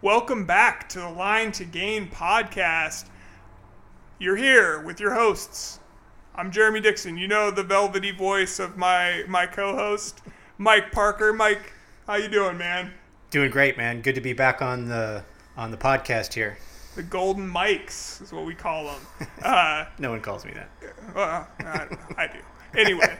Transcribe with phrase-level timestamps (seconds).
[0.00, 3.06] Welcome back to the Line to Gain podcast.
[4.18, 5.80] You're here with your hosts.
[6.34, 7.16] I'm Jerimie Dixon.
[7.18, 10.20] You know the velvety voice of my my co-host,
[10.56, 11.32] Mike Parker.
[11.32, 11.72] Mike,
[12.06, 12.92] how you doing, man?
[13.30, 14.00] Doing great, man.
[14.02, 15.24] Good to be back on the
[15.56, 16.58] on the podcast here.
[16.94, 19.28] The Golden Mikes is what we call them.
[19.42, 20.68] Uh, No one calls me that.
[21.14, 21.86] well, I,
[22.16, 22.38] I do.
[22.76, 23.18] Anyway,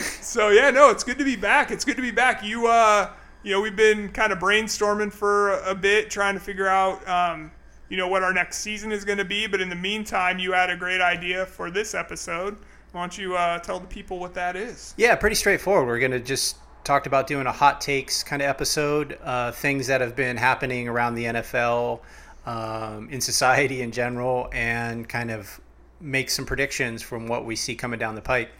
[0.00, 1.70] so yeah, no, it's good to be back.
[1.70, 2.42] It's good to be back.
[2.42, 3.10] You, uh,
[3.42, 7.50] you know, we've been kind of brainstorming for a bit, trying to figure out, um,
[7.88, 9.46] you know, what our next season is going to be.
[9.46, 12.56] But in the meantime, you had a great idea for this episode.
[12.92, 14.94] Why don't you uh, tell the people what that is?
[14.96, 15.86] Yeah, pretty straightforward.
[15.88, 20.00] We're gonna just talked about doing a hot takes kind of episode, uh, things that
[20.00, 22.00] have been happening around the NFL,
[22.44, 25.60] um, in society in general, and kind of
[26.00, 28.50] make some predictions from what we see coming down the pike.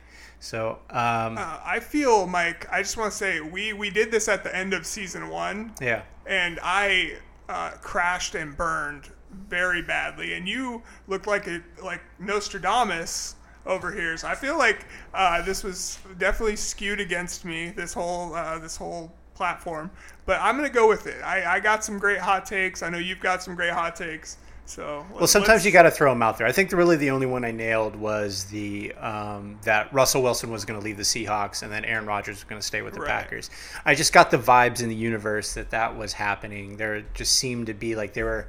[0.43, 2.67] So um, Uh, I feel, Mike.
[2.71, 5.73] I just want to say we we did this at the end of season one.
[5.81, 7.19] yeah, and I
[7.49, 9.09] uh, crashed and burned
[9.49, 10.35] very badly.
[10.35, 14.17] And you looked like a like Nostradamus over here.
[14.17, 17.71] So I feel like uh, this was definitely skewed against me.
[17.71, 19.93] This whole uh, this whole platform.
[20.27, 21.23] But I'm gonna go with it.
[21.23, 22.83] I, I got some great hot takes.
[22.83, 24.39] I know you've got some great hot takes.
[24.65, 26.47] So Well, sometimes you got to throw them out there.
[26.47, 30.51] I think the, really the only one I nailed was the um, that Russell Wilson
[30.51, 32.95] was going to leave the Seahawks and then Aaron Rodgers was going to stay with
[32.95, 33.09] the Right.
[33.11, 33.51] Packers.
[33.85, 36.77] I just got the vibes in the universe that that was happening.
[36.77, 38.49] There just seemed to be like they were.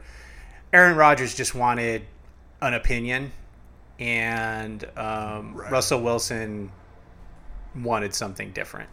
[0.72, 2.04] Aaron Rodgers just wanted
[2.62, 3.32] an opinion,
[4.00, 5.72] and um, Right.
[5.72, 6.72] Russell Wilson
[7.76, 8.90] wanted something different.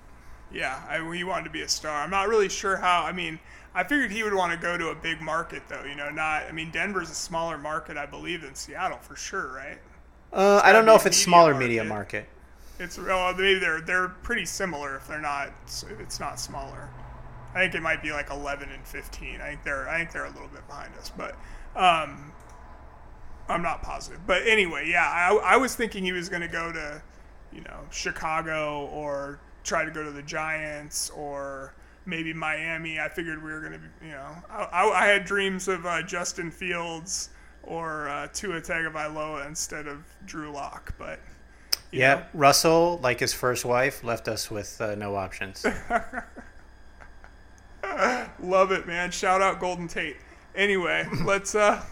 [0.52, 2.02] Yeah, I, he wanted to be a star.
[2.02, 3.04] I'm not really sure how.
[3.04, 3.38] I mean,
[3.74, 5.84] I figured he would want to go to a big market, though.
[5.84, 6.44] You know, not.
[6.44, 9.78] I mean, Denver's a smaller market, I believe, than Seattle for sure, right?
[10.32, 11.64] Uh, I don't know if it's media smaller market.
[11.66, 12.28] media market.
[12.78, 15.52] It's well, maybe they're they're pretty similar if they're not
[15.90, 16.88] if it's not smaller.
[17.54, 19.40] I think it might be like 11 and 15.
[19.40, 21.32] I think they're I think they're a little bit behind us, but
[21.76, 22.32] um,
[23.48, 24.20] I'm not positive.
[24.26, 27.02] But anyway, yeah, I, I was thinking he was going to go to
[27.52, 31.74] you know Chicago or try to go to the Giants or
[32.06, 32.98] maybe Miami.
[32.98, 36.02] I figured we were going to you know I, I, I had dreams of uh,
[36.02, 37.30] Justin Fields
[37.62, 41.20] or uh, Tua Tagovailoa instead of Drew Lock, but.
[41.92, 42.24] Yeah, know.
[42.34, 45.66] Russell, like his first wife, left us with uh, no options.
[48.42, 49.10] Love it, man.
[49.10, 50.16] Shout out Golden Tate.
[50.54, 51.82] Anyway, let's uh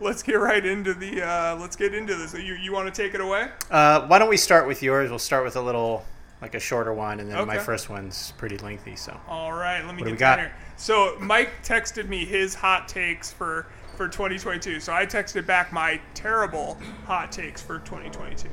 [0.00, 2.34] let's get right into the uh let's get into this.
[2.34, 3.48] You you want to take it away?
[3.70, 5.10] Uh, why don't we start with yours?
[5.10, 6.04] We'll start with a little,
[6.46, 8.94] like a shorter one, and then my first one's pretty lengthy.
[8.94, 10.38] So All right, let me What get got?
[10.38, 10.52] here.
[10.76, 14.78] So Mike texted me his hot takes for for 2022.
[14.78, 18.48] So I texted back my terrible hot takes for 2022.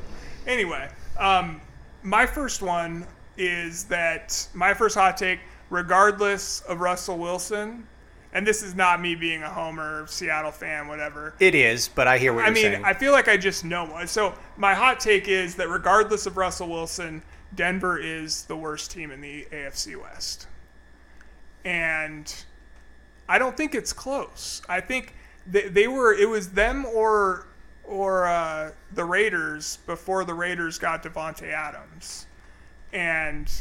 [0.47, 0.89] Anyway,
[1.19, 1.61] um,
[2.01, 3.05] my first one
[3.37, 5.39] is that my first hot take,
[5.69, 7.85] regardless of Russell Wilson,
[8.33, 11.35] and this is not me being a Homer, Seattle fan, whatever.
[11.39, 12.73] it is, but I hear what I you're mean, saying.
[12.75, 14.07] I mean, I feel like I just know one.
[14.07, 17.21] So my hot take is that regardless of Russell Wilson,
[17.55, 20.47] Denver is the worst team in the AFC West.
[21.65, 22.33] And
[23.27, 24.61] I don't think it's close.
[24.67, 25.15] I think
[25.47, 27.47] they, they were it was them or
[27.83, 32.27] or uh, the Raiders before the Raiders got Davante Adams.
[32.91, 33.51] And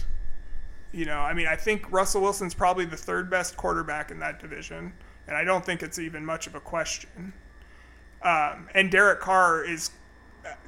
[0.92, 4.40] you know, I mean, I think Russell Wilson's probably the third best quarterback in that
[4.40, 4.92] division,
[5.26, 7.32] and I don't think it's even much of a question.
[8.22, 9.90] Um, and Derek Carr is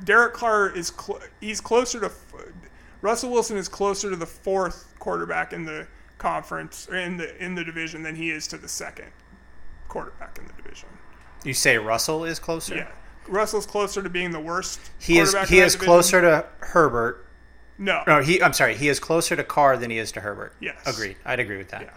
[0.02, 2.10] Derek Carr is cl- he's closer to
[3.04, 7.54] Russell Wilson is closer to the fourth quarterback in the conference or in the in
[7.54, 9.08] the division than he is to the second
[9.88, 10.88] quarterback in the division.
[11.44, 12.76] you say Russell is closer.
[12.76, 12.88] Yeah,
[13.28, 14.80] Russell's closer to being the worst.
[14.98, 15.34] He is.
[15.48, 15.80] He is division.
[15.80, 17.26] closer to Herbert.
[17.76, 18.42] No, No, he.
[18.42, 18.74] I'm sorry.
[18.74, 20.54] He is closer to Carr than he is to Herbert.
[20.60, 20.80] Yes.
[20.86, 21.16] Agreed.
[21.26, 21.82] I'd agree with that.
[21.82, 21.90] Yeah.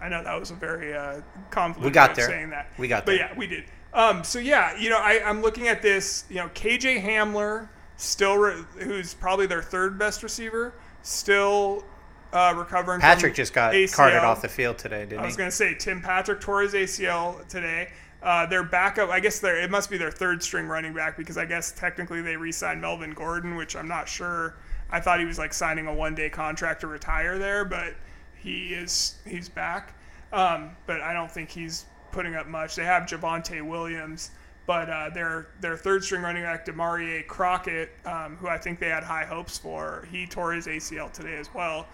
[0.00, 2.26] I know that was a very uh, convoluted We got there.
[2.26, 2.72] saying that.
[2.76, 3.28] We got but there.
[3.28, 3.64] But yeah, we did.
[3.94, 6.24] Um, so yeah, you know, I, I'm looking at this.
[6.28, 7.68] You know, KJ Hamler
[7.98, 10.72] still, re- who's probably their third best receiver,
[11.02, 11.84] still
[12.32, 13.00] uh, recovering.
[13.00, 13.94] Patrick just got ACL.
[13.94, 15.18] carted off the field today, didn't he?
[15.18, 17.90] I was going to say Tim Patrick tore his ACL today.
[18.22, 21.38] Uh, their backup, I guess, their it must be their third string running back because
[21.38, 24.56] I guess technically they re-signed Melvin Gordon, which I'm not sure.
[24.90, 27.94] I thought he was like signing a one-day contract to retire there, but
[28.34, 29.94] he is he's back.
[30.32, 32.74] Um, but I don't think he's putting up much.
[32.74, 34.32] They have Javonte Williams,
[34.68, 38.90] but uh, their their third string running back Damarea Crockett, um, who I think they
[38.90, 41.88] had high hopes for, he tore his ACL today as well.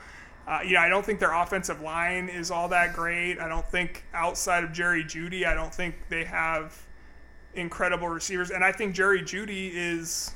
[0.48, 3.38] Uh, you know, I don't think their offensive line is all that great.
[3.38, 6.76] I don't think outside of Jerry Jeudy, I don't think they have
[7.54, 8.50] incredible receivers.
[8.50, 10.32] And I think Jerry Jeudy is,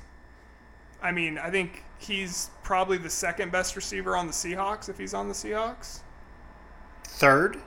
[1.03, 5.13] I mean, I think he's probably the second best receiver on the Seahawks if he's
[5.13, 6.03] on the Seahawks.
[7.05, 7.59] Third.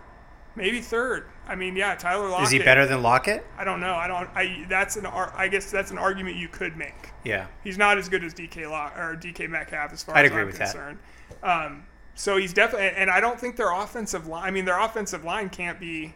[0.56, 1.26] maybe third.
[1.52, 2.46] I mean, yeah, Tyler Lockett.
[2.46, 3.46] Is he better than Lockett?
[3.58, 3.94] I don't know.
[3.94, 4.30] I don't.
[4.34, 5.06] I that's an.
[5.06, 7.10] I guess that's an argument you could make.
[7.26, 7.48] Yeah.
[7.62, 10.42] He's not as good as DK Lock or DK Metcalf as far I'd as agree
[10.42, 10.72] I'm with that.
[10.72, 11.00] concerned.
[11.44, 14.48] Um, so he's definitely, and I don't think their offensive line.
[14.48, 16.16] I mean, their offensive line can't be.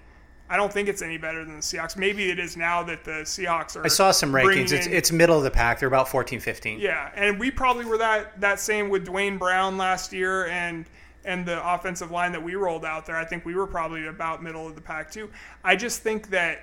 [0.50, 1.98] I don't think it's any better than the Seahawks.
[1.98, 3.84] Maybe it is now that the Seahawks are.
[3.84, 4.72] I saw some rankings.
[4.72, 5.80] It's in- it's middle of the pack.
[5.80, 6.80] They're about 14, 15.
[6.80, 10.86] Yeah, and we probably were that that same with Duane Brown last year and
[11.26, 13.18] and the offensive line that we rolled out there.
[13.18, 15.30] I think we were probably about middle of the pack too.
[15.64, 16.62] I just think that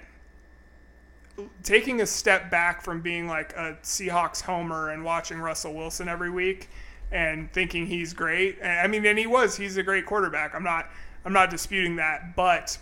[1.62, 6.30] taking a step back from being like a Seahawks homer and watching Russell Wilson every
[6.30, 6.68] week
[7.10, 8.62] and thinking he's great.
[8.62, 9.56] I mean, and he was.
[9.56, 10.54] He's a great quarterback.
[10.54, 10.90] I'm not.
[11.24, 12.76] I'm not disputing that, but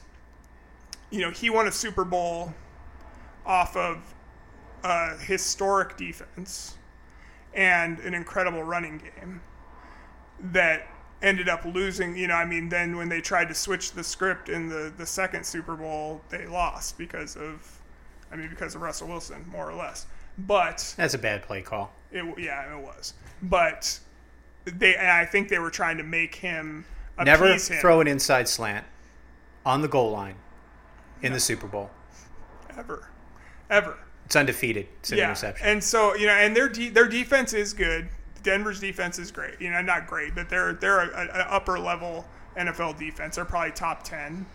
[1.10, 2.54] you know, he won a Super Bowl
[3.44, 4.14] off of
[4.82, 6.78] a historic defense
[7.52, 9.42] and an incredible running game
[10.40, 10.86] that
[11.22, 12.16] ended up losing.
[12.16, 15.06] You know, I mean, then when they tried to switch the script in the, the
[15.06, 17.80] second Super Bowl, they lost because of,
[18.32, 20.06] I mean, because of Russell Wilson, more or less.
[20.38, 21.92] But That's a bad play call.
[22.12, 23.14] it, yeah, it was.
[23.42, 23.98] But
[24.64, 26.84] they, I think they were trying to make him
[27.22, 28.86] Never him throw an inside slant
[29.66, 30.36] on the goal line
[31.22, 31.90] in the Super Bowl.
[32.76, 33.08] ever,
[33.68, 33.98] ever.
[34.24, 34.86] It's undefeated.
[35.00, 35.66] It's an interception.
[35.66, 38.08] And so you know, and their de- their defense is good.
[38.42, 39.60] Denver's defense is great.
[39.60, 42.26] You know, not great, but they're they're a, a upper level
[42.56, 43.36] NFL defense.
[43.36, 44.46] They're probably top ten.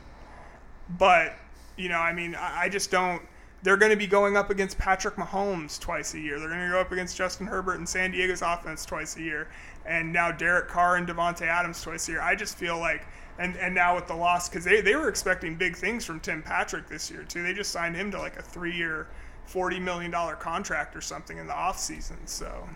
[0.98, 1.36] But
[1.78, 3.22] you know, I mean, I, I just don't.
[3.64, 6.40] They're going to be going up against Patrick Mahomes twice a year.
[6.40, 9.48] They're going to go up against Justin Herbert and San Diego's offense twice a year,
[9.86, 12.22] and now Derek Carr and Davante Adams twice a year.
[12.22, 13.08] I just feel like,
[13.40, 16.44] and and now with the loss, because they they were expecting big things from Tim
[16.44, 17.42] Patrick this year too.
[17.42, 19.08] They just signed him to like a three year.
[19.48, 22.18] $40 million contract or something in the offseason.
[22.26, 22.68] So,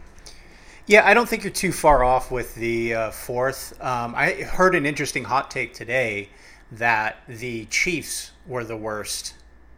[0.89, 3.79] Yeah, I don't think you're too far off with the uh, fourth.
[3.79, 6.29] Um, I heard an interesting hot take today
[6.71, 9.35] that the Chiefs were the worst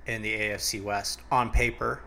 [0.08, 2.00] in the AFC West on paper.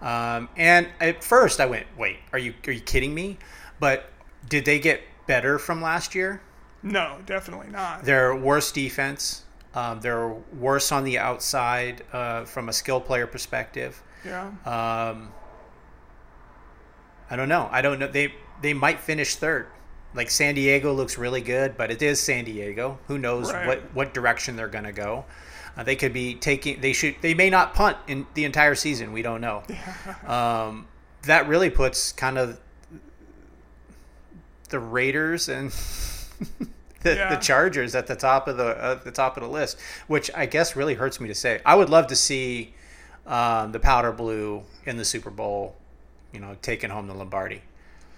[0.00, 3.38] Um, and at first, I went, "Wait, are you are you kidding me?"
[3.80, 4.08] But
[4.48, 6.42] did they get better from last year?
[6.84, 8.04] no, definitely not.
[8.04, 9.42] They're worse defense.
[9.74, 14.00] Um, they're worse on the outside uh, from a skill player perspective.
[14.24, 14.52] Yeah.
[14.64, 15.32] Um,
[17.32, 17.68] I don't know.
[17.72, 18.06] I don't know.
[18.08, 19.66] They they might finish third.
[20.14, 22.98] Like San Diego looks really good, but it is San Diego.
[23.08, 23.66] Who knows Right.
[23.66, 25.24] what what direction they're going to go?
[25.74, 26.82] Uh, they could be taking.
[26.82, 27.16] They should.
[27.22, 29.12] They may not punt in the entire season.
[29.14, 29.62] We don't know.
[30.26, 30.86] um,
[31.22, 32.60] that really puts kind of
[34.68, 35.70] the Raiders and
[37.02, 37.34] the, Yeah.
[37.34, 40.44] the Chargers at the top of the uh, the top of the list, which I
[40.46, 41.60] guess really hurts me to say.
[41.64, 42.74] I would love to see
[43.26, 45.76] um, the powder blue in the Super Bowl,
[46.32, 47.62] you know, taking home the Lombardi.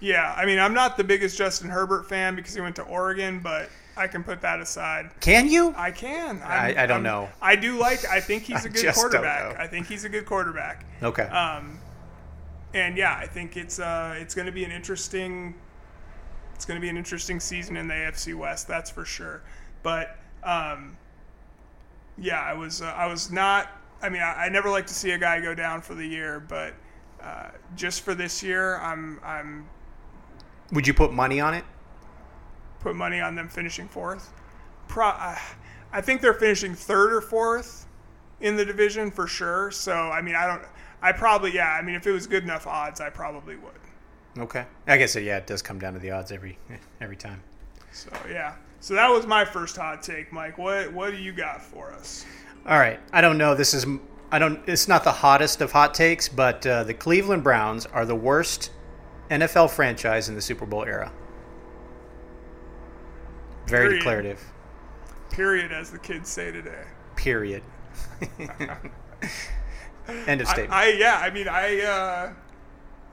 [0.01, 0.35] Yeah.
[0.37, 3.69] I mean, I'm not the biggest Justin Herbert fan because he went to Oregon, but
[3.97, 5.11] I can put that aside.
[5.21, 5.73] Can you?
[5.77, 6.41] I can.
[6.43, 7.29] I- I'm- don't I'm- know.
[7.41, 8.05] I do like.
[8.07, 9.59] I think he's a good don't quarterback.
[9.59, 10.85] I think he's a good quarterback.
[11.03, 11.25] Okay.
[11.25, 11.79] Um,
[12.75, 15.55] and yeah, I think it's uh, it's going to be an interesting.
[16.55, 19.43] It's going to be an interesting season in the AFC West, that's for sure.
[19.83, 20.97] But um,
[22.19, 23.69] yeah, I was uh, I was not.
[24.03, 26.41] I mean, I, I never like to see a guy go down for the year,
[26.41, 26.75] but
[27.25, 29.67] uh, just for this year, I'm I'm
[30.73, 31.65] Would you put money on it?
[32.81, 34.31] put money on them finishing fourth.
[34.89, 35.39] Pro, uh,
[35.91, 37.87] I think they're finishing third or fourth
[38.41, 39.71] in the division for sure.
[39.71, 40.63] So I mean, I don't.
[41.01, 41.73] I probably yeah.
[41.73, 43.73] I mean, if it was good enough odds, I probably would.
[44.39, 44.67] Okay.
[44.87, 46.59] I guess so, yeah, it does come down to the odds every
[47.01, 47.43] every time.
[47.93, 48.55] So yeah.
[48.81, 50.59] So that was my first hot take, Mike.
[50.59, 52.27] What what do you got for us?
[52.67, 53.01] All right.
[53.13, 53.55] I don't know.
[53.55, 53.87] This is
[54.35, 54.69] I don't.
[54.69, 58.73] It's not the hottest of hot takes, but uh, the Cleveland Browns are the worst
[59.31, 61.13] NFL franchise in the Super Bowl era.
[63.69, 63.99] Very Period.
[64.01, 64.45] declarative.
[65.31, 66.83] Period, as the kids say today.
[67.15, 67.63] Period.
[70.27, 70.73] End of I, statement.
[70.73, 71.17] I yeah.
[71.23, 71.81] I mean, I.
[71.83, 72.33] Uh,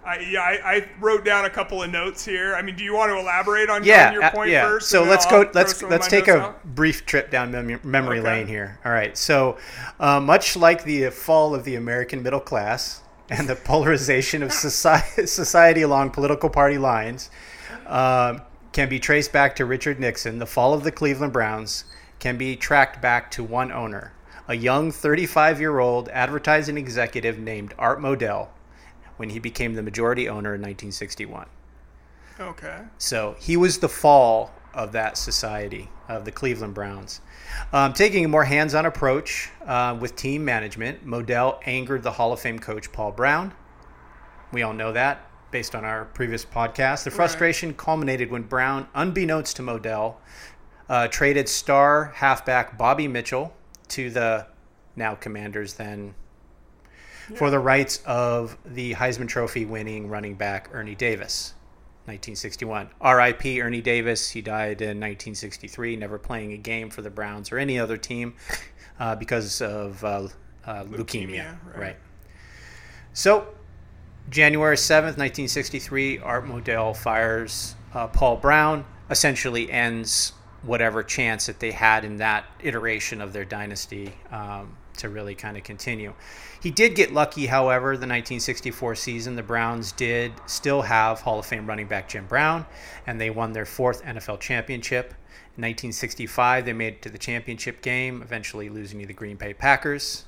[0.03, 2.55] I, yeah, I, I wrote down a couple of notes here.
[2.55, 4.63] I mean, do you want to elaborate on, yeah, on your uh, point yeah.
[4.63, 4.89] first?
[4.89, 5.49] So let's go.
[5.53, 6.65] Let's let's take a out?
[6.75, 8.27] brief trip down mem- memory Okay.
[8.27, 8.79] lane here.
[8.83, 9.15] All right.
[9.15, 9.57] So,
[9.99, 15.25] uh, much like the fall of the American middle class and the polarization of society,
[15.27, 17.29] society along political party lines,
[17.85, 18.41] um,
[18.71, 20.39] can be traced back to Richard Nixon.
[20.39, 21.85] The fall of the Cleveland Browns
[22.19, 24.13] can be tracked back to one owner,
[24.47, 28.47] a young 35-year-old advertising executive named Art Modell,
[29.21, 31.45] when he became the majority owner in 1961.
[32.39, 32.79] Okay.
[32.97, 37.21] So he was the fall of that society, of the Cleveland Browns.
[37.71, 42.33] Um, taking a more hands on approach uh, with team management, Modell angered the Hall
[42.33, 43.53] of Fame coach Paul Brown.
[44.51, 47.03] We all know that based on our previous podcast.
[47.03, 50.15] The frustration culminated when Brown, unbeknownst to Modell,
[50.89, 53.53] uh, traded star halfback Bobby Mitchell
[53.89, 54.47] to the
[54.95, 56.15] now Commanders then
[57.35, 61.53] for the rights of the Heisman Trophy winning running back Ernie Davis.
[62.05, 62.89] 1961.
[62.99, 63.61] R.I.P.
[63.61, 64.31] Ernie Davis.
[64.31, 68.33] He died in 1963, never playing a game for the Browns or any other team
[68.99, 70.27] uh, because of uh,
[70.65, 70.97] uh, leukemia.
[70.97, 71.77] Leukemia, right.
[71.77, 71.97] right.
[73.13, 73.47] So,
[74.29, 81.71] January 7th, 1963, Art Modell fires uh, Paul Brown, essentially ends whatever chance that they
[81.71, 86.13] had in that iteration of their dynasty um, to really kind of continue.
[86.61, 89.35] He did get lucky, however, the 1964 season.
[89.35, 92.65] The Browns did still have Hall of Fame running back Jim Brown,
[93.05, 95.13] and they won their fourth NFL championship.
[95.57, 99.53] In 1965, they made it to the championship game, eventually losing to the Green Bay
[99.53, 100.25] Packers.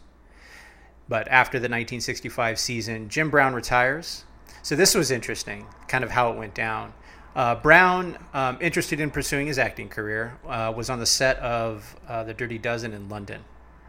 [1.08, 4.26] But after the 1965 season, Jim Brown retires.
[4.62, 6.94] So this was interesting, kind of how it went down.
[7.36, 11.96] Uh, Brown, um, interested in pursuing his acting career, uh, was on the set of
[12.08, 13.44] uh, The Dirty Dozen in London,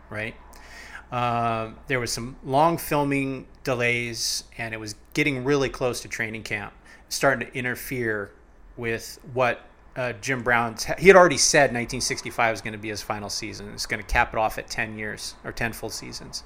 [0.08, 0.34] right?
[1.14, 6.42] Um, there was some long filming delays, and it was getting really close to training
[6.42, 6.72] camp,
[7.08, 8.32] starting to interfere
[8.76, 9.60] with what
[9.94, 10.86] uh, Jim Brown's.
[10.98, 13.72] He had already said 1965 was going to be his final season.
[13.74, 16.42] It's going to cap it off at 10 years or 10 full seasons.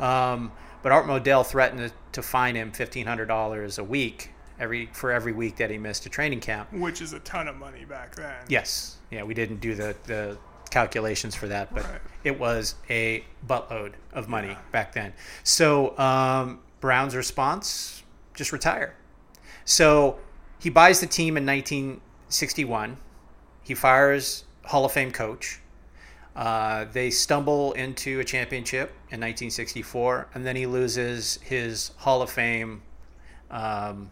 [0.00, 0.50] Um,
[0.82, 5.54] but Art Modell threatened to, to fine him $1,500 a week every for every week
[5.56, 6.72] that he missed a training camp.
[6.72, 8.34] Which is a ton of money back then.
[8.48, 10.36] Yes, yeah, we didn't do the the
[10.70, 12.00] calculations for that, but Right.
[12.24, 15.12] it was a buttload of money back then.
[15.42, 18.02] So um, Brown's response:
[18.34, 18.94] just retire.
[19.64, 20.18] So
[20.58, 22.96] he buys the team in 1961.
[23.62, 25.60] He fires Hall of Fame coach.
[26.36, 32.30] Uh, they stumble into a championship in 1964, and then he loses his Hall of
[32.30, 32.82] Fame
[33.50, 34.10] um,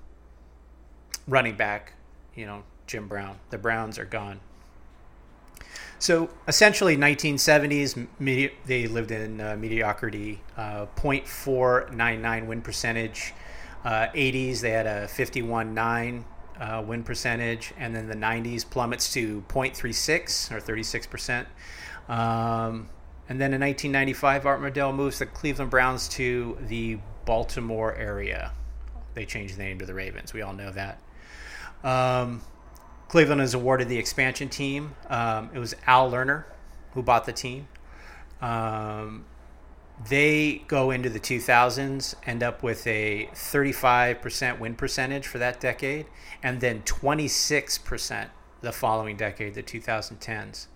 [1.28, 1.92] running back,
[2.34, 3.36] you know, Jim Brown.
[3.50, 4.40] The Browns are gone.
[5.98, 13.34] So essentially, 1970s, medi- they lived in uh, mediocrity, uh, 0.499 win percentage.
[13.84, 16.24] Uh, 80s, they had a 51.9
[16.60, 21.48] uh, win percentage, and then the 90s plummets to 0.36 or 36 percent.
[22.08, 22.88] Um,
[23.28, 28.52] and then in 1995, Art Modell moves the Cleveland Browns to the Baltimore area.
[29.14, 30.32] They changed the name to the Ravens.
[30.32, 30.98] We all know that.
[31.84, 32.40] Um,
[33.08, 34.94] Cleveland is awarded the expansion team.
[35.08, 36.44] Um, it was Al Lerner
[36.92, 37.68] who bought the team.
[38.40, 39.24] Um,
[40.08, 46.06] they go into the 2000s, end up with a 35% win percentage for that decade,
[46.42, 48.28] and then 26%
[48.60, 50.66] the following decade, the 2010s.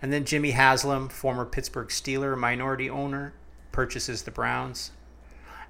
[0.00, 3.34] And then Jimmy Haslam, former Pittsburgh Steeler minority owner,
[3.70, 4.90] purchases the Browns.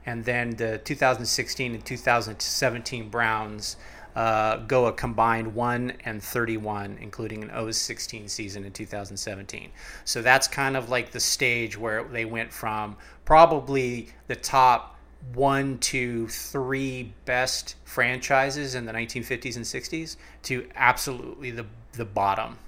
[0.07, 3.77] And then the 2016 and 2017 Browns
[4.15, 9.71] uh, go a combined 1 and 31, including an 016 season in 2017.
[10.05, 14.99] So that's kind of like the stage where they went from probably the top
[15.35, 22.59] one to three best franchises in the 1950s and 60s to absolutely the the bottom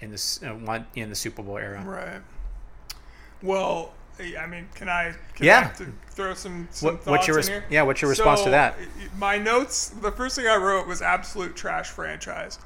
[0.00, 1.82] in this uh, one in the Super Bowl era.
[1.84, 2.20] Right.
[3.42, 5.14] Well, I mean, can I?
[5.34, 5.58] Can Yeah.
[5.58, 7.64] I have to throw some, some What- thoughts what's your in res- here?
[7.68, 8.76] yeah, what's your response to that?
[9.18, 9.88] My notes.
[10.00, 12.58] The first thing I wrote was absolute trash franchise.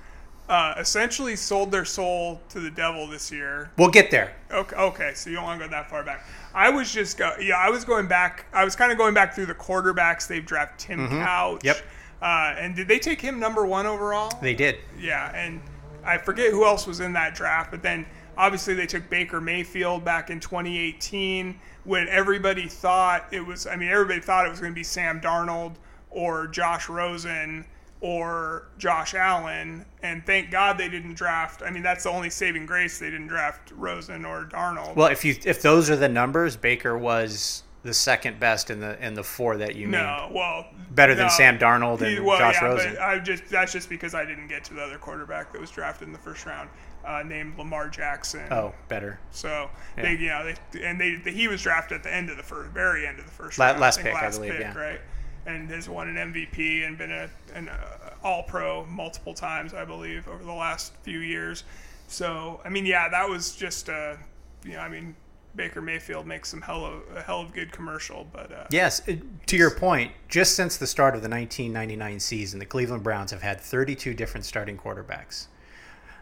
[0.49, 3.71] Uh, essentially sold their soul to the devil this year.
[3.79, 4.33] We'll get there.
[4.51, 6.25] Okay, okay, so you don't want to go that far back.
[6.53, 8.47] I was just go, yeah, I was going back.
[8.53, 10.79] I was kind of going back through the quarterbacks they've drafted.
[10.89, 11.59] Tim Couch.
[11.61, 11.67] Mm-hmm.
[11.69, 11.77] Yep.
[12.21, 14.37] Uh, and did they take him number one overall?
[14.43, 14.79] They did.
[14.99, 15.61] Yeah, and
[16.05, 18.05] I forget who else was in that draft, but then
[18.41, 23.67] obviously they took Baker Mayfield back in 2018 when everybody thought it was.
[23.67, 25.75] I mean, everybody thought it was going to be Sam Darnold
[26.11, 27.67] or Josh Rosen
[28.01, 31.63] or Josh Allen, and thank God they didn't draft.
[31.63, 34.97] I mean, that's the only saving grace they didn't draft Rosen or Darnold.
[34.97, 38.99] Well, if you if those are the numbers, Baker was the second best in the
[39.07, 40.05] in the four that you named.
[40.05, 41.29] no, well, Better than.
[41.29, 42.97] Sam Darnold and He- well, Josh yeah, Rosen.
[42.99, 46.09] I just that's just because I didn't get to the other quarterback that was drafted
[46.09, 46.71] in the first round,
[47.05, 48.47] uh, named Lamar Jackson.
[48.51, 49.19] Oh, better.
[49.31, 52.43] So they, you know, they, and they, he was drafted at the end of the
[52.43, 54.79] first, very end of the first La- round, last pick, I believe, pick, yeah.
[54.79, 55.01] right?
[55.47, 59.85] And has won an MVP and been a, an uh, All Pro multiple times, I
[59.85, 61.65] believe, over the last few years.
[62.09, 64.17] So I mean, yeah, that was just, uh,
[64.65, 65.15] you know, I mean,
[65.57, 69.01] Baker Mayfield makes some hell of a hell of good commercial, but uh, Yes,
[69.47, 73.43] to your point, just since the start of the 1999 season, the Cleveland Browns have
[73.43, 75.47] had 32 different starting quarterbacks.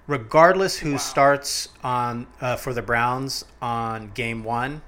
[0.08, 4.82] Regardless who starts on uh, for the Browns on game one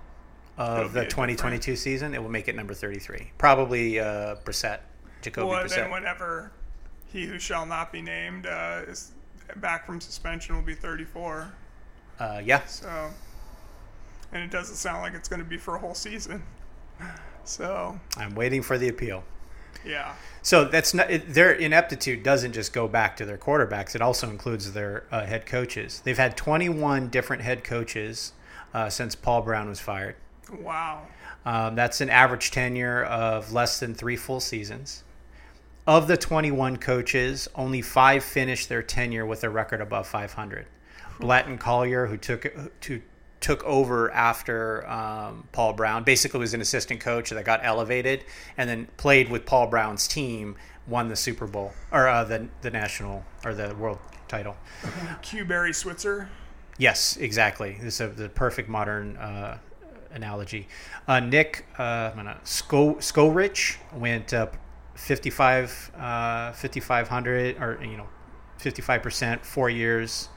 [0.57, 3.31] of the a 2022 season, it will make it number 33.
[3.39, 4.81] Probably uh, Brissett,
[5.21, 5.77] Jacoby well, Brissett.
[5.77, 6.53] then whenever
[7.13, 9.13] he who shall not be named uh, is
[9.57, 11.53] back from suspension will be 34.
[12.19, 13.11] uh, yeah, So,
[14.33, 16.43] and it doesn't sound like it's going to be for a whole season.
[17.43, 19.25] So I'm waiting for the appeal.
[19.85, 23.95] Yeah, So that's not it, their ineptitude doesn't just go back to their quarterbacks.
[23.95, 26.01] It also includes their uh, head coaches.
[26.05, 28.33] They've had 21 different head coaches
[28.75, 30.17] uh, since Paul Brown was fired.
[30.61, 31.07] wow,
[31.45, 35.03] Um, that's an average tenure of less than three full seasons.
[35.87, 40.67] Of the 21 coaches, only five finished their tenure with a record above 500.
[41.19, 42.45] Blanton Collier, who took
[42.87, 43.01] who
[43.41, 48.25] took over after um, Paul Brown, basically was an assistant coach that got elevated,
[48.57, 50.57] and then played with Paul Brown's team,
[50.87, 54.57] won the Super Bowl or uh, the the national or the world title.
[55.23, 56.29] Q Barry Switzer.
[56.79, 57.77] Yes, exactly.
[57.81, 59.59] This is a, the perfect modern uh,
[60.13, 60.69] analogy.
[61.07, 64.57] Uh, Nick uh, I'm gonna, Sko, Skorich went up
[64.95, 68.09] 55, uh, 5,500 or, you know,
[68.59, 70.29] 55%, four years,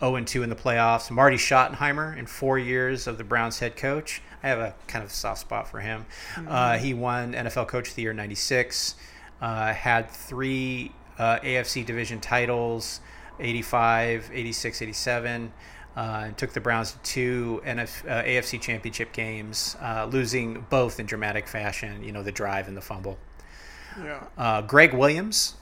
[0.00, 1.10] 0 and 2 in the playoffs.
[1.10, 4.22] Marty Schottenheimer in four years of the Browns head coach.
[4.42, 6.06] I have a kind of soft spot for him.
[6.46, 8.94] Uh, he won NFL Coach of the Year 96,
[9.40, 13.00] uh, had three uh, AFC division titles
[13.40, 15.52] 85, 86, 87.
[15.96, 21.00] Uh, and took the Browns to two NF, uh, AFC championship games, uh, losing both
[21.00, 23.16] in dramatic fashion, you know, the drive and the fumble.
[23.98, 25.54] Yeah, Uh, Greg Williams,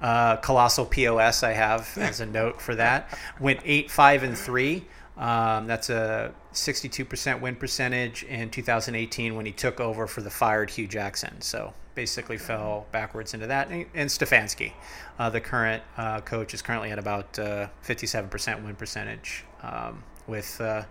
[0.00, 4.84] uh, colossal POS, I have as a note for that, went 8 5 and 3.
[5.16, 10.70] Um, that's a 62% win percentage in 2018 when he took over for the fired
[10.70, 11.40] Hue Jackson.
[11.42, 13.68] So basically fell backwards into that.
[13.68, 14.72] And, and Stefanski,
[15.18, 19.44] uh, the current uh, coach, is currently at about uh, 57% win percentage.
[19.62, 20.84] Um, with, uh,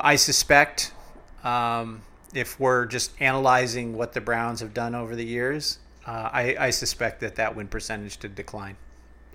[0.00, 0.92] I suspect,
[1.42, 2.00] um,
[2.32, 6.70] if we're just analyzing what the Browns have done over the years, uh, I, I
[6.70, 8.76] suspect that that win percentage to decline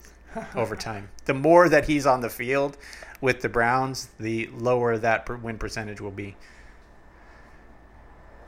[0.55, 1.09] over time.
[1.25, 2.77] The more that he's on the field
[3.21, 6.35] with the Browns, the lower that per- win percentage will be.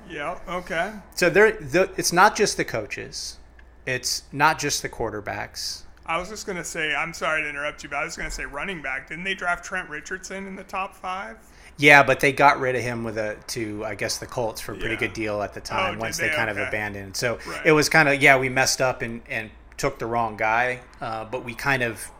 [0.09, 0.93] yeah, okay.
[1.15, 3.37] So there, the, it's not just the coaches,
[3.85, 5.83] it's not just the quarterbacks.
[6.05, 8.45] I was just gonna say, I'm sorry to interrupt you, but I was gonna say
[8.45, 9.07] running back.
[9.09, 11.37] Didn't they draft Trent Richardson in the top five?
[11.81, 14.73] Yeah, but they got rid of him with a to I guess the Colts for
[14.73, 14.99] a pretty Yeah.
[14.99, 16.29] good deal at the time did once they?
[16.29, 17.17] they kind of abandoned.
[17.17, 17.61] So Right.
[17.65, 21.25] it was kind of yeah we messed up and and took the wrong guy, uh,
[21.25, 22.11] but we kind of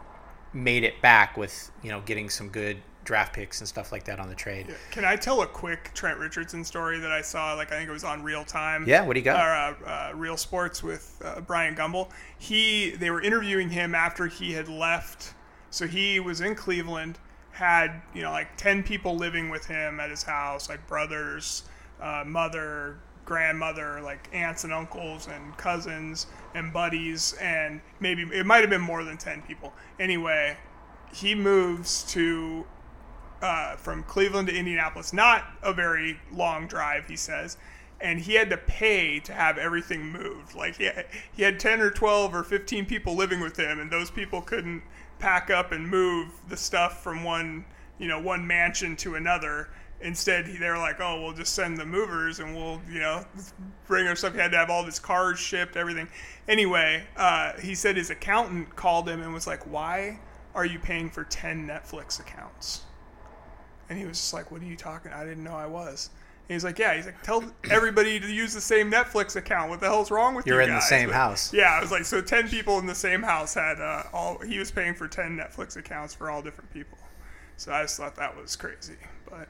[0.54, 4.20] made it back with you know getting some good draft picks and stuff like that
[4.20, 4.68] on the trade.
[4.70, 7.54] Yeah, Can I tell a quick Trent Richardson story that I saw?
[7.54, 8.86] Like I think it was on Real Time.
[8.88, 9.40] Yeah, what do you got?
[9.40, 12.10] Or uh, uh, Real Sports with uh, Bryant Gumbel.
[12.38, 15.34] He they were interviewing him after he had left.
[15.72, 17.18] So he was in Cleveland,
[17.62, 21.64] had you know like ten people living with him at his house, like brothers,
[22.02, 28.62] uh, mother, grandmother, like aunts and uncles and cousins and buddies, and maybe it might
[28.62, 29.72] have been more than ten people.
[30.00, 30.58] Anyway,
[31.14, 32.66] he moves to
[33.44, 35.14] uh, from Cleveland to Indianapolis.
[35.14, 37.58] Not a very long drive, he says.
[38.02, 40.56] And he had to pay to have everything moved.
[40.56, 43.92] Like he had, he had 10 or 12 or 15 people living with him, and
[43.92, 44.84] those people couldn't
[45.20, 47.64] pack up and move the stuff from one,
[48.00, 49.70] you know, one mansion to another.
[50.02, 53.24] Instead, they were like, "Oh, we'll just send the movers, and we'll, you know,
[53.86, 56.08] bring our stuff." He had to have all his cars shipped, everything.
[56.48, 60.20] Anyway, uh, he said his accountant called him and was like, "Why
[60.56, 62.82] are you paying for 10 Netflix accounts?"
[63.90, 65.14] And he was just like, "What are you talking?
[65.14, 66.10] I didn't know I was."
[66.50, 69.70] And he's like, "Yeah." He's like, "Tell everybody to use the same Netflix account.
[69.70, 71.54] What the hell's wrong with You're You're in the same But- house.
[71.54, 74.40] Yeah, I was like, so ten people in the same house had uh, all.
[74.40, 76.98] He was paying for ten Netflix accounts for all different people.
[77.58, 78.98] So I just thought that was crazy.
[79.30, 79.48] But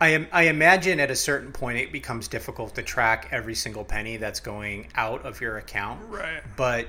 [0.00, 0.26] I am.
[0.32, 4.40] I imagine at a certain point it becomes difficult to track every single penny that's
[4.40, 6.00] going out of your account.
[6.10, 6.88] right, But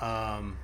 [0.00, 0.56] um,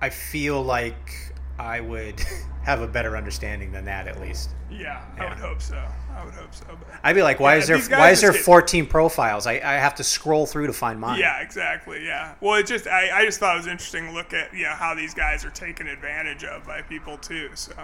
[0.00, 2.20] I feel like I would
[2.64, 4.50] have a better understanding than that at least.
[4.70, 5.82] yeah, I would hope so.
[6.16, 6.64] I would hope so.
[6.68, 9.46] But I'd be like, why Yeah, is there why is there get- 14 profiles?
[9.46, 11.18] I, I have to scroll through to find mine.
[11.20, 12.04] yeah, exactly.
[12.04, 12.34] Yeah.
[12.40, 14.94] Well, it just I, I just thought it was interesting to look at yeah how
[14.94, 17.50] these guys are taken advantage of by people too.
[17.54, 17.74] So,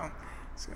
[0.56, 0.72] so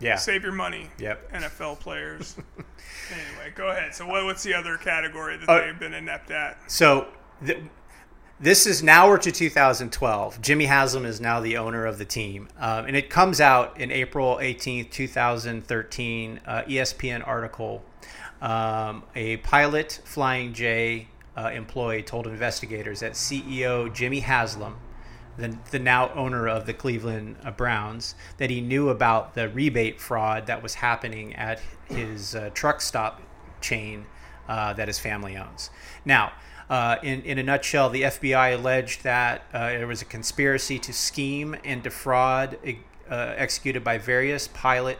[0.00, 0.16] Yeah.
[0.16, 0.88] save your money.
[0.98, 1.32] Yep.
[1.32, 2.36] NFL players.
[3.12, 3.94] anyway, go ahead.
[3.94, 6.58] So what, what's the other category that Uh, they've been inept at?
[6.70, 7.08] So
[7.44, 7.58] th-
[8.40, 10.40] this is now we're to 2012.
[10.40, 13.90] Jimmy Haslam is now the owner of the team, um, and it comes out in
[13.90, 16.40] April 18th, 2013.
[16.46, 17.82] Uh, ESPN article:
[18.40, 24.78] um, A pilot Flying J uh, employee told investigators that CEO Jimmy Haslam.
[25.36, 30.00] The, the now owner of the Cleveland uh, Browns, that he knew about the rebate
[30.00, 33.22] fraud that was happening at his uh, truck stop
[33.60, 34.06] chain
[34.48, 35.70] uh, that his family owns.
[36.04, 36.32] Now,
[36.70, 40.92] uh, in, in a nutshell, the FBI alleged that uh, there was a conspiracy to
[40.92, 42.58] scheme and defraud
[43.10, 44.98] uh, executed by various pilot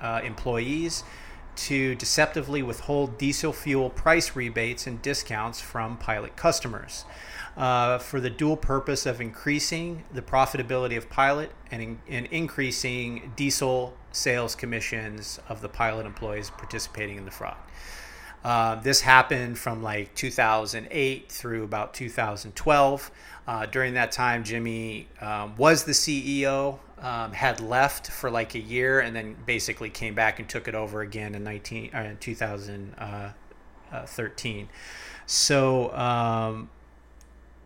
[0.00, 1.02] uh, employees
[1.56, 7.04] to deceptively withhold diesel fuel price rebates and discounts from pilot customers
[7.56, 13.32] uh, for the dual purpose of increasing the profitability of pilot and, in, and increasing
[13.34, 17.56] diesel sales commissions of the pilot employees participating in the fraud.
[18.44, 23.10] Uh, this happened from like 2008 through about 2012.
[23.46, 28.60] Uh, during that time, Jimmy um, was the CEO, um, had left for like a
[28.60, 32.94] year, and then basically came back and took it over again in 19 uh, 2013.
[34.62, 34.66] Uh,
[35.26, 36.70] so um,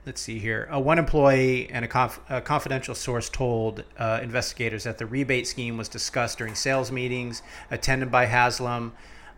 [0.06, 0.68] let's see here.
[0.72, 5.76] Uh, one employee and a, conf- a confidential source told investigators that the rebate scheme
[5.76, 8.92] was discussed during sales meetings attended by Haslam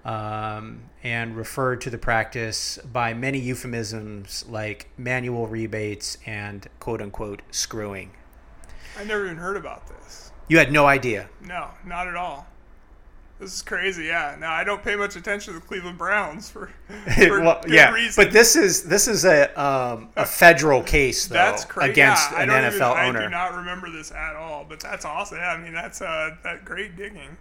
[0.05, 7.43] um, and referred to the practice by many euphemisms like manual rebates and quote unquote
[7.51, 8.13] screwing.
[8.99, 10.31] I never even heard about this.
[10.49, 11.29] You had no idea.
[11.43, 12.47] No, not at all.
[13.41, 14.05] This is crazy.
[14.05, 14.37] Yeah.
[14.39, 16.71] Now I don't pay much attention to the Cleveland Browns for,
[17.27, 18.23] for well, good yeah, reason.
[18.23, 21.93] but this is this is a um, a federal case though that's crazy.
[21.93, 23.21] against yeah, an NFL even, owner.
[23.21, 24.65] I do not remember this at all.
[24.69, 25.39] But that's awesome.
[25.39, 27.37] Yeah, I mean that's uh, that great digging.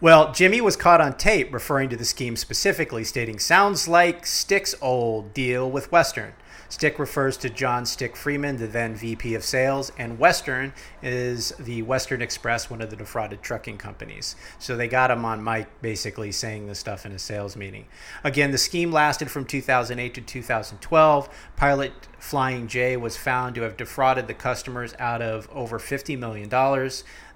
[0.00, 4.74] Well, Jimmy was caught on tape referring to the scheme specifically, stating, "Sounds like Stick's
[4.80, 6.34] old deal with Western."
[6.70, 11.82] Stick refers to John Stick Freeman, the then VP of Sales, and Western is the
[11.82, 14.36] Western Express, one of the defrauded trucking companies.
[14.60, 17.86] So they got him on mic basically saying this stuff in a sales meeting.
[18.22, 21.28] Again, the scheme lasted from 2008 to 2012.
[21.56, 26.48] Pilot Flying J was found to have defrauded the customers out of over $50 million.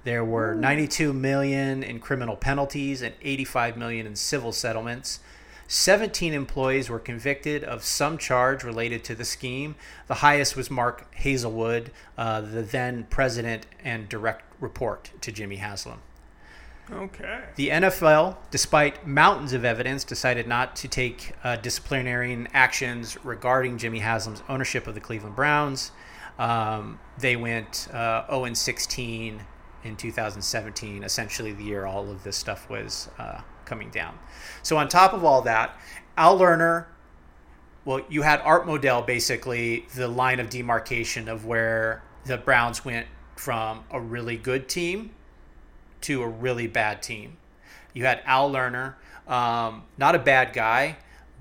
[0.05, 5.21] There were 92 million in criminal penalties and 85 million in civil settlements.
[5.67, 9.77] 17 employees were convicted of some charge related to the scheme.
[10.07, 16.01] The highest was Mark Hazelwood, uh, the then president and direct report to Jimmy Haslam.
[16.93, 17.45] Okay.
[17.57, 24.01] The NFL, despite mountains of evidence, decided not to take uh, disciplinary actions regarding Jimmy
[24.01, 25.93] Haslam's ownership of the Cleveland Browns.
[26.39, 29.41] Um, they went uh, 0 16
[29.85, 34.19] in 2017, essentially the year all of this stuff was uh, coming down.
[34.63, 35.79] So on top of all that,
[36.17, 36.87] Al Lerner,
[37.85, 43.07] well, you had Art Modell basically the line of demarcation of where the Browns went
[43.37, 45.11] from a really good team
[46.03, 47.37] to a really bad team.
[47.93, 48.95] You had Al Lerner,
[49.29, 50.97] um, not a bad guy,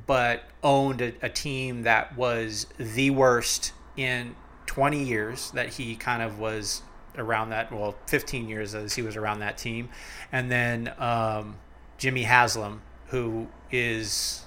[0.06, 6.22] but owned a, a team that was the worst in 20 years that he kind
[6.22, 6.82] of was
[7.18, 7.72] around that.
[7.72, 9.90] Well, 15 years as he was around that team,
[10.32, 11.58] and then um,
[11.98, 14.46] Jimmy Haslam, who is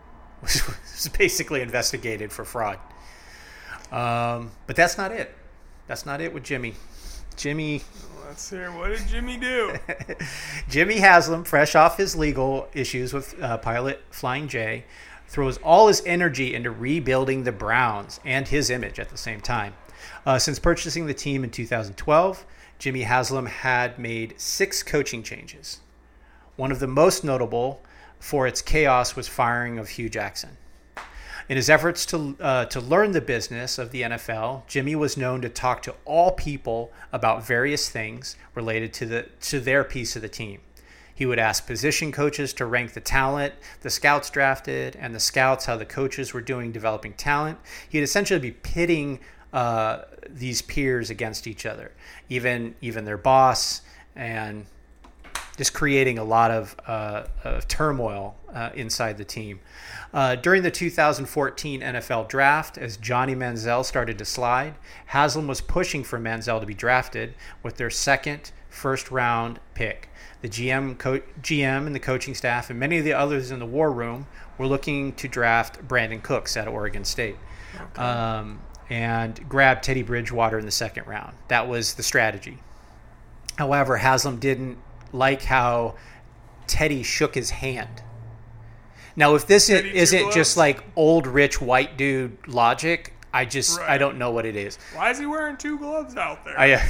[0.42, 2.78] was basically investigated for fraud.
[3.90, 5.34] Um, but that's not it.
[5.86, 6.74] That's not it with Jimmy.
[7.36, 7.82] Jimmy.
[8.26, 9.74] Let's hear what did Jimmy do?
[10.68, 14.84] Jimmy Haslam, fresh off his legal issues with uh, pilot Flying J,
[15.28, 19.74] throws all his energy into rebuilding the Browns and his image at the same time.
[20.28, 22.44] Uh, since purchasing the team in 2012,
[22.78, 25.80] Jimmy Haslam had made six coaching changes.
[26.56, 27.80] One of the most notable
[28.20, 30.58] for its chaos was firing of Hue Jackson.
[31.48, 35.40] In his efforts to, uh, to learn the business of the NFL, Jimmy was known
[35.40, 40.20] to talk to all people about various things related to, the, to their piece of
[40.20, 40.60] the team.
[41.14, 45.64] He would ask position coaches to rank the talent the scouts drafted and the scouts
[45.64, 47.58] how the coaches were doing developing talent.
[47.88, 49.20] He'd essentially be pitting
[49.52, 51.92] uh, these peers against each other,
[52.28, 53.82] even even their boss,
[54.16, 54.66] and
[55.58, 59.58] just creating a lot of, uh, of turmoil uh, inside the team.
[60.14, 64.76] Uh, during the 2014 NFL draft, as Johnny Manziel started to slide,
[65.06, 70.08] Haslam was pushing for Manziel to be drafted with their second first round pick.
[70.42, 73.66] The GM, co- GM and the coaching staff and many of the others in the
[73.66, 77.36] war room were looking to draft Brandin Cooks of Oregon State.
[77.74, 78.02] Okay.
[78.02, 81.36] Um, and grab Teddy Bridgewater in the second round.
[81.48, 82.58] That was the strategy.
[83.56, 84.78] However, Haslam didn't
[85.12, 85.96] like how
[86.66, 88.02] Teddy shook his hand.
[89.16, 93.90] Now, if this Teddy isn't just like old rich white dude logic, I just right.
[93.90, 94.78] I don't know what it is.
[94.94, 96.58] Why is he wearing two gloves out there?
[96.58, 96.80] I, uh,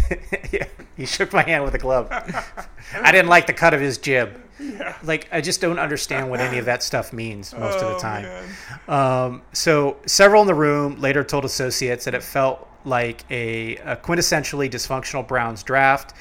[0.52, 0.66] yeah,
[0.96, 2.08] he shook my hand with a glove.
[2.92, 4.40] I didn't like the cut of his jib.
[4.58, 4.96] Yeah.
[5.02, 7.96] Like I just don't understand what any of that stuff means most oh, of the
[7.96, 8.44] oh, time.
[8.88, 13.96] Um, so several in the room later told associates that it felt like a, a
[13.96, 16.14] quintessentially dysfunctional Browns draft.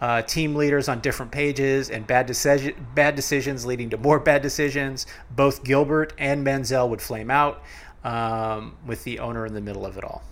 [0.00, 4.42] Uh, team leaders on different pages and bad decision bad decisions leading to more bad
[4.42, 5.06] decisions.
[5.30, 7.62] Both Gilbert and Manziel would flame out
[8.02, 10.22] um, with the owner in the middle of it all.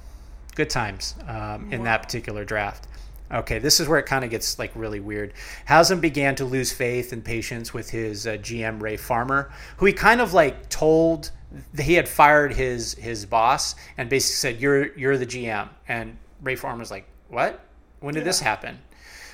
[0.56, 2.88] Good times um, in that particular draft.
[3.32, 5.32] Okay, this is where it kind of gets like really weird.
[5.66, 9.92] Haslam began to lose faith and patience with his uh, GM Ray Farmer, who he
[9.92, 11.30] kind of like told
[11.74, 16.16] that he had fired his his boss and basically said you're you're the GM and
[16.42, 17.60] Ray Farmer's like what
[18.00, 18.24] when did yeah.
[18.24, 18.78] this happen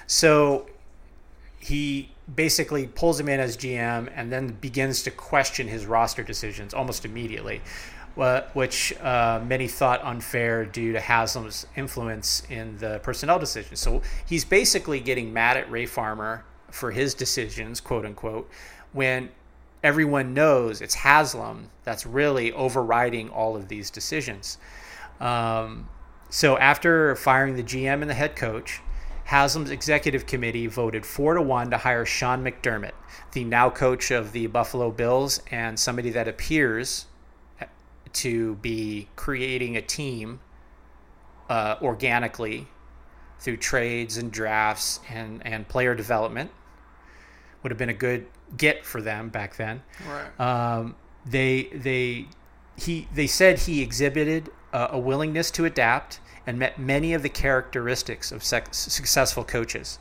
[0.06, 0.66] so
[1.59, 6.72] he basically pulls him in as GM and then begins to question his roster decisions
[6.72, 7.61] almost immediately
[8.16, 14.44] which uh, many thought unfair due to Haslam's influence in the personnel decisions so he's
[14.44, 18.50] basically getting mad at Ray Farmer for his decisions quote unquote
[18.92, 19.31] when
[19.87, 24.59] everyone knows it's Haslam that's really overriding all of these decisions.
[25.20, 25.88] Um,
[26.29, 28.81] so after firing the GM and the head coach,
[29.24, 32.92] Haslam's executive committee voted four to one to hire Sean McDermott,
[33.33, 37.07] the now coach of the Buffalo Bills, and somebody that appears
[38.16, 40.40] to be creating a team
[41.48, 42.68] uh, organically
[43.38, 46.50] through trades and drafts and, and player development.
[47.62, 48.26] Would have been a good
[48.57, 49.83] get for them back then.
[50.09, 50.40] Right.
[50.40, 52.26] Um, they they
[52.76, 57.29] he they said he exhibited a, a willingness to adapt and met many of the
[57.29, 59.98] characteristics of successful coaches.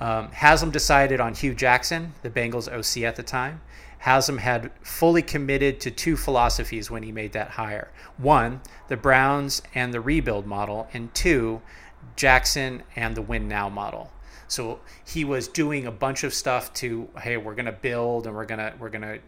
[0.00, 3.60] Um, Haslam decided on Hue Jackson, the Bengals OC at the time.
[4.02, 7.92] Haslam had fully committed to two philosophies when he made that hire.
[8.16, 11.62] One, the Browns and the rebuild model, and two,
[12.16, 14.10] Jackson and the win now model.
[14.48, 18.34] So he was doing a bunch of stuff to, hey, we're going to build and
[18.34, 19.20] we're going to we're going to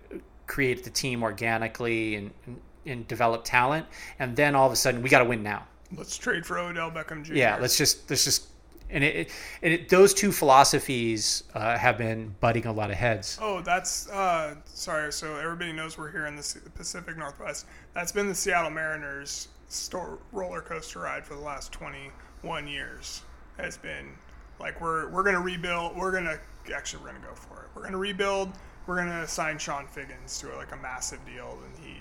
[0.48, 3.86] create the team organically and, and, and develop talent,
[4.18, 5.68] and then all of a sudden we got to win now.
[5.96, 7.34] Let's trade for Odell Beckham Jr.
[7.34, 8.48] Yeah, let's just let's just
[8.94, 9.30] and it,
[9.60, 13.38] and it, those two philosophies uh, have been butting a lot of heads.
[13.42, 15.12] Oh, that's uh, sorry.
[15.12, 17.66] So everybody knows we're here in the Pacific Northwest.
[17.92, 23.22] That's been the Seattle Mariners' store, roller coaster ride for the last 21 years.
[23.58, 24.12] Has been
[24.58, 25.96] like we're we're gonna rebuild.
[25.96, 26.38] We're gonna
[26.74, 27.68] actually we're gonna go for it.
[27.74, 28.52] We're gonna rebuild.
[28.86, 31.96] We're gonna sign Chone Figgins to like a massive deal, and he,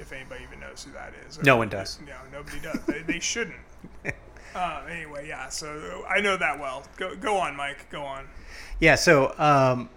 [0.00, 1.98] if anybody even knows who that is, no one does.
[2.06, 2.80] No, nobody does.
[2.86, 3.56] they, they shouldn't.
[4.54, 5.48] Uh, anyway, yeah.
[5.48, 6.84] So I know that well.
[6.96, 7.90] Go go on, Mike.
[7.90, 8.26] Go on.
[8.80, 8.94] Yeah.
[8.94, 9.88] So um,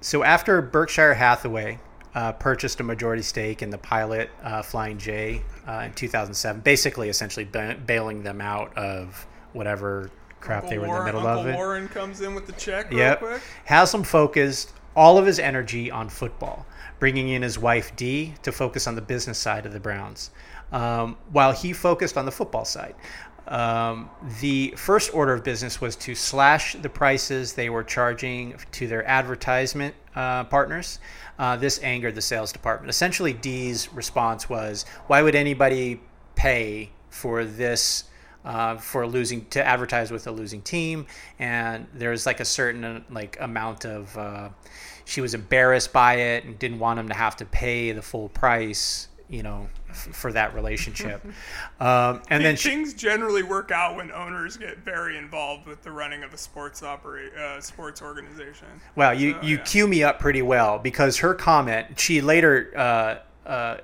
[0.00, 1.78] so after Berkshire Hathaway
[2.14, 7.08] uh, purchased a majority stake in the pilot uh, Flying J uh, in 2007, basically
[7.08, 10.10] essentially ba- bailing them out of whatever
[10.40, 11.56] crap Uncle they were Warren, in the middle Uncle of it.
[11.56, 13.18] Warren comes in with the check real yep.
[13.18, 13.42] quick.
[13.64, 16.64] Haslam focused all of his energy on football,
[16.98, 20.30] bringing in his wife Dee to focus on the business side of the Browns,
[20.76, 22.94] um, while he focused on the football side.
[23.48, 24.10] Um,
[24.40, 29.06] the first order of business was to slash the prices they were charging to their
[29.06, 30.98] advertisement uh, partners.
[31.38, 32.90] Uh, this angered the sales department.
[32.90, 36.00] Essentially, Dee's response was, "Why would anybody
[36.34, 38.04] pay for this?"
[38.44, 41.06] uh, for losing to advertise with a losing team,
[41.40, 44.50] and there's like a certain like amount of uh,
[45.04, 48.28] she was embarrassed by it and didn't want him to have to pay the full
[48.28, 51.24] price, you know, f- for that relationship.
[51.80, 56.22] um, and then things generally work out when owners get very involved with the running
[56.22, 58.68] of a sports operate uh, sports organization.
[58.94, 59.62] Well, you so, you yeah.
[59.62, 62.72] cue me up pretty well because her comment she later.
[62.76, 63.78] Uh, uh,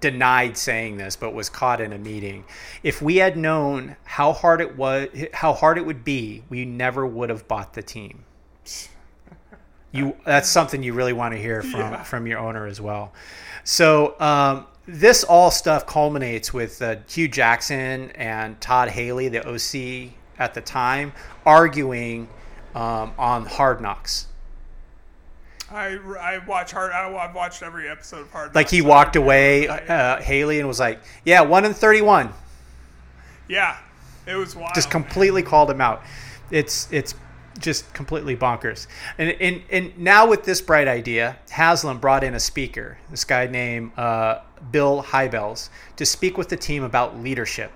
[0.00, 2.44] denied saying this but was caught in a meeting
[2.84, 7.04] if we had known how hard it was how hard it would be we never
[7.04, 8.24] would have bought the team
[9.90, 12.02] you that's something you really want to hear from yeah.
[12.02, 13.12] from your owner as well
[13.64, 20.12] so um, this all stuff culminates with uh, Hue Jackson and Todd Haley the OC
[20.38, 21.12] at the time
[21.44, 22.26] arguing
[22.74, 24.28] um, on Hard Knocks
[25.70, 26.92] I, I watch hard.
[26.92, 28.54] I, have watched every episode of Hard.
[28.54, 32.30] Like he walked away, uh, Haley, and was like, "Yeah, one in thirty-one.
[33.48, 33.76] Yeah,
[34.26, 34.74] it was wild.
[34.74, 35.50] Just completely man.
[35.50, 36.02] called him out.
[36.50, 37.14] It's it's
[37.58, 38.86] just completely bonkers.
[39.16, 43.46] And, and and now with this bright idea, Haslam brought in a speaker, this guy
[43.46, 44.40] named uh,
[44.70, 47.72] Bill Hybels, to speak with the team about leadership.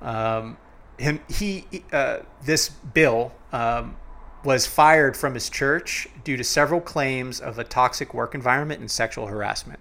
[0.00, 0.56] Um,
[0.98, 3.96] him he uh, this Bill um,
[4.44, 8.90] was fired from his church due to several claims of a toxic work environment and
[8.90, 9.80] sexual harassment.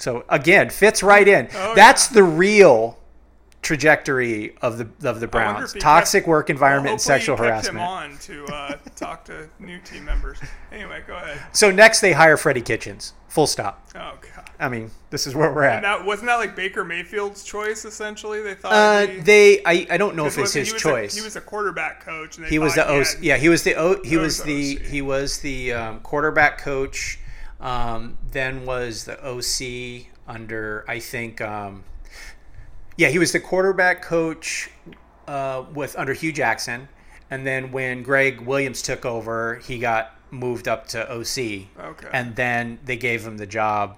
[0.00, 1.48] So again, fits right in.
[1.54, 2.14] Oh, That's yeah.
[2.14, 2.98] the real
[3.62, 5.74] trajectory of the of the Browns.
[5.74, 7.78] Toxic kept, work environment well, and sexual harassment.
[7.78, 10.38] Him on to uh, talk to new team members.
[10.72, 11.40] Anyway, go ahead.
[11.52, 13.14] So next they hire Freddie Kitchens.
[13.28, 13.88] Full stop.
[13.94, 14.50] Oh god.
[14.58, 15.76] I mean, this is where we're at.
[15.76, 18.42] And that wasn't that like Baker Mayfield's choice essentially.
[18.42, 19.64] They thought uh, he, they.
[19.64, 21.14] I, I don't know if it's his choice.
[21.14, 22.38] A, he was a quarterback coach.
[22.48, 23.18] he was the OC.
[23.20, 24.02] Yeah, he was the O.
[24.02, 24.86] He was the OC.
[24.86, 27.18] he was the um, quarterback coach.
[27.60, 31.40] Um, then was the OC under I think.
[31.40, 31.84] Um,
[33.00, 34.70] yeah, he was the quarterback coach
[35.26, 36.86] uh, with under Hue Jackson,
[37.30, 41.66] and then when Gregg Williams took over, he got moved up to OC.
[41.82, 42.08] Okay.
[42.12, 43.96] And then they gave him the job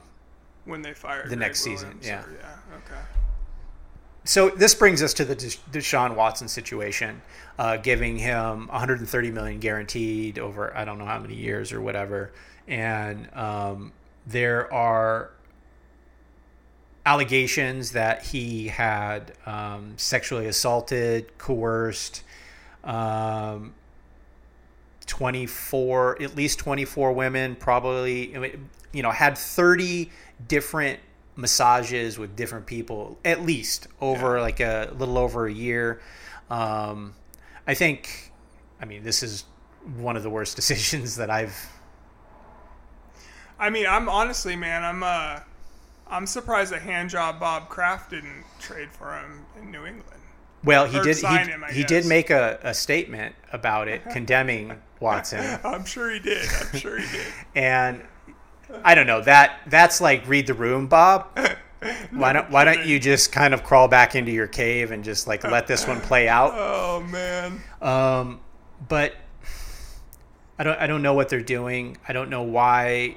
[0.66, 1.98] when they fired the Gregg next season.
[2.00, 2.22] Yeah.
[2.22, 2.76] or- yeah.
[2.76, 3.00] Okay.
[4.22, 7.22] So this brings us to the Desha- Deshaun Watson situation,
[7.58, 12.30] uh, giving him 130 million guaranteed over I don't know how many years or whatever,
[12.68, 13.92] and um,
[14.28, 15.32] there are
[17.04, 22.22] allegations that he had um, sexually assaulted, coerced.
[22.84, 23.74] Um,
[25.06, 28.32] 24 at least 24 women probably
[28.92, 30.10] you know had 30
[30.48, 31.00] different
[31.36, 36.00] massages with different people at least over like a little over a year
[36.50, 37.14] um,
[37.66, 38.32] i think
[38.80, 39.44] i mean this is
[39.96, 41.68] one of the worst decisions that i've
[43.62, 45.38] I mean, I'm honestly, man, I'm uh,
[46.12, 50.20] I'm surprised that handjob Bob Kraft didn't trade for him in New England.
[50.62, 51.88] well he Or did sign he, him, he guess.
[51.88, 56.46] did make a, a statement about it condemning watson I'm sure he did.
[56.72, 57.26] I'm sure he did.
[57.56, 58.02] and
[58.84, 61.26] I don't know that that's like read the room, Bob.
[62.12, 65.26] Why don't Why don't you just kind of crawl back into your cave and just
[65.26, 66.52] like let this one play out?
[66.54, 67.60] Oh man.
[67.80, 68.40] Um,
[68.88, 69.14] but
[70.58, 71.96] I don't I don't know what they're doing.
[72.06, 73.16] I don't know why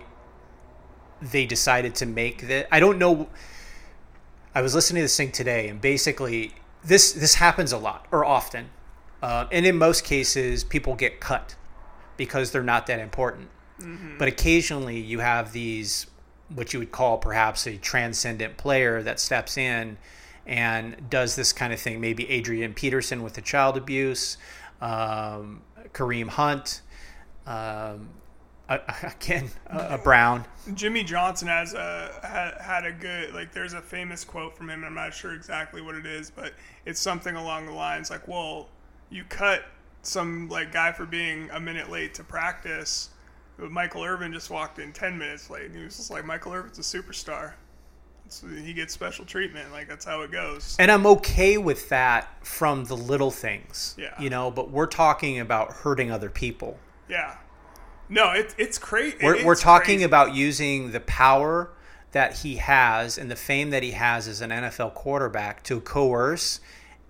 [1.31, 2.67] they decided to make that.
[2.71, 3.29] I don't know.
[4.53, 8.23] I was listening to this thing today, and basically this this happens a lot or
[8.23, 8.69] often,
[9.21, 11.55] uh, and in most cases, people get cut
[12.17, 13.49] because they're not that important.
[14.17, 16.07] But occasionally, you have these
[16.53, 19.97] what you would call perhaps a transcendent player that steps in
[20.45, 21.99] and does this kind of thing.
[21.99, 24.37] Maybe Adrian Peterson with the child abuse,
[24.79, 25.61] um,
[25.93, 26.81] Kareem Hunt,
[27.47, 28.09] um,
[28.69, 30.45] uh, again, uh, a Brown.
[30.73, 33.51] Jimmy Johnson has a had, had a good like.
[33.53, 34.83] There's a famous quote from him.
[34.83, 36.53] I'm not sure exactly what it is, but
[36.85, 38.69] it's something along the lines like, "Well,
[39.09, 39.63] you cut
[40.01, 43.09] some like guy for being a minute late to practice."
[43.57, 46.53] But Michael Irvin just walked in ten minutes late, and he was just like, "Michael
[46.53, 47.53] Irvin's a superstar.
[48.27, 49.71] So he gets special treatment.
[49.71, 54.19] Like that's how it goes." And I'm okay with that from the little things, Yeah.
[54.19, 56.79] you know, but we're talking about hurting other people.
[57.07, 57.35] Yeah.
[58.09, 59.17] No, it, it's crazy.
[59.21, 61.71] We're, we're talking about using the power
[62.11, 66.59] that he has and the fame that he has as an NFL quarterback to coerce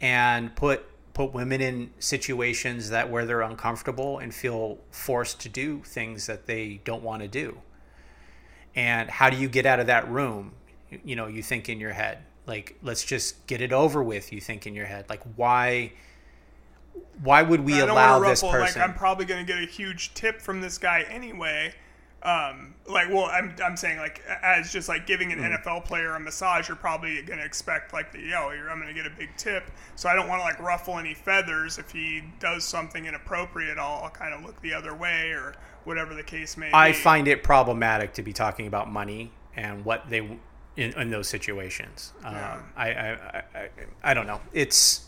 [0.01, 5.81] and put put women in situations that where they're uncomfortable and feel forced to do
[5.85, 7.57] things that they don't want to do.
[8.75, 10.51] And how do you get out of that room?
[10.91, 14.33] You- You know, you think in your head, like, let's just get it over with.
[14.33, 15.93] You think in your head, like, why?
[17.23, 18.81] Why would we I don't allow this ruffle, person?
[18.81, 21.73] Like I'm probably going to get a huge tip from this guy anyway.
[22.23, 26.19] Um, like, well, I'm, I'm saying like as just like giving an NFL player a
[26.19, 29.15] massage, you're probably going to expect like the yo, you're, I'm going to get a
[29.15, 29.69] big tip.
[29.95, 31.77] So I don't want to like ruffle any feathers.
[31.77, 35.53] If he does something inappropriate, I'll, I'll kind of look the other way or
[35.83, 36.73] whatever the case may be.
[36.73, 36.97] I be.
[36.97, 40.19] find it problematic to be talking about money and what they
[40.77, 42.11] in, in those situations.
[42.23, 42.61] Um, Yeah.
[42.75, 43.69] I, I, I, I
[44.03, 44.41] I don't know.
[44.51, 45.05] It's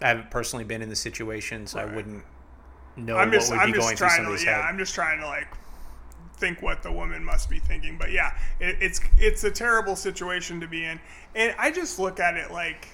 [0.00, 2.22] I haven't personally been in the situation, so I wouldn't
[2.96, 4.64] know I'm just, what would I'm be going just through trying to, yeah, head.
[4.64, 5.48] I'm just trying to like
[6.36, 7.98] think what the woman must be thinking.
[7.98, 11.00] But yeah, it, it's it's a terrible situation to be in,
[11.34, 12.88] and I just look at it like,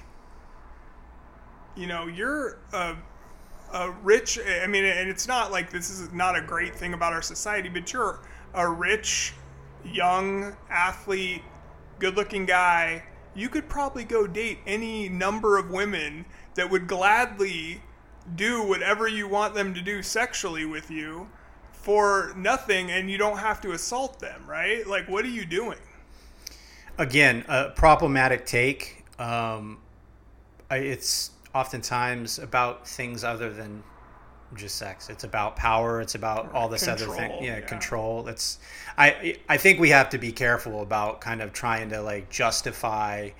[1.76, 2.96] you know, you're a
[3.72, 4.38] a rich.
[4.62, 7.68] I mean, and it's not like this is not a great thing about our society,
[7.68, 8.20] but you're
[8.54, 9.34] a rich,
[9.84, 11.42] young athlete,
[11.98, 13.02] good-looking guy.
[13.34, 17.82] You could probably go date any number of women that would gladly
[18.34, 21.28] do whatever you want them to do sexually with you
[21.72, 24.86] for nothing and you don't have to assault them, right?
[24.86, 25.78] Like what are you doing?
[26.96, 29.04] Again, a problematic take.
[29.18, 29.78] Um,
[30.70, 33.82] it's oftentimes about things other than
[34.54, 35.10] just sex.
[35.10, 36.00] It's about power.
[36.00, 37.32] It's about all this other thing.
[37.42, 37.60] Yeah, yeah.
[37.60, 38.28] control.
[38.28, 38.58] It's.
[38.96, 43.30] I I think we have to be careful about kind of trying to like justify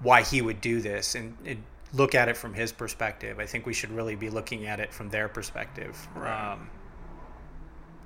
[0.00, 3.38] why he would do this and, and look at it from his perspective.
[3.38, 6.08] I think we should really be looking at it from their perspective.
[6.14, 6.52] Right.
[6.52, 6.70] Um,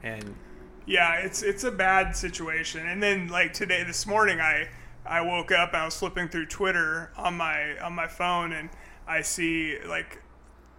[0.03, 0.39] and
[0.87, 2.87] Yeah, it's it's a bad situation.
[2.87, 4.69] And then like today this morning I
[5.07, 8.71] I woke up and I was flipping through Twitter on my on my phone and
[9.07, 10.23] I see like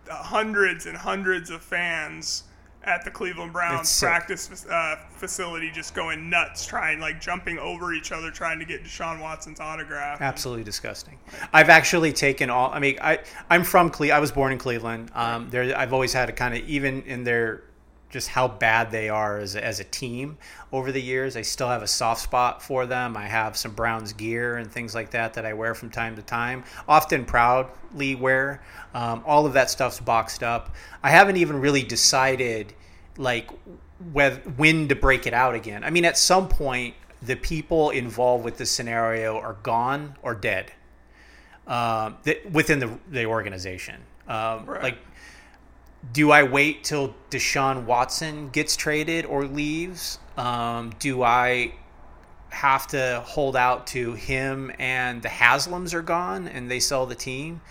[0.09, 2.43] hundreds and hundreds of fans
[2.85, 8.11] at the Cleveland Browns practice uh, facility just going nuts trying like jumping over each
[8.11, 10.21] other trying to get Deshaun Watson's autograph.
[10.21, 11.17] Absolutely disgusting.
[11.53, 12.71] I've actually taken all.
[12.71, 13.19] I mean, I
[13.49, 14.11] I'm from Cle.
[14.11, 15.11] I was born in Cleveland.
[15.15, 17.63] Um, there, I've always had a kind of even in their
[18.13, 20.37] just how bad they are as a, as a team
[20.71, 21.35] over the years.
[21.35, 23.17] I still have a soft spot for them.
[23.17, 26.21] I have some Browns gear and things like that that I wear from time to
[26.21, 28.61] time, often proudly wear.
[28.93, 30.75] Um, all of that stuff's boxed up.
[31.01, 32.73] I haven't even really decided
[33.17, 33.49] like
[34.11, 35.83] whether, when to break it out again.
[35.83, 36.93] I mean, at some point,
[37.23, 40.71] the people involved with this scenario are gone or dead
[41.65, 43.95] um, th- within the, the organization.
[44.27, 44.83] Um, Right.
[44.83, 44.97] Like,
[46.11, 50.19] do I wait till Deshaun Watson gets traded or leaves?
[50.37, 51.73] Um, do I
[52.49, 57.15] have to hold out to him and the Haslams are gone and they sell the
[57.15, 57.61] team?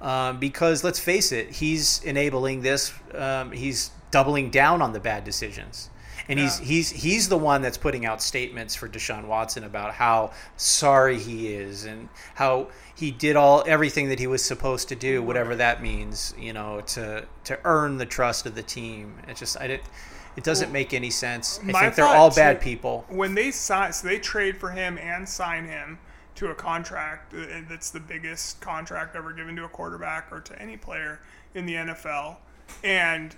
[0.00, 2.92] Um, because let's face it, he's enabling this.
[3.14, 5.90] Um, he's doubling down on the bad decisions,
[6.26, 10.32] and he's he's he's the one that's putting out statements for Deshaun Watson about how
[10.56, 12.68] sorry he is and how
[13.00, 16.82] he did all everything that he was supposed to do, whatever that means, you know,
[16.82, 19.14] to to earn the trust of the team.
[19.26, 19.84] It just I didn't.
[20.36, 21.58] It doesn't Well, make any sense.
[21.66, 23.04] I think they're all bad too- people.
[23.08, 25.98] when they sign, so they trade for him and sign him
[26.36, 30.62] to a contract uh, that's the biggest contract ever given to a quarterback or to
[30.62, 31.20] any player
[31.54, 32.36] in the NFL,
[32.84, 33.34] and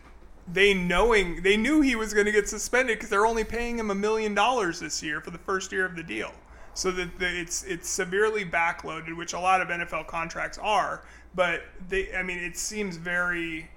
[0.52, 3.90] they knowing they knew he was going to get suspended because they're only paying him
[3.90, 6.32] a million dollars this year for the first year of the deal,
[6.74, 11.04] so that the, it's it's severely backloaded, which a lot of NFL contracts are.
[11.34, 13.70] But they, I mean, it seems very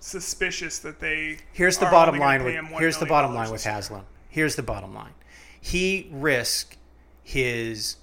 [0.00, 1.38] suspicious that they.
[1.52, 3.64] Here's the bottom line with him $1 here's the bottom line with.
[3.64, 4.04] Haslam.
[4.28, 5.12] Here's the bottom line.
[5.60, 6.76] He risked
[7.22, 7.96] his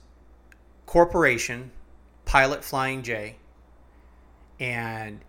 [0.85, 1.71] corporation,
[2.25, 3.35] Pilot Flying J,
[4.59, 5.19] and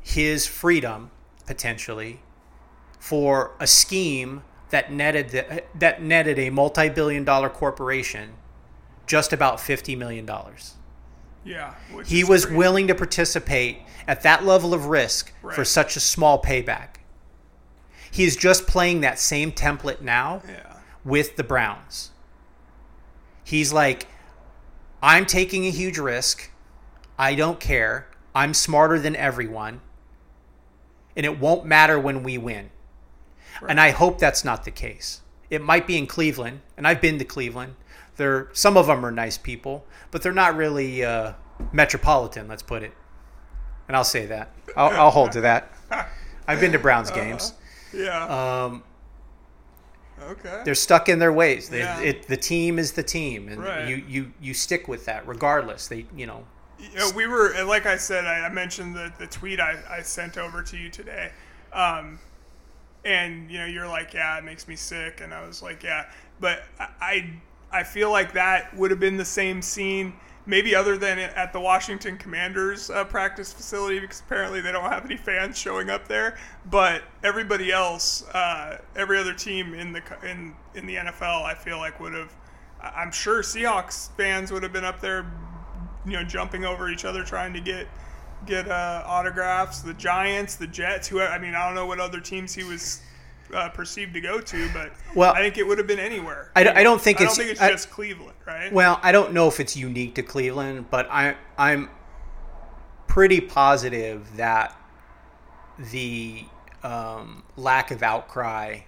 [0.00, 1.10] his freedom
[1.46, 2.20] potentially
[2.98, 8.30] for a scheme that netted the, that netted a multi-billion dollar corporation
[9.06, 10.74] just about 50 million dollars.
[11.44, 11.74] Yeah,
[12.06, 12.56] He was crazy.
[12.58, 13.78] willing to participate
[14.08, 16.96] at that level of risk for such a small payback.
[18.10, 20.78] He is just playing that same template now Yeah.
[21.04, 22.10] with the Browns.
[23.44, 24.08] He's like,
[25.02, 26.50] I'm taking a huge risk.
[27.16, 28.08] I don't care.
[28.34, 29.82] I'm smarter than everyone.
[31.16, 32.70] And it won't matter when we win.
[33.68, 35.20] And I hope that's not the case.
[35.48, 37.76] It might be in Cleveland, and I've been to Cleveland.
[38.16, 41.32] They're some of them are nice people, but they're not really uh,
[41.72, 42.48] metropolitan.
[42.48, 42.92] Let's put it.
[43.88, 44.50] And I'll say that.
[44.76, 45.70] I'll, I'll hold to that.
[46.48, 47.52] I've been to Browns games.
[47.92, 48.64] Yeah.
[48.64, 48.82] Um,
[50.22, 50.62] okay.
[50.64, 51.68] they're stuck in their ways.
[51.68, 52.00] They, Yeah.
[52.00, 53.88] it, the team is the team, and Right.
[53.88, 55.88] you, you you stick with that regardless.
[55.88, 56.44] They you know
[56.78, 60.02] You know, we were, like I said, I, I mentioned the, the tweet I, I
[60.02, 61.30] sent over to you today.
[61.72, 62.18] Um,
[63.04, 65.20] and, you know, you're like, yeah, it makes me sick.
[65.22, 66.06] And I was like, yeah.
[66.40, 66.64] But
[67.00, 67.30] I,
[67.80, 70.14] I, feel like that would have been the same scene,
[70.46, 75.04] maybe other than at the Washington Commanders uh, practice facility, because apparently they don't have
[75.04, 76.36] any fans showing up there.
[76.70, 81.78] But everybody else, uh, every other team in the, in, in the NFL, I feel
[81.78, 82.34] like would have,
[82.80, 85.26] I'm sure Seahawks fans would have been up there
[86.06, 87.88] you know jumping over each other trying to get
[88.46, 89.80] get uh, autographs.
[89.80, 93.00] The Giants, the Jets, who I mean I don't know what other teams he was
[93.54, 96.50] uh, perceived to go to, but Well, I think it would have been anywhere.
[96.56, 98.72] I don't- I don't think I it's- don't think it's I- just Cleveland, right?
[98.72, 101.90] Well, I don't know if it's unique to Cleveland, but I I'm
[103.06, 104.78] pretty positive that
[105.90, 106.44] the
[106.82, 108.80] um, lack of outcry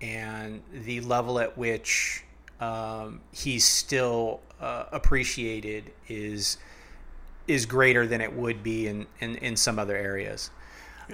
[0.00, 2.24] and the level at which
[2.60, 6.58] um, he's still uh, appreciated is
[7.46, 10.50] is greater than it would be in, in, in some other areas.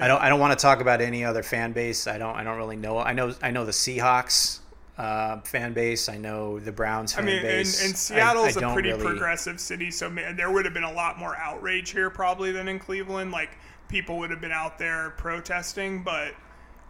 [0.01, 2.07] I don't I don't want to talk about any other fan base.
[2.07, 2.99] I don't I don't really know.
[2.99, 4.59] I know I know the Seahawks
[4.99, 6.09] uh, fan base.
[6.09, 7.85] I know the Browns I fan mean, and, base.
[7.85, 10.75] and I- Seattle's I a don't pretty really- progressive city, so man, there would have
[10.75, 13.31] been a lot more outrage here probably than in Cleveland.
[13.33, 13.57] Like
[13.89, 16.35] people would have been out there protesting, but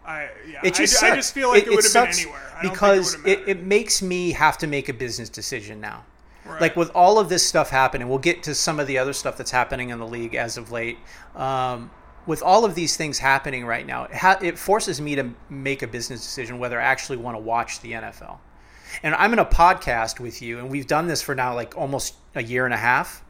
[0.05, 2.61] I yeah, It just I, I just feel like it, would have been anywhere I
[2.61, 6.05] because it, it, it makes me have to make a business decision now.
[6.45, 6.61] Right.
[6.61, 9.35] Like with all of this stuff happening, we'll get to some of the other stuff
[9.35, 10.99] that's happening in the league as of late.
[11.35, 11.89] Um,
[12.25, 15.81] with all of these things happening right now, it, ha- it forces me to make
[15.81, 18.37] a business decision whether I actually want to watch the NFL.
[19.03, 22.15] And I'm in a podcast with you, and we've done this for now like almost
[22.33, 23.23] a year and a half.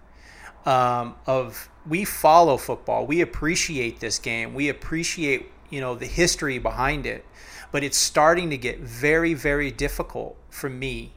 [0.66, 6.58] Um, of we follow football, we appreciate this game, we appreciate you know the history
[6.58, 7.24] behind it,
[7.72, 11.14] but it's starting to get very very difficult for me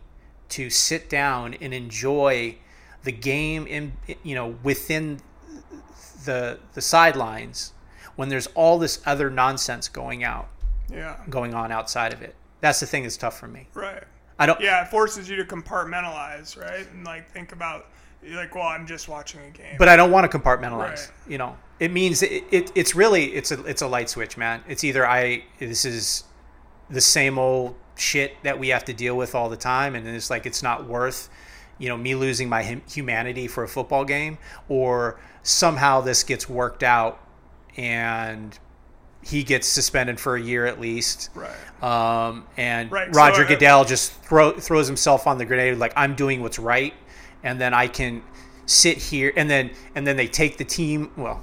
[0.51, 2.57] to sit down and enjoy
[3.05, 5.21] the game in you know within
[6.29, 7.73] the the sidelines
[8.17, 10.49] when there's all this other nonsense going out
[10.93, 12.35] yeah, going on outside of it.
[12.61, 13.67] That's the thing that's tough for me.
[13.75, 14.05] right.
[14.41, 14.61] I don't.
[14.61, 16.87] Yeah, it forces you to compartmentalize, right?
[16.93, 17.87] And like think about,
[18.23, 19.75] you're like, well, I'm just watching a game.
[19.79, 20.79] But I don't want to compartmentalize.
[20.79, 21.11] Right.
[21.27, 24.63] You know, it means it, it, it's really it's a it's a light switch, man.
[24.69, 26.23] It's either I this is
[26.89, 30.31] the same old shit that we have to deal with all the time, and it's
[30.31, 31.29] like it's not worth
[31.79, 36.49] you know me losing my hum- humanity for a football game, or somehow this gets
[36.49, 37.21] worked out
[37.77, 38.59] and
[39.23, 41.31] he gets suspended for a year at least.
[41.35, 41.83] Right.
[41.83, 45.93] Um, and Right, Roger so, uh, Goodell just throw, throws himself on the grenade like
[45.97, 46.95] I'm doing what's right,
[47.43, 48.23] and then I can
[48.67, 51.11] sit here and then and then they take the team.
[51.17, 51.43] Well,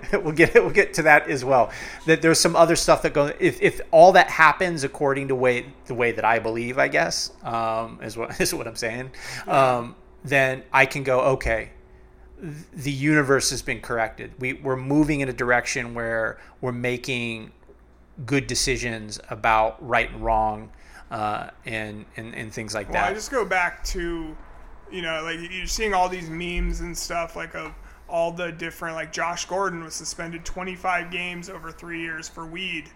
[0.12, 1.70] we'll get we'll get to that as well.
[2.06, 3.32] That there's some other stuff that goes.
[3.38, 7.30] If, if all that happens according to way the way that I believe, I guess
[7.42, 9.10] um, is what is what I'm saying.
[9.46, 11.70] Um, then I can go okay
[12.72, 14.32] the universe has been corrected.
[14.40, 17.52] We, we're moving in a direction where we're making
[18.26, 20.70] good decisions about right and wrong
[21.10, 22.94] uh, and, and, and things like that.
[22.94, 23.10] Well, that.
[23.10, 24.36] I just go back to,
[24.90, 27.72] you know, like you're seeing all these memes and stuff, like of
[28.12, 32.90] all the different, like Josh Gordon was suspended 25 games over three years for weed,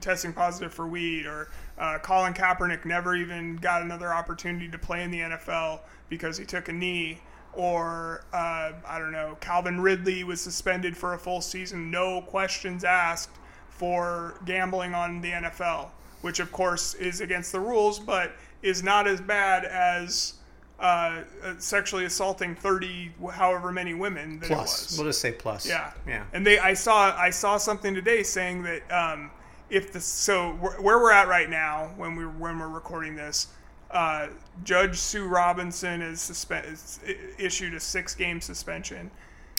[0.00, 1.48] testing positive for weed, or
[1.78, 6.44] uh, Colin Kaepernick never even got another opportunity to play in the NFL because he
[6.44, 7.20] took a knee.
[7.52, 12.84] Or uh, I don't know, Calvin Ridley was suspended for a full season, no questions
[12.84, 13.30] asked,
[13.70, 19.06] for gambling on the NFL, which of course is against the rules, but is not
[19.06, 20.34] as bad as
[20.78, 24.98] uh, uh, sexually assaulting 30 however many women that it plus, was.
[24.98, 25.66] we'll just say plus.
[25.66, 26.24] Yeah, yeah.
[26.32, 29.30] And they, I saw, I saw something today saying that um,
[29.70, 33.48] if the so where where we're at right now when we when we're recording this,
[33.90, 34.28] uh,
[34.64, 37.00] Judge Sue Robinson is, suspend, is
[37.38, 39.10] issued a six-game suspension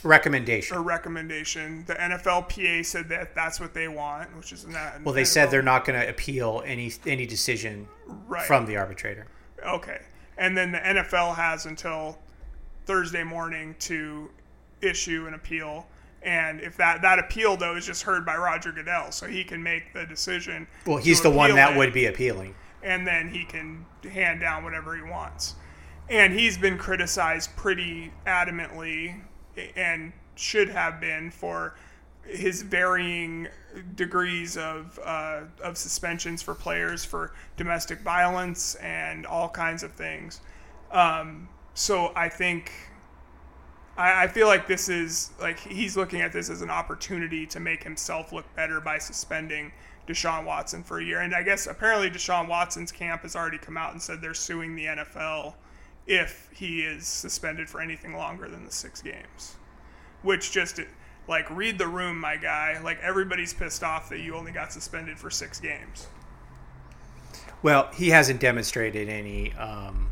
[0.03, 0.77] Recommendation.
[0.77, 1.83] or recommendation.
[1.87, 5.01] The NFLPA said that that's what they want, which is not.
[5.03, 7.87] Well, they said they're not going to appeal any any decision
[8.27, 8.45] Right.
[8.45, 9.25] from the arbitrator.
[9.65, 9.99] Okay.
[10.37, 12.17] And then the NFL has until
[12.85, 14.29] Thursday morning to
[14.81, 15.87] issue an appeal.
[16.21, 19.61] And if that, that appeal, though, is just heard by Roger Goodell, so he can
[19.61, 20.67] make the decision.
[20.85, 22.55] Well, he's the one that it, would be appealing.
[22.83, 25.55] And then he can hand down whatever he wants.
[26.09, 29.21] And he's been criticized pretty adamantly
[29.75, 31.75] and should have been for
[32.27, 33.47] his varying
[33.95, 40.41] degrees of, uh, of suspensions for players for domestic violence and all kinds of things.
[40.91, 42.71] Um, so I think
[43.97, 47.59] I, I feel like this is like he's looking at this as an opportunity to
[47.59, 49.71] make himself look better by suspending
[50.07, 51.21] Deshaun Watson for a year.
[51.21, 54.75] And I guess apparently Deshaun Watson's camp has already come out and said they're suing
[54.75, 55.55] the NFL
[56.05, 59.57] if he is suspended for anything longer than the six games.
[60.21, 60.79] Which just
[61.27, 62.79] like read the room, my guy.
[62.83, 66.07] Like everybody's pissed off that you only got suspended for six games.
[67.63, 70.09] Well, he hasn't demonstrated any um,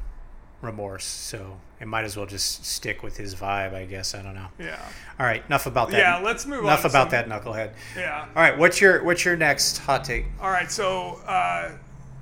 [0.62, 4.16] remorse, so it might as well just stick with his vibe, I guess.
[4.16, 4.48] I don't know.
[4.60, 4.80] Yeah.
[5.20, 5.98] All right, enough about that.
[5.98, 7.74] Yeah, let's move on Enough about that knucklehead.
[7.96, 8.26] Yeah.
[8.36, 10.26] All right, what's your what's your next hot take?
[10.42, 11.72] All right, so uh,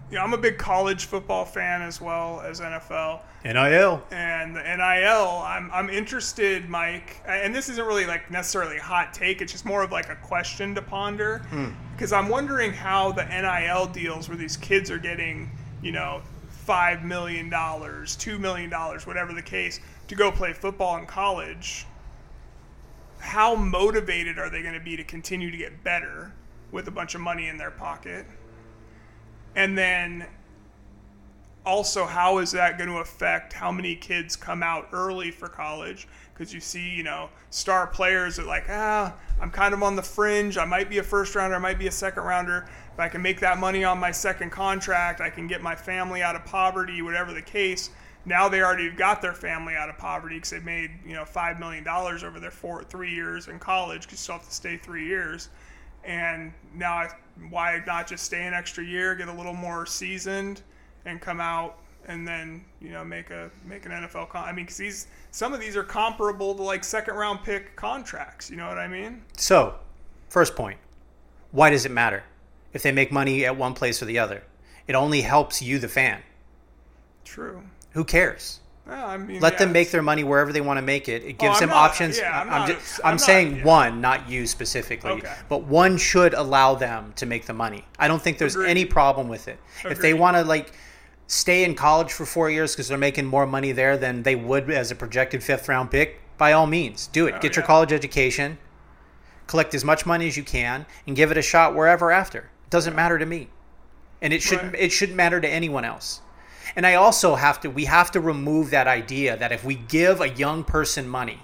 [0.10, 4.04] you know, I'm a big college football fan as well as NFL, NIL.
[4.12, 5.42] and the NIL.
[5.44, 9.42] I'm I'm interested, Mike, and this isn't really like necessarily a hot take.
[9.42, 11.70] It's just more of like a question to ponder, hmm.
[11.94, 15.50] because I'm wondering how the NIL deals where these kids are getting,
[15.82, 20.98] you know, five million dollars, two million dollars, whatever the case, to go play football
[20.98, 21.86] in college.
[23.20, 26.34] How motivated are they going to be to continue to get better
[26.72, 28.26] with a bunch of money in their pocket?
[29.56, 30.26] And then
[31.66, 36.08] also, how is that going to affect how many kids come out early for college?
[36.34, 40.02] Because you see, you know, star players are like, ah, I'm kind of on the
[40.02, 40.58] fringe.
[40.58, 42.68] I might be a first rounder, I might be a second rounder.
[42.94, 46.22] If I can make that money on my second contract, I can get my family
[46.22, 47.92] out of poverty, whatever the case.
[48.26, 51.60] Now they already got their family out of poverty because they made, you know, five
[51.60, 54.02] million dollars over their four, three years in college.
[54.04, 55.50] Because you still have to stay three years
[56.06, 57.10] and now I,
[57.50, 60.62] why not just stay an extra year, get a little more seasoned,
[61.06, 64.44] and come out and then you know make a make an NFL con.
[64.44, 68.50] I mean, because these some of these are comparable to like second round pick contracts.
[68.50, 69.24] You know what I mean?
[69.38, 69.76] So,
[70.30, 70.78] first point.
[71.52, 72.24] Why does it matter
[72.74, 74.44] if they make money at one place or the other?
[74.88, 76.22] It only helps you, the fan.
[77.24, 77.62] True.
[77.92, 78.60] Who cares?
[78.86, 81.24] Well, I mean, Let yeah, them make their money wherever they want to make it.
[81.24, 82.18] It oh, gives I'm them not- options.
[82.18, 83.64] yeah, I'm I'm, not- just, I'm I'm not- saying yeah.
[83.64, 85.12] one, not you specifically.
[85.12, 85.34] Okay.
[85.48, 87.86] But one should allow them to make the money.
[87.98, 88.70] I don't think there's Agreed.
[88.70, 89.58] any problem with it.
[89.86, 90.74] If they want to like
[91.28, 94.70] stay in college for four years because they're making more money there than they would
[94.70, 97.36] as a projected fifth round pick, by all means, do it.
[97.38, 98.58] Oh, Get your college education,
[99.48, 102.40] collect as much money as you can, and give it a shot wherever after.
[102.40, 103.48] It doesn't matter to me,
[104.22, 104.74] and it shouldn't.
[104.74, 104.82] Right.
[104.84, 106.20] It shouldn't matter to anyone else.
[106.76, 107.70] And I also have to.
[107.70, 111.40] We have to remove that idea that if we give a young person money,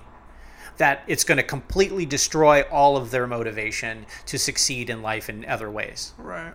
[0.78, 5.46] that it's going to completely destroy all of their motivation to succeed in life in
[5.46, 6.14] other ways.
[6.18, 6.54] Right.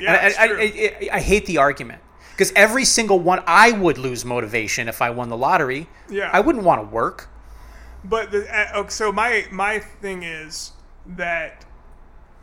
[0.00, 0.52] Yeah, I, I.
[0.56, 5.10] I, I, hate the argument because every single one, I would lose motivation if I
[5.10, 5.88] won the lottery.
[6.10, 6.30] Yeah.
[6.32, 7.28] I wouldn't want to work.
[8.04, 10.72] But the, uh, so my my thing is
[11.06, 11.64] that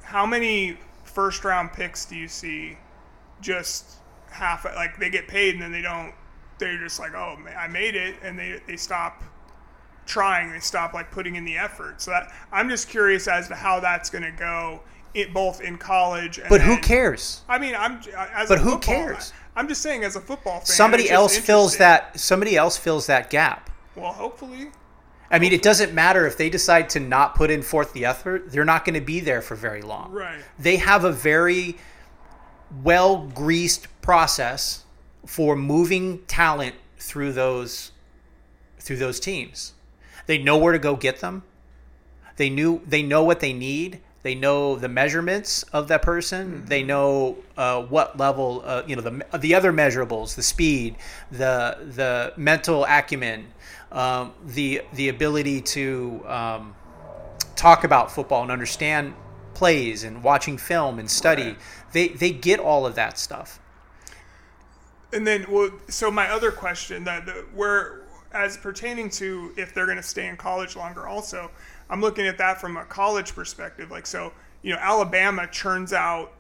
[0.03, 2.77] how many first round picks do you see
[3.41, 3.97] just
[4.33, 6.13] half like they get paid and then they don't
[6.59, 9.23] they're just like oh man, I made it and they they stop
[10.05, 13.55] trying they stop like putting in the effort so that I'm just curious as to
[13.55, 14.81] how that's going to go
[15.13, 17.41] it both in college and But who then- cares?
[17.47, 18.01] I mean I'm
[18.33, 19.33] as But who football- cares?
[19.55, 22.19] I'm just saying as a football fan Somebody else fills that.
[22.19, 23.69] Somebody else fills that gap.
[23.95, 24.71] well hopefully
[25.31, 28.51] I mean, it doesn't matter if they decide to not put in forth the effort;
[28.51, 30.11] they're not going to be there for very long.
[30.11, 31.75] right They have a very
[32.83, 34.83] well greased process
[35.25, 37.91] for moving talent through those
[38.79, 39.73] through those teams.
[40.27, 41.43] They know where to go get them.
[42.35, 44.01] They knew they know what they need.
[44.23, 46.65] They know the measurements of that person.
[46.65, 50.95] They know uh, what level, uh, you know, the the other measurables, the speed,
[51.31, 53.47] the the mental acumen,
[53.91, 56.75] um, the the ability to um,
[57.55, 59.13] talk about football and understand
[59.53, 61.43] plays and watching film and study.
[61.43, 61.57] Right.
[61.91, 63.59] They they get all of that stuff.
[65.13, 68.01] And then, well, so my other question that the, where,
[68.31, 71.51] as pertaining to if they're going to stay in college longer, also,
[71.89, 73.91] I'm looking at that from a college perspective.
[73.91, 74.33] Like, so,
[74.63, 76.33] you know, Alabama churns out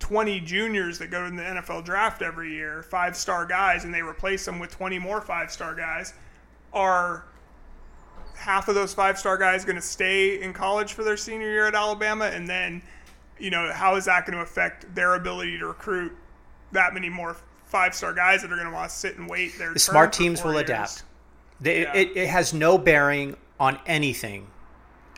[0.00, 4.02] 20 juniors that go to the NFL draft every year, five star guys, and they
[4.02, 6.14] replace them with 20 more five star guys.
[6.72, 7.24] Are
[8.34, 11.66] half of those five star guys going to stay in college for their senior year
[11.66, 12.26] at Alabama?
[12.26, 12.82] And then,
[13.38, 16.12] you know, how is that going to affect their ability to recruit
[16.72, 17.36] that many more
[17.76, 19.78] five star guys that are going to want to sit and wait their The turn
[19.78, 20.62] smart teams will years?
[20.62, 21.02] adapt.
[21.60, 21.94] They, Yeah.
[21.94, 24.46] it, it has no bearing on anything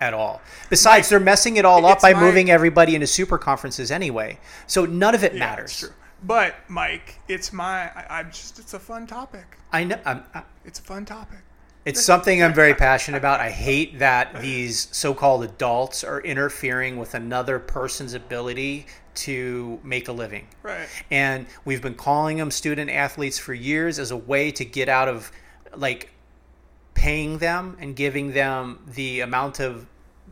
[0.00, 0.40] at all.
[0.70, 4.38] Besides, they're messing it all up by my- moving everybody into super conferences anyway.
[4.66, 5.88] So none of it Yeah, matters.
[6.22, 7.82] But Mike, it's my.
[7.90, 8.58] I, I'm just.
[8.58, 9.56] It's a fun topic.
[9.72, 10.00] I know.
[10.04, 11.38] I'm, I, It's a fun topic.
[11.84, 13.38] it's something I'm very passionate about.
[13.38, 18.86] I hate that these so-called adults are interfering with another person's ability
[19.24, 20.46] to make a living.
[20.62, 20.88] Right.
[21.10, 25.08] and we've been calling them student athletes for years as a way to get out
[25.08, 25.30] of
[25.76, 26.10] like
[26.94, 29.86] paying them and giving them the amount of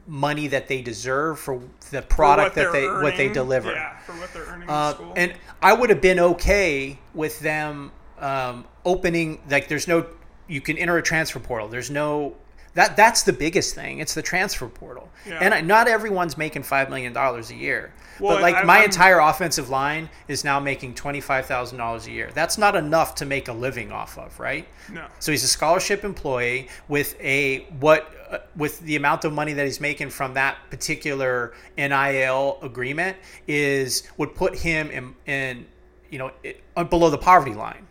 [0.06, 1.60] money that they deserve for
[1.90, 3.72] the product what that they what they deliver.
[3.72, 5.12] Yeah, for what they're earning Uh, school.
[5.16, 10.06] and I would have been okay with them um, opening like there's no
[10.48, 11.66] you can enter a transfer portal.
[11.68, 12.34] There's no
[12.74, 13.98] that that's the biggest thing.
[14.00, 15.38] It's the transfer portal, Yeah.
[15.40, 17.92] and I, not everyone's making five million dollars a year.
[18.20, 21.78] Well, but like I- my I'm- entire offensive line is now making twenty five thousand
[21.78, 22.30] dollars a year.
[22.34, 24.66] That's not enough to make a living off of, right?
[24.92, 25.04] no.
[25.18, 29.64] So he's a scholarship employee with a what uh, with the amount of money that
[29.66, 35.66] he's making from that particular NIL agreement is would put him in, in
[36.10, 37.86] you know it, uh, below the poverty line.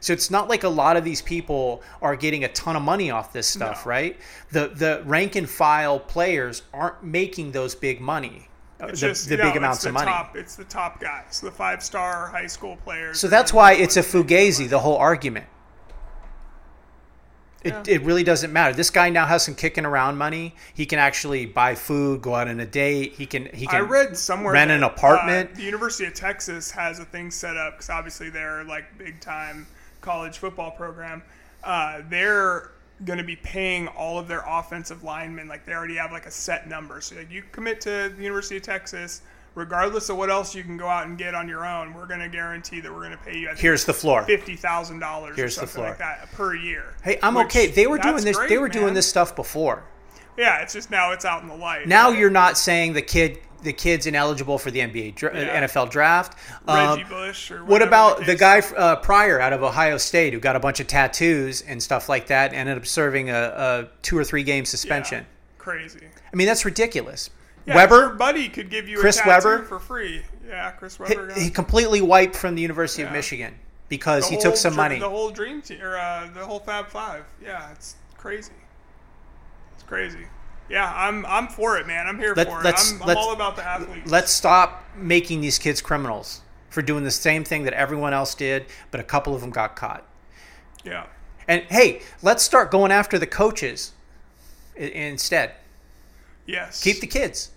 [0.00, 3.12] So it's not like a lot of these people are getting a ton of money
[3.12, 3.90] off this stuff, No.
[3.90, 4.16] right?
[4.50, 8.48] The the rank and file players aren't making those big money,
[8.82, 10.10] It's the, just the no, big it's amounts the of money.
[10.10, 13.20] Top, it's the top guys, the five star high school players.
[13.20, 15.46] So that's why it's a that make the fugazi, the whole argument.
[17.62, 17.82] It, Yeah.
[17.86, 18.74] it really doesn't matter.
[18.74, 20.56] This guy now has some kicking around money.
[20.74, 23.12] He can actually buy food, go out on a date.
[23.14, 25.50] He can he can I read somewhere rent that, an apartment.
[25.52, 29.20] Uh, the University of Texas has a thing set up because obviously they're like big
[29.20, 29.68] time
[30.00, 31.22] college football program.
[31.62, 32.71] Uh, they're
[33.04, 36.30] going to be paying all of their offensive linemen like they already have like a
[36.30, 37.00] set number.
[37.00, 39.22] So like you commit to the University of Texas,
[39.54, 42.20] regardless of what else you can go out and get on your own, we're going
[42.20, 43.50] to guarantee that we're going to pay you.
[43.56, 44.22] Here's the floor.
[44.24, 45.88] fifty thousand dollars or Here's the something floor.
[45.88, 46.94] like that per year.
[47.02, 47.66] Hey, I'm Which, okay.
[47.68, 48.38] They were doing this.
[48.38, 49.84] they great, were doing this stuff before.
[50.38, 51.86] Yeah, it's just now it's out in the light.
[51.86, 52.18] Now right?
[52.18, 55.60] you're not saying the kid the kid's ineligible for the NBA dra- Yeah.
[55.66, 56.36] NFL draft.
[56.66, 60.40] Reggie Um, Bush or What about the guy uh, Pryor out of Ohio State who
[60.40, 63.88] got a bunch of tattoos and stuff like that, and ended up serving a, a
[64.02, 65.26] two or three game Yeah, suspension?
[65.58, 66.00] Crazy.
[66.32, 67.30] I mean, that's ridiculous.
[67.66, 69.62] Yeah, Webber, buddy could give you Chris Webber?
[69.62, 70.22] for free.
[70.48, 71.32] Yeah, Chris he, Webber.
[71.34, 73.54] he completely wiped from the University of Michigan
[73.88, 74.98] because the he took some money.
[74.98, 77.24] The whole dream team or uh, the whole Fab Five.
[77.40, 78.50] Yeah, it's crazy.
[79.74, 80.26] It's crazy.
[80.72, 82.06] Yeah, I'm I'm for it, man.
[82.06, 82.64] I'm here Let- for it.
[82.64, 84.10] let's- I'm, I'm let's- all about the athletes.
[84.10, 88.64] Let's stop making these kids criminals for doing the same thing that everyone else did,
[88.90, 90.04] but a couple of them got caught.
[90.82, 91.04] yeah.
[91.48, 93.92] And hey, let's start going after the coaches
[94.76, 95.52] instead.
[96.46, 96.82] Yes.
[96.82, 97.50] Keep the kids.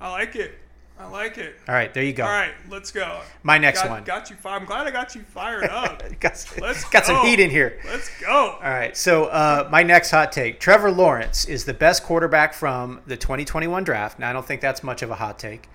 [0.00, 0.58] I like it.
[1.00, 1.56] I like it.
[1.66, 2.24] All right, there you go.
[2.24, 3.22] All right, let's go.
[3.42, 4.04] My next got, one.
[4.04, 4.36] Got you.
[4.36, 6.02] fi- I'm glad I got you fired up.
[6.20, 7.80] got, Let's got some heat in here.
[7.86, 8.58] Let's go.
[8.60, 13.00] All right, so uh, my next hot take: Trevor Lawrence is the best quarterback from
[13.06, 14.18] the 2021 draft.
[14.18, 15.70] Now, I don't think that's much of a hot take,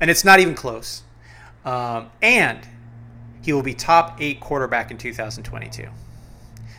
[0.00, 1.02] and it's not even close.
[1.64, 2.60] Um, and
[3.42, 5.88] he will be top eight quarterback in 2022.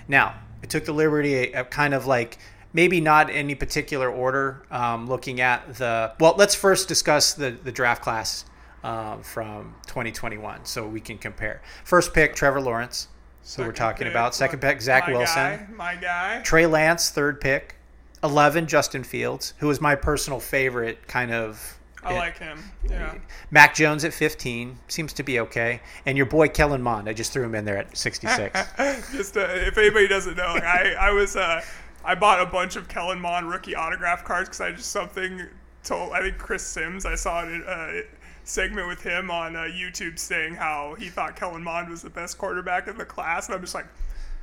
[0.08, 2.38] Now, I took the liberty of kind of like
[2.74, 6.14] maybe not any particular order, um, looking at the.
[6.20, 8.46] Well, let's first discuss the, the draft class
[8.84, 11.62] um, from 2021 so we can compare.
[11.84, 13.08] First pick, Trevor Lawrence.
[13.42, 15.36] So we're talking pick, about second pick, Zach my Wilson.
[15.36, 16.42] Guy, my guy.
[16.44, 17.76] Trey Lance, third pick.
[18.24, 21.80] 11, Justin Fields, who is my personal favorite kind of.
[22.04, 22.64] I like him.
[22.90, 23.16] Yeah.
[23.52, 27.10] Mac Jones at 15 seems to be okay, and your boy Kellen Mond.
[27.10, 28.54] I just threw him in there at 66.
[29.12, 31.62] just uh, if anybody doesn't know, I I was uh,
[32.10, 35.44] I bought a bunch of Kellen Mond rookie autograph cards because I just something
[35.84, 37.62] told I think Chris Sims I saw it.
[37.68, 38.02] Uh,
[38.44, 42.40] segment with him on uh, YouTube saying how he thought Kellen Mond was the best
[42.40, 43.86] quarterback in the class, and I'm just like,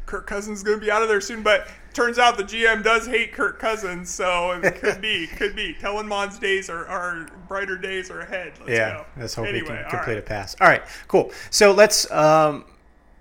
[0.06, 1.42] Kirk Cousins is going to be out of there soon.
[1.42, 5.74] But turns out the GM does hate Kirk Cousins, so it could be, could be.
[5.74, 8.52] Kellen Mond's days are, are brighter days are ahead.
[8.60, 9.06] Let's yeah, go.
[9.16, 10.18] let's hope anyway, we can complete right.
[10.18, 10.54] a pass.
[10.60, 11.32] All right, cool.
[11.50, 12.08] So let's.
[12.12, 12.64] Um,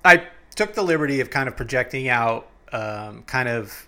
[0.04, 3.88] I took the liberty of kind of projecting out um, kind of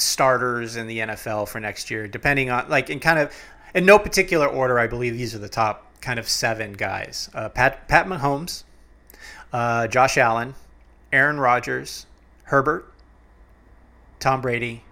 [0.00, 3.32] starters in the NFL for next year, depending on like in kind of
[3.74, 4.78] in no particular order.
[4.78, 8.64] I believe these are the top kind of seven guys: uh, Pat Pat Mahomes,
[9.52, 10.54] uh, Josh Allen,
[11.12, 12.06] Aaron Rodgers,
[12.44, 12.92] Herbert,
[14.20, 14.84] Tom Brady,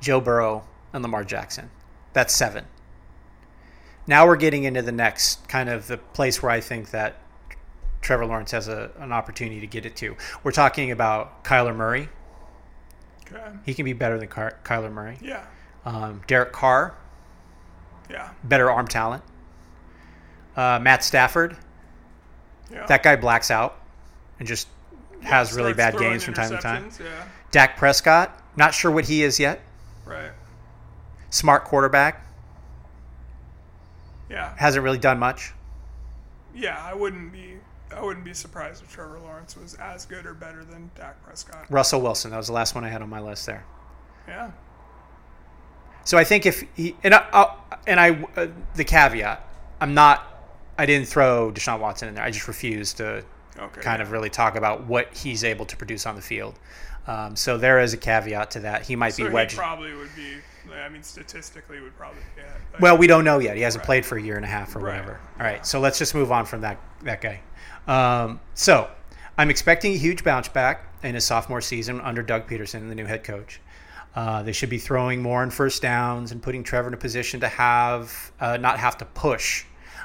[0.00, 1.70] Joe Burrow, and Lamar Jackson.
[2.12, 2.66] That's seven.
[4.06, 7.16] Now we're getting into the next kind of the place where I think that
[8.00, 10.16] Trevor Lawrence has a, an opportunity to get it to.
[10.42, 12.08] We're talking about Kyler Murray.
[13.32, 13.42] Okay.
[13.64, 15.18] He can be better than Ky- Kyler Murray.
[15.20, 15.44] Yeah.
[15.84, 16.94] Um, Derek Carr,
[18.08, 18.30] Yeah.
[18.44, 19.22] better arm talent.
[20.56, 21.56] Uh, Matt Stafford,
[22.70, 22.86] Yeah.
[22.86, 23.78] that guy blacks out
[24.38, 24.68] and just
[25.22, 26.90] has really bad games from time to time.
[27.00, 27.06] Yeah.
[27.50, 29.60] Dak Prescott, not sure what he is yet.
[30.04, 30.32] Right.
[31.30, 32.24] Smart quarterback,
[34.28, 34.52] Yeah.
[34.56, 35.52] hasn't really done much.
[36.54, 36.78] Yeah.
[36.80, 37.49] I wouldn't be.
[37.96, 41.66] I wouldn't be surprised if Trevor Lawrence was as good or better than Dak Prescott.
[41.70, 43.64] Russell Wilson, that was the last one I had on my list there.
[44.28, 44.50] Yeah.
[46.04, 47.54] So I think if he and I,
[47.86, 49.44] and I uh, the caveat,
[49.80, 50.26] I'm not.
[50.78, 52.24] I didn't throw Deshaun Watson in there.
[52.24, 53.24] I just refused to
[53.58, 53.80] Okay.
[53.82, 56.58] kind of really talk about what he's able to produce on the field.
[57.06, 58.82] Um, so there is a caveat to that.
[58.86, 59.56] He might So be wedged.
[59.56, 60.36] probably would be.
[60.72, 62.22] I mean, statistically, would probably.
[62.38, 62.44] Yeah,
[62.78, 63.56] well, we don't know yet.
[63.56, 63.86] He hasn't Right.
[63.86, 64.92] played for a year and a half or Right.
[64.94, 65.18] whatever.
[65.38, 67.40] All right, so let's just move on from that that guy.
[67.90, 68.88] Um, so
[69.36, 73.04] I'm expecting a huge bounce back in his sophomore season under Doug Pederson, the new
[73.04, 73.60] head coach.
[74.14, 77.40] Uh, they should be throwing more on first downs and putting Trevor in a position
[77.40, 79.64] to have uh, not have to push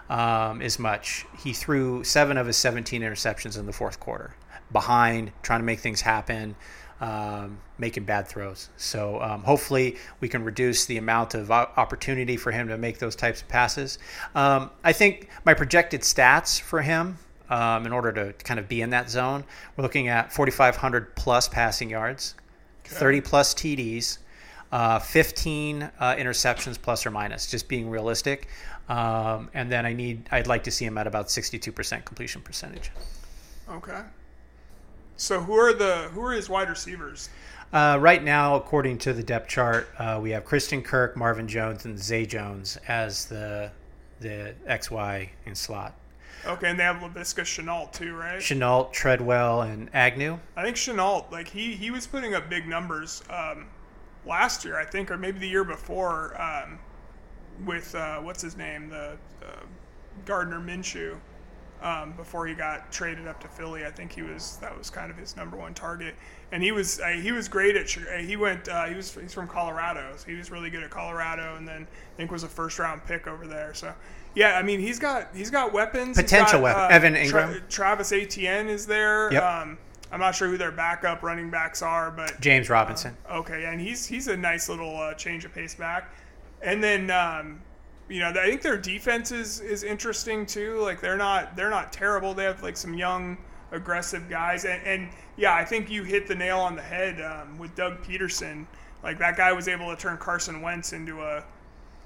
[0.10, 1.26] um, as much.
[1.44, 4.36] He threw seven of his 17 interceptions in the fourth quarter,
[4.72, 6.56] behind, trying to make things happen,
[7.02, 8.70] um, making bad throws.
[8.78, 13.16] So um, hopefully we can reduce the amount of opportunity for him to make those
[13.16, 14.00] types of passes.
[14.34, 17.20] Um, I think my projected stats for him.
[17.50, 19.44] Um, in order to kind of be in that zone,
[19.76, 22.36] we're looking at 4,500 plus passing yards,
[22.86, 24.18] 30 plus TDs,
[24.72, 28.48] uh, 15 uh, interceptions plus or minus, just being realistic.
[28.90, 32.92] Um, and then I need, I'd like to see him at about 62% completion percentage.
[33.70, 34.02] Okay.
[35.18, 37.30] So who are the who are his wide receivers?
[37.72, 41.86] Uh, right now, according to the depth chart, uh, we have Christian Kirk, Marvin Jones,
[41.86, 43.72] and Zay Jones as the
[44.20, 45.96] the XY in slot.
[46.46, 48.40] Okay, and they have Laviska Shenault too, right?
[48.40, 50.38] Shenault, Treadwell, and Agnew.
[50.56, 53.68] I think Shenault, like he he was putting up big numbers um,
[54.26, 56.80] last year, I think, or maybe the year before, um,
[57.66, 59.66] with uh, what's his name, the uh,
[60.26, 61.18] Gardner Minshew.
[61.82, 65.12] Um, before he got traded up to Philly, I think he was that was kind
[65.12, 66.16] of his number one target,
[66.52, 67.96] and he was uh, he was great at.
[67.98, 70.90] Uh, He went uh, he was he's from Colorado, so he was really good at
[70.90, 73.74] Colorado, and then I think was a first round pick over there.
[73.74, 73.94] So
[74.36, 76.92] yeah, I mean he's got he's got weapons, Potential got, weapon.
[76.92, 77.70] Evan Tra- Engram.
[77.70, 79.32] Travis Etienne is there.
[79.32, 79.44] Yep.
[79.44, 79.78] Um,
[80.12, 83.18] I'm not sure who their backup running backs are, but James Robinson.
[83.32, 86.14] okay, and he's he's a nice little uh, change of pace back.
[86.62, 87.62] And then um,
[88.08, 90.80] you know I think their defense is is interesting too.
[90.80, 92.34] Like they're not they're not terrible.
[92.34, 93.38] They have like some young
[93.72, 97.58] aggressive guys, and, and yeah, I think you hit the nail on the head um,
[97.58, 98.68] with Doug Pederson.
[99.04, 101.44] Like that guy was able to turn Carson Wentz into a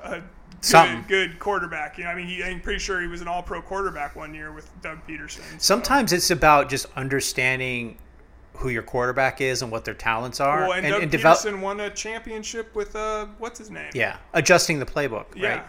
[0.04, 0.22] a
[0.62, 1.06] Something.
[1.08, 1.98] good, good quarterback.
[1.98, 4.52] You know, I mean, he, I'm pretty sure he was an All-Pro quarterback one year
[4.52, 5.42] with Doug Pederson.
[5.54, 7.98] so- Sometimes it's about just understanding
[8.56, 11.40] who your quarterback is and what their talents are, Well, and, and, Doug and develop.
[11.40, 13.90] Pederson won a championship with uh, what's his name?
[13.94, 15.28] Yeah, adjusting the playbook.
[15.36, 15.48] Yeah.
[15.50, 15.64] Right.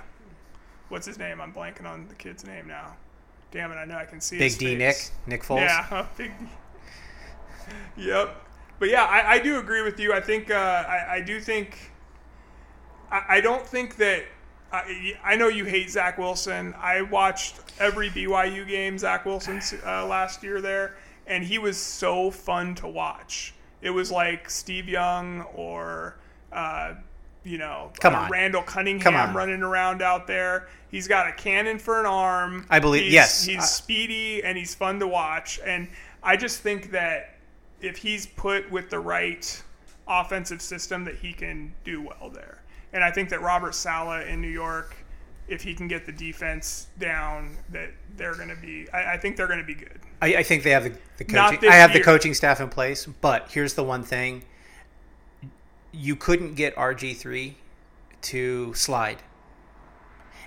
[0.88, 1.40] What's his name?
[1.40, 2.96] I'm blanking on the kid's name now.
[3.52, 3.76] Damn it!
[3.76, 5.12] I know I can see Big D Nick, face.
[5.26, 5.60] Nick Foles.
[5.60, 6.46] Yeah, Big D.
[7.96, 8.36] Yep.
[8.80, 10.12] But yeah, I, I do agree with you.
[10.12, 11.92] I think uh, I, I do think
[13.10, 14.24] I, I don't think that
[14.72, 16.74] I, I know you hate Zach Wilson.
[16.78, 20.96] I watched every BYU game Zach Wilson uh, last year there,
[21.26, 23.54] and he was so fun to watch.
[23.82, 26.16] It was like Steve Young or
[26.52, 26.94] uh,
[27.44, 28.30] you know, Come uh, on.
[28.30, 30.68] Randall Cunningham Come running around out there.
[30.90, 32.66] He's got a cannon for an arm.
[32.68, 33.44] I believe- He's, yes.
[33.44, 35.60] He's speedy and he's fun to watch.
[35.64, 35.88] And
[36.22, 37.36] I just think that
[37.80, 39.62] if he's put with the right
[40.06, 42.59] offensive system, that he can do well there.
[42.92, 44.96] And I think that Robert Saleh in New York,
[45.48, 48.88] if he can get the defense down, that they're going to be.
[48.92, 50.00] I, I think they're going to be good.
[50.22, 51.68] I, I think they have the, the coaching.
[51.68, 52.00] I have year.
[52.00, 54.44] the coaching staff in place, but here's the one thing:
[55.92, 57.56] you couldn't get RG three
[58.22, 59.22] to slide,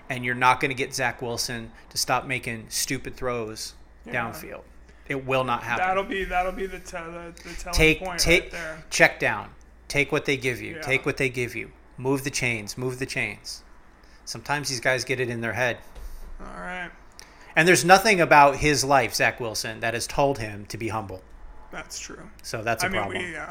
[0.09, 3.73] and you're not going to get Zach Wilson to stop making stupid throws
[4.07, 4.63] downfield.
[5.07, 5.85] It will not happen.
[5.85, 8.83] That'll be that'll be the te- the, the telling take point take right there.
[8.89, 9.49] check down.
[9.87, 10.75] Take what they give you.
[10.75, 10.81] Yeah.
[10.81, 11.71] Take what they give you.
[12.03, 12.77] Move the chains.
[12.77, 13.63] Move the chains.
[14.25, 15.77] Sometimes these guys get it in their head.
[16.41, 16.91] All right,
[17.55, 21.21] And there's nothing about his life, Zach Wilson, that has told him to be humble.
[21.71, 22.29] that's true.
[22.41, 23.23] So that's a I mean, problem.
[23.23, 23.47] we uh,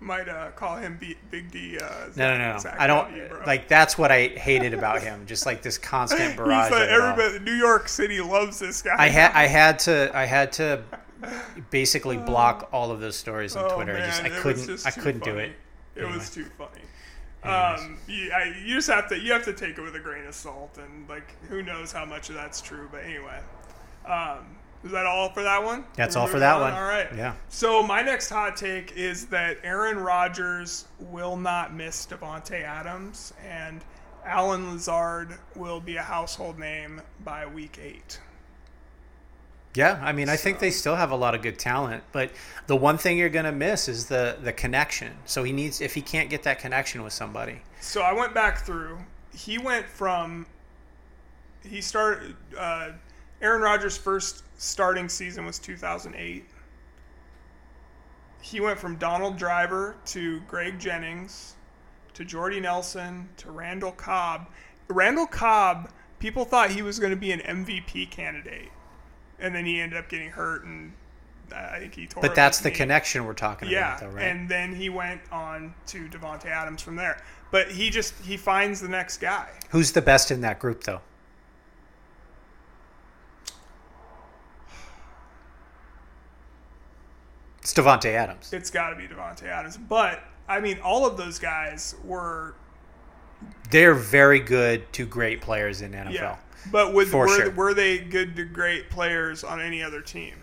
[0.00, 1.78] might uh, call him B- Big D.
[1.78, 1.86] Uh,
[2.16, 2.58] No, no, no, no.
[2.58, 3.68] Zach I don't W, like.
[3.68, 5.24] That's what I hated about him.
[5.26, 6.70] Just like this constant barrage.
[6.72, 8.96] He's like, everybody, New York City loves this guy.
[8.98, 10.82] I had, I had to, I had to,
[11.70, 13.94] basically block all of those stories on Oh, Twitter.
[13.96, 15.52] I just, I man, couldn't, I couldn't do it.
[15.94, 16.18] It Anyway.
[16.18, 16.82] was too funny.
[17.46, 20.26] Um, you, I, you just have to you have to take it with a grain
[20.26, 22.88] of salt, and like who knows how much of that's true.
[22.90, 23.40] But anyway,
[24.06, 25.84] um, is that all for that one?
[25.94, 26.60] That's all for that on?
[26.60, 26.72] one.
[26.72, 27.08] All right.
[27.16, 27.34] Yeah.
[27.48, 33.84] So my next hot take is that Aaron Rodgers will not miss Davante Adams, and
[34.24, 38.20] Allen Lazard will be a household name by week eight.
[39.76, 42.30] Yeah, I mean, I think they still have a lot of good talent, but
[42.66, 45.12] the one thing you're gonna miss is the the connection.
[45.26, 48.64] So he needs, if he can't get that connection with somebody, So I went back
[48.64, 48.98] through.
[49.34, 50.46] He went from
[51.62, 52.92] he started uh,
[53.42, 56.44] Aaron Rodgers' first starting season was 2008.
[58.40, 61.54] He went from Donald Driver to Greg Jennings
[62.14, 64.48] to Jordy Nelson to Randall Cobb.
[64.88, 68.70] Randall Cobb, people thought he was going to be an MVP candidate,
[69.40, 70.92] and then he ended up getting hurt, and
[71.52, 72.20] uh, I think he tore.
[72.22, 72.74] but that's the knee.
[72.76, 74.22] connection we're talking Yeah, about, though, right?
[74.24, 74.28] Yeah.
[74.32, 77.22] And then he went on to Davante Adams from there.
[77.52, 79.48] But he just he finds the next guy.
[79.70, 81.00] Who's the best in that group, though?
[87.60, 88.52] It's Davante Adams.
[88.52, 89.76] It's got to be Davante Adams.
[89.76, 92.54] But I mean, all of those guys were
[93.70, 96.12] They're very good to great players in NFL.
[96.12, 96.36] yeah.
[96.72, 97.50] But with, were, sure.
[97.50, 100.34] were they good to great players on any other team?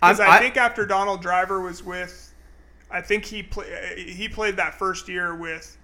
[0.00, 2.32] Because I, I- think after Donald Driver was with,
[2.90, 5.76] I think he play, he played that first year with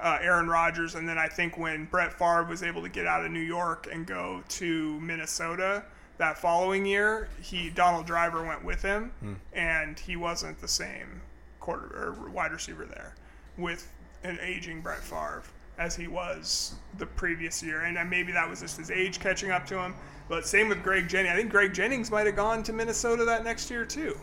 [0.00, 3.24] uh, Aaron Rodgers, and then I think when Brett Favre was able to get out
[3.24, 5.84] of New York and go to Minnesota
[6.18, 9.34] that following year, he Donald Driver went with him, Hmm.
[9.52, 11.20] and he wasn't the same
[11.60, 11.86] quarter
[12.24, 13.14] or wide receiver there
[13.56, 13.90] with
[14.24, 15.42] an aging Brett Favre
[15.80, 19.66] as he was the previous year, and maybe that was just his age catching up
[19.66, 19.94] to him.
[20.28, 21.32] But same with Greg Jennings.
[21.32, 24.16] I think Greg Jennings might have gone to Minnesota that next year too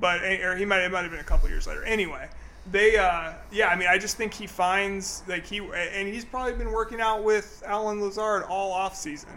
[0.00, 1.84] but or he might it might have been a couple years later.
[1.84, 2.28] Anyway,
[2.70, 6.54] they uh, yeah, I mean, I just think he finds like he and he's probably
[6.54, 9.30] been working out with Allen Lazard all off season.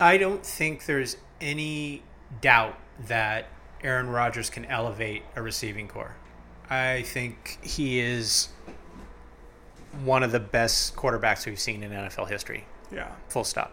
[0.00, 2.02] I don't think there's any
[2.40, 2.78] doubt
[3.08, 3.46] that
[3.82, 6.14] Aaron Rodgers can elevate a receiving core.
[6.70, 8.50] I think he is
[10.04, 12.64] one of the best quarterbacks we've seen in NFL history.
[12.92, 13.72] Yeah, Full stop.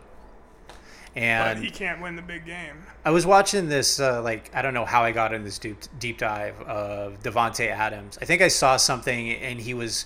[0.67, 0.75] but
[1.15, 2.83] And he can't win the big game.
[3.05, 5.77] I was watching this, uh, like, I don't know how I got in this deep,
[5.99, 8.17] deep dive of Davante Adams.
[8.21, 10.05] I think I saw something and he was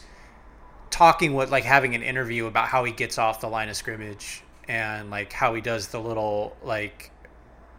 [0.91, 4.43] talking with, like, having an interview about how he gets off the line of scrimmage
[4.67, 7.11] and, like, how he does the little, like,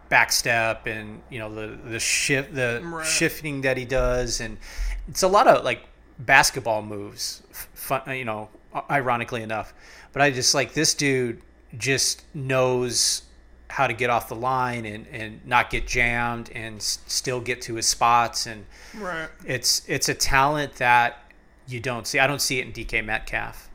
[0.08, 3.06] back step and, you know, the, the shift, the Right.
[3.06, 4.40] shifting that he does.
[4.40, 4.58] And
[5.06, 5.84] it's a lot of, like,
[6.18, 7.42] basketball moves,
[7.98, 8.48] fun, you know,
[8.90, 9.74] ironically enough.
[10.12, 11.42] But I just, like, this dude
[11.76, 13.22] just knows
[13.68, 17.62] how to get off the line and, and not get jammed and s- still get
[17.62, 18.66] to his spots and
[18.98, 19.28] Right.
[19.46, 21.18] it's it's a talent that
[21.68, 22.18] you don't see.
[22.18, 23.68] I don't see it in DK Metcalf.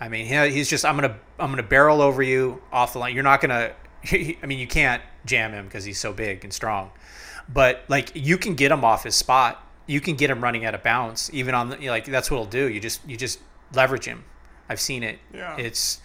[0.00, 3.12] I mean, he, he's just I'm gonna I'm gonna barrel over you off the line.
[3.14, 3.72] You're not gonna.
[4.12, 6.92] I mean, you can't jam him because he's so big and strong.
[7.52, 9.66] But like you can get him off his spot.
[9.88, 11.28] You can get him running out of bounds.
[11.32, 12.68] Even on the you know, like that's what he'll do.
[12.70, 13.40] You just you just
[13.72, 14.24] leverage him.
[14.68, 15.18] I've seen it.
[15.34, 15.56] Yeah.
[15.56, 16.00] It's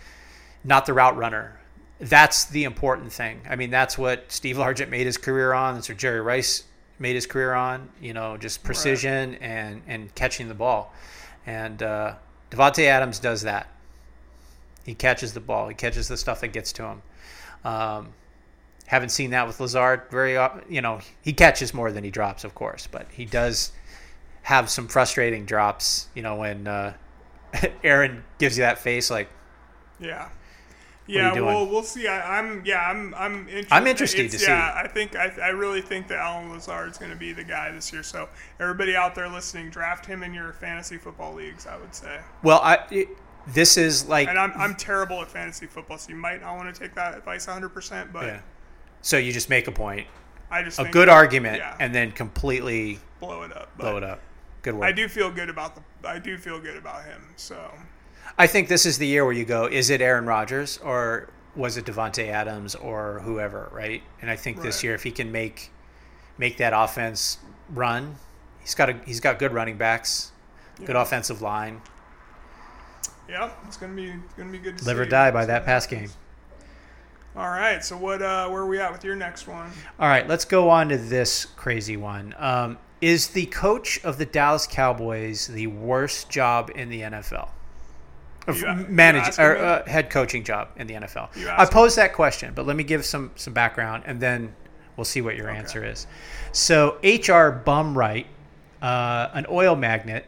[0.63, 1.59] not the route runner.
[1.99, 3.41] That's the important thing.
[3.49, 5.75] I mean, that's what Steve Largent made his career on.
[5.75, 6.63] That's what Jerry Rice
[6.99, 7.89] made his career on.
[8.01, 10.93] You know, just precision and and catching the ball.
[11.45, 12.15] And uh,
[12.51, 13.67] Davante Adams does that.
[14.83, 15.67] He catches the ball.
[15.67, 17.01] He catches the stuff that gets to him.
[17.63, 18.09] Um,
[18.87, 20.37] haven't seen that with Lazard very.
[20.37, 20.63] often.
[20.69, 23.71] You know, he catches more than he drops, of course, but he does
[24.43, 26.07] have some frustrating drops.
[26.13, 26.93] You know, when uh,
[27.83, 29.29] Aaron gives you that face, like
[29.99, 30.29] Yeah.
[31.07, 32.07] Yeah, well, we'll see.
[32.07, 33.73] I, I'm, yeah, I'm, I'm interested.
[33.73, 34.51] I'm interested It's- to see.
[34.51, 37.71] Yeah, I think, I, I really think that Allen Lazard's going to be the guy
[37.71, 38.01] this year.
[38.01, 38.27] So
[38.59, 41.67] everybody out there listening, draft him in your fantasy football leagues.
[41.67, 42.19] I would say.
[42.41, 42.79] well, I.
[42.89, 43.09] It,
[43.47, 46.73] this is like And I'm, I'm terrible at fantasy football, so you might not want
[46.73, 47.69] to take that advice 100.
[47.69, 48.39] percent But yeah.
[49.01, 50.07] So you just make a point,
[50.49, 51.77] I just a good argument, yeah.
[51.79, 53.77] and then completely blow it up.
[53.77, 54.19] Blow it up.
[54.63, 54.85] Good work.
[54.85, 55.81] I do feel good about the.
[56.05, 57.21] I do feel good about him.
[57.35, 57.71] So
[58.37, 61.77] I think this is the year where you go, is it Aaron Rodgers or was
[61.77, 64.03] it Davante Adams or whoever, right?
[64.21, 65.71] And I think this year if he can make
[66.37, 67.37] make that offense
[67.69, 68.15] run,
[68.59, 70.31] he's got a he's got good running backs,
[70.83, 71.81] good offensive line.
[73.29, 74.77] yeah, it's gonna be it's gonna be good.
[74.79, 76.09] To Live or die by that pass game.
[77.37, 77.83] All right.
[77.83, 78.21] So what?
[78.21, 79.69] Uh, where are we at with your next one?
[79.99, 82.33] All right, let's go on to this crazy one.
[82.37, 87.49] Um, is the coach of the Dallas Cowboys the worst job in the NFL?
[88.47, 91.29] You- manage or uh, head coaching job in the NFL.
[91.55, 94.55] I posed that question, but let me give some some background, and then
[94.97, 96.07] we'll see what your answer is.
[96.51, 97.51] So H.R.
[97.51, 98.25] Bum Bright,
[98.81, 100.25] uh, an oil magnate,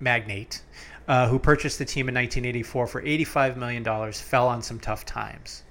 [0.00, 0.62] magnate,
[1.06, 5.04] uh, who purchased the team in 1984 for 85 million dollars, fell on some tough
[5.04, 5.62] times.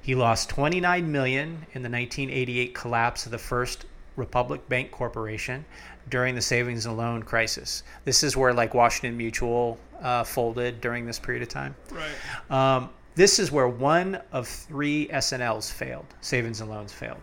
[0.00, 3.84] He lost 29 million in the 1988 collapse of the First
[4.16, 5.64] Republic Bank Corporation
[6.08, 7.82] during the savings and loan crisis.
[8.04, 11.74] This is where like Washington Mutual uh, folded during this period of time.
[11.90, 12.76] Right.
[12.76, 16.06] Um, this is where one of three S&Ls failed.
[16.20, 17.20] Savings and loans failed.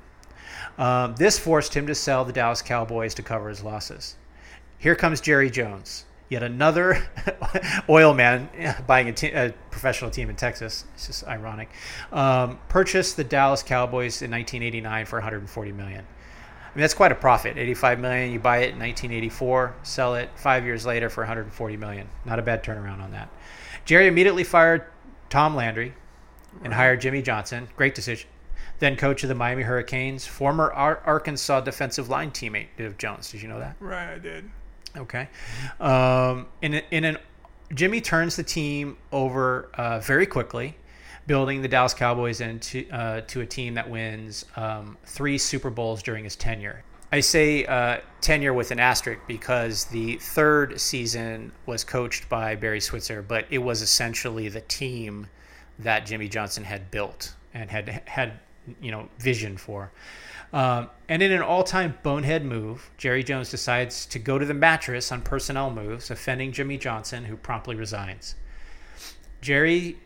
[0.77, 4.15] Um, this forced him to sell the Dallas Cowboys to cover his losses.
[4.77, 7.05] Here comes Jerry Jones, yet another
[7.89, 8.49] oil man
[8.87, 10.85] buying a, te- a professional team in Texas.
[10.93, 11.69] It's just ironic.
[12.11, 16.05] Um, purchased the Dallas Cowboys in 1989 for 140 million.
[16.71, 17.57] I mean, that's quite a profit.
[17.57, 22.07] 85 million, you buy it in 1984, sell it five years later for 140 million.
[22.25, 23.29] Not a bad turnaround on that.
[23.85, 24.83] Jerry immediately fired
[25.29, 25.93] Tom Landry
[26.63, 27.67] and hired Jimmy Johnson.
[27.75, 28.29] Great decision.
[28.77, 33.31] Then coach of the Miami Hurricanes, former Ar- Arkansas defensive line teammate of Jones.
[33.31, 33.75] Did you know that?
[33.79, 34.13] Right.
[34.13, 34.49] I did.
[34.95, 35.27] Okay.
[35.79, 37.17] Um, in, a- in an
[37.73, 40.75] Jimmy turns the team over uh, very quickly,
[41.29, 46.01] building the Dallas Cowboys into uh, to a team that wins um, three Super Bowls
[46.01, 46.83] during his tenure.
[47.11, 52.81] I say uh, tenure with an asterisk because the third season was coached by Barry
[52.81, 55.27] Switzer, but it was essentially the team
[55.77, 58.39] that Jimmy Johnson had built and had had
[58.81, 59.91] you know vision for.
[60.51, 65.11] Um, and in an all-time bonehead move, Jerry Jones decides to go to the mattress
[65.11, 68.33] on personnel moves, offending Jimmy Johnson, who promptly resigns.
[69.41, 69.97] Jerry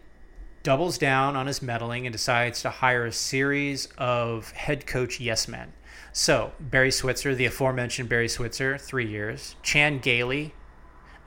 [0.64, 5.48] doubles down on his meddling and decides to hire a series of head coach yes
[5.48, 5.74] men.
[6.14, 9.56] So Barry Switzer, the aforementioned Barry Switzer, three years.
[9.62, 10.54] Chan Gailey,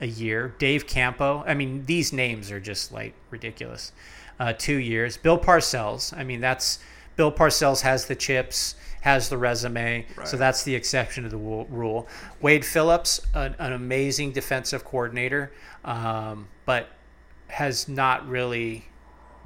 [0.01, 0.55] a year.
[0.59, 1.43] Dave Campo.
[1.45, 3.91] I mean, these names are just like ridiculous.
[4.39, 5.17] Uh, two years.
[5.17, 6.17] Bill Parcells.
[6.17, 6.79] I mean, that's
[7.15, 12.07] Bill Parcells has the chips, has the resume, so that's the exception to the rule.
[12.41, 15.51] Wade Phillips, an, an amazing defensive coordinator,
[15.83, 16.89] um, but
[17.47, 18.85] has not really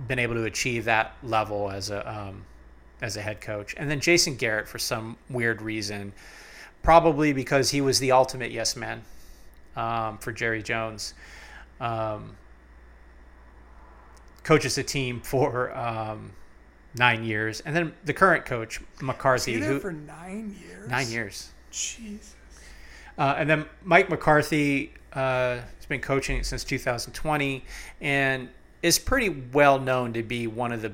[0.08, 2.46] been able to achieve that level as a um,
[3.02, 3.74] as a head coach.
[3.78, 6.14] And then Jason Garrett, for some weird reason,
[6.84, 9.04] probably because he was the ultimate yes man
[9.76, 11.14] um, for Jerry Jones.
[11.80, 12.36] Um,
[14.44, 16.32] coaches a team for um,
[16.96, 20.90] nine years, and then the current coach McCarthy, who for nine years.
[20.90, 22.36] nine years, Jesus.
[23.18, 27.64] uh, and then Mike McCarthy uh, has been coaching since 2020,
[28.02, 28.50] and
[28.82, 30.92] is pretty well known to be one of the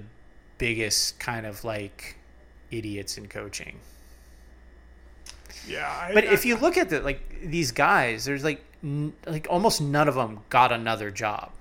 [0.58, 2.18] biggest kind of like
[2.72, 3.80] idiots in coaching.
[5.68, 5.88] Yeah.
[5.90, 9.48] I, But I- if you look at the like these guys, there's like n- like
[9.50, 11.52] almost none of them got another job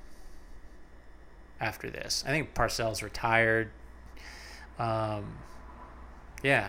[1.60, 2.24] after this.
[2.26, 3.70] I think Parcells retired.
[4.78, 5.38] Um,
[6.42, 6.68] yeah,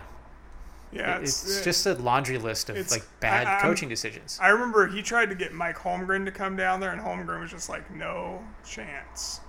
[0.92, 4.38] yeah, it's, just a laundry list of like bad I- coaching decisions.
[4.40, 7.50] I remember he tried to get Mike Holmgren to come down there, and Holmgren was
[7.50, 9.40] just like, "No chance.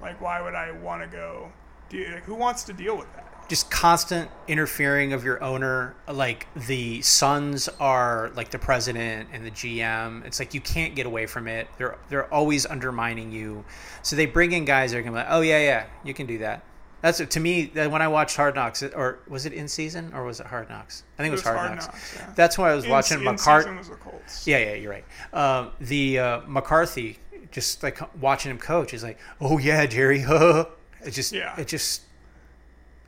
[0.00, 1.50] Like, why would I want to go?
[1.92, 5.94] Like, who wants to deal with that?" Just constant interfering of your owner.
[6.08, 10.24] Like the sons are like the president and the GM.
[10.26, 11.68] It's like you can't get away from it.
[11.78, 13.64] They're they're always undermining you.
[14.02, 16.26] So they bring in guys that are gonna be like, oh yeah yeah, you can
[16.26, 16.64] do that.
[17.02, 20.24] That's to me that when I watched Hard Knocks, or was it in season or
[20.24, 21.04] was it Hard Knocks?
[21.16, 22.16] I think it was, Hard, Knocks.
[22.16, 22.32] yeah.
[22.34, 23.62] That's why I was In- watching in McCarthy.
[23.64, 24.44] season was the Colts.
[24.44, 25.04] Yeah, yeah, you're right.
[25.32, 27.18] Um, the uh, McCarthy
[27.56, 30.20] just like watching him coach is like, oh yeah, Jerry.
[31.02, 31.58] it's just Yeah.
[31.58, 32.02] it just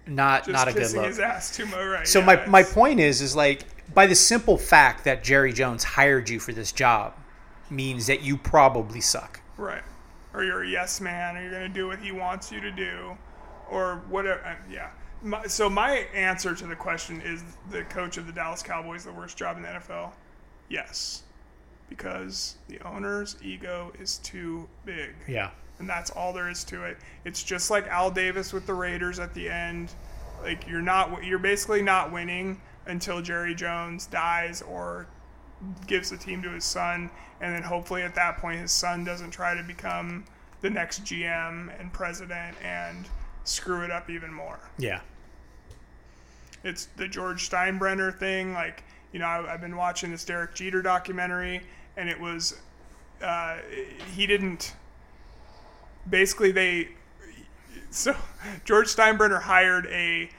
[0.06, 1.04] not Just not a good look.
[1.06, 2.08] his ass too much, right?
[2.08, 5.84] So yeah, my my point is is like by the simple fact that Jerry Jones
[5.84, 7.12] hired you for this job
[7.68, 9.40] means that you probably suck.
[9.58, 9.82] Right.
[10.32, 12.70] Or you're a yes man, or you're going to do what he wants you to
[12.70, 13.18] do,
[13.70, 14.40] or whatever.
[14.46, 14.88] uh, Yeah.
[15.22, 19.12] My, so my answer to the question is the coach of the Dallas Cowboys the
[19.12, 20.12] worst job in the NFL?
[20.70, 21.24] Yes.
[21.88, 25.14] Because the owner's ego is too big.
[25.26, 25.50] Yeah.
[25.78, 26.98] And that's all there is to it.
[27.24, 29.92] It's just like Al Davis with the Raiders at the end.
[30.42, 35.06] Like you're not you're basically not winning until Jerry Jones dies or
[35.86, 37.10] gives the team to his son,
[37.40, 40.24] and then hopefully at that point his son doesn't try to become
[40.60, 43.08] the next GM and president and
[43.44, 44.58] screw it up even more.
[44.78, 45.00] Yeah.
[46.64, 48.52] It's the George Steinbrenner thing.
[48.52, 48.82] Like,
[49.12, 51.62] you know, I, I've been watching this Derek Jeter documentary,
[51.96, 52.58] and it was,
[53.22, 53.58] uh,
[54.14, 54.74] he didn't,
[56.08, 56.88] basically, they,
[57.90, 58.14] so
[58.64, 60.30] George Steinbrenner hired a,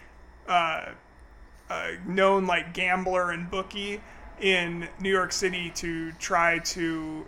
[0.48, 0.86] uh,
[1.70, 4.02] a known like gambler and bookie
[4.40, 7.26] in New York City to try to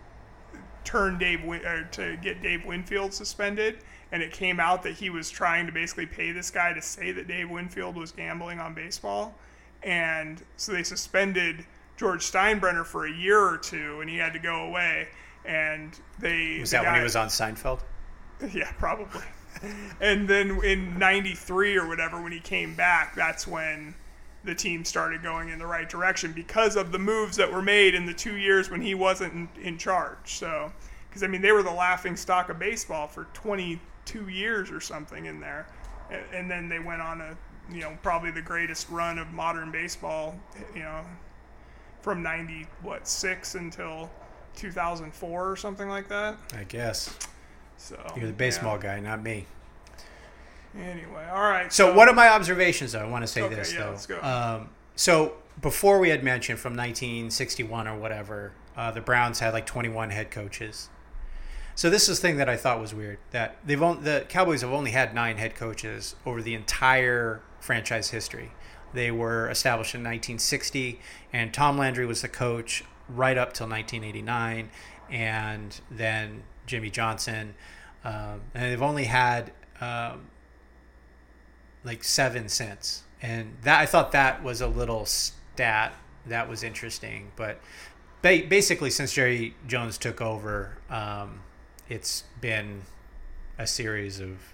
[0.84, 3.80] turn Dave or to get Dave Winfield suspended,
[4.12, 7.12] and it came out that he was trying to basically pay this guy to say
[7.12, 9.36] that Dave Winfield was gambling on baseball,
[9.84, 11.66] and so they suspended
[11.98, 15.08] George Steinbrenner for a year or two, and he had to go away.
[15.46, 17.82] And they Was that when he was on Seinfeld?
[18.54, 19.22] yeah, probably.
[20.00, 23.94] and then in 93 or whatever, when he came back, that's when
[24.44, 27.94] the team started going in the right direction because of the moves that were made
[27.94, 30.18] in the two years when he wasn't in, in charge.
[30.26, 30.72] So,
[31.10, 35.26] because I mean, they were the laughing stock of baseball for 22 years or something
[35.26, 35.68] in there.
[36.10, 37.38] And, and then they went on a,
[37.72, 40.38] you know, probably the greatest run of modern baseball,
[40.76, 41.02] you know,
[42.02, 44.10] from 90, what, six until
[44.56, 46.36] 2004 or something like that.
[46.58, 47.16] I guess.
[47.78, 49.46] So, You're the baseball guy, not me.
[50.78, 51.72] Anyway, all right.
[51.72, 53.00] So, what are my observations, though?
[53.00, 53.90] I want to say Okay, this, yeah, though.
[53.92, 54.22] let's go.
[54.22, 59.66] Um, so, before we had mentioned from 1961 or whatever, uh, the Browns had like
[59.66, 60.90] 21 head coaches.
[61.82, 64.62] So, this is the thing that I thought was weird that they've only, the Cowboys
[64.62, 68.52] have only had nine head coaches over the entire franchise history.
[68.94, 71.00] They were established in 1960,
[71.34, 74.70] and Tom Landry was the coach right up till 1989,
[75.10, 77.56] and then Jimmy Johnson.
[78.04, 80.28] Um, and they've only had um,
[81.84, 85.96] like seven since, and that I thought that was a little stat
[86.28, 87.32] that was interesting.
[87.36, 87.60] But
[88.22, 91.40] ba- basically, since Jerry Jones took over, um,
[91.92, 92.82] it's been
[93.60, 94.54] a series of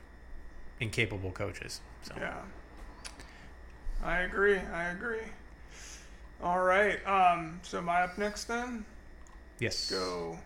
[0.80, 1.82] incapable coaches.
[2.02, 2.42] So Yeah.
[4.04, 4.58] I agree.
[4.58, 5.28] I agree.
[6.42, 6.98] All right.
[7.08, 8.86] Um, so am I up next then?
[9.60, 10.40] yes, Go.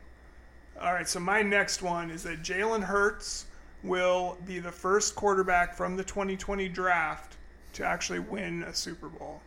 [0.82, 1.08] All right.
[1.08, 3.46] So my next one is that Jalen Hurts
[3.84, 7.38] will be the first quarterback from the 2020 draft
[7.74, 9.42] to actually win a Super Bowl,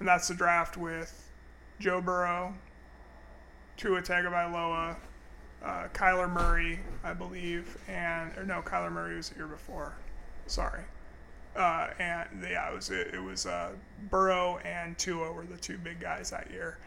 [0.00, 1.30] and that's the draft with
[1.78, 2.54] Joe Burrow,
[3.76, 4.96] Tua Tagovailoa,
[5.64, 9.94] uh, Kyler Murray, I believe, and or no, Kyler Murray was the year before.
[10.46, 10.82] Sorry.
[11.56, 13.70] Uh, and yeah, it was it, it was uh,
[14.10, 16.78] Burrow and Tua were the two big guys that year,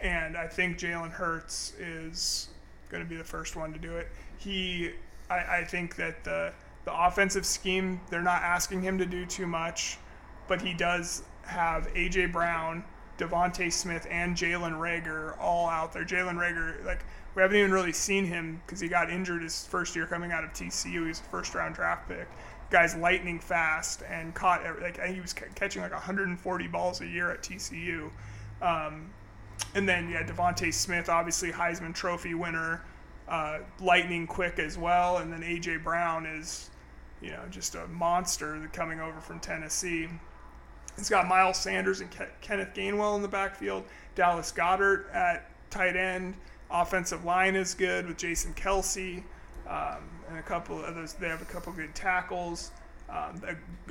[0.00, 2.48] and I think Jalen Hurts is
[2.90, 4.08] going to be the first one to do it.
[4.38, 4.92] He,
[5.28, 6.52] I, I think that the
[6.84, 9.98] the offensive scheme they're not asking him to do too much,
[10.46, 12.84] but he does have AJ Brown,
[13.18, 16.04] DeVonta Smith, and Jalen Reagor all out there.
[16.04, 17.04] Jalen Reagor, like
[17.34, 20.44] we haven't even really seen him because he got injured his first year coming out
[20.44, 21.06] of TCU.
[21.06, 22.28] He's a first round draft pick.
[22.70, 27.30] Guy's lightning fast and caught like he was ca- catching like 140 balls a year
[27.30, 28.10] at TCU.
[28.62, 29.10] Um,
[29.74, 32.82] and then yeah, DeVonta Smith, obviously Heisman Trophy winner,
[33.28, 35.18] uh, lightning quick as well.
[35.18, 36.70] And then AJ Brown is,
[37.20, 40.08] you know, just a monster coming over from Tennessee.
[40.96, 43.84] He's got Miles Sanders and Ke- Kenneth Gainwell in the backfield.
[44.14, 46.34] Dallas Goedert at tight end.
[46.70, 49.22] Offensive line is good with Jason Kelce
[49.68, 49.98] um,
[50.28, 51.14] and a couple of others.
[51.14, 52.70] They have a couple good tackles.
[53.08, 53.42] Um,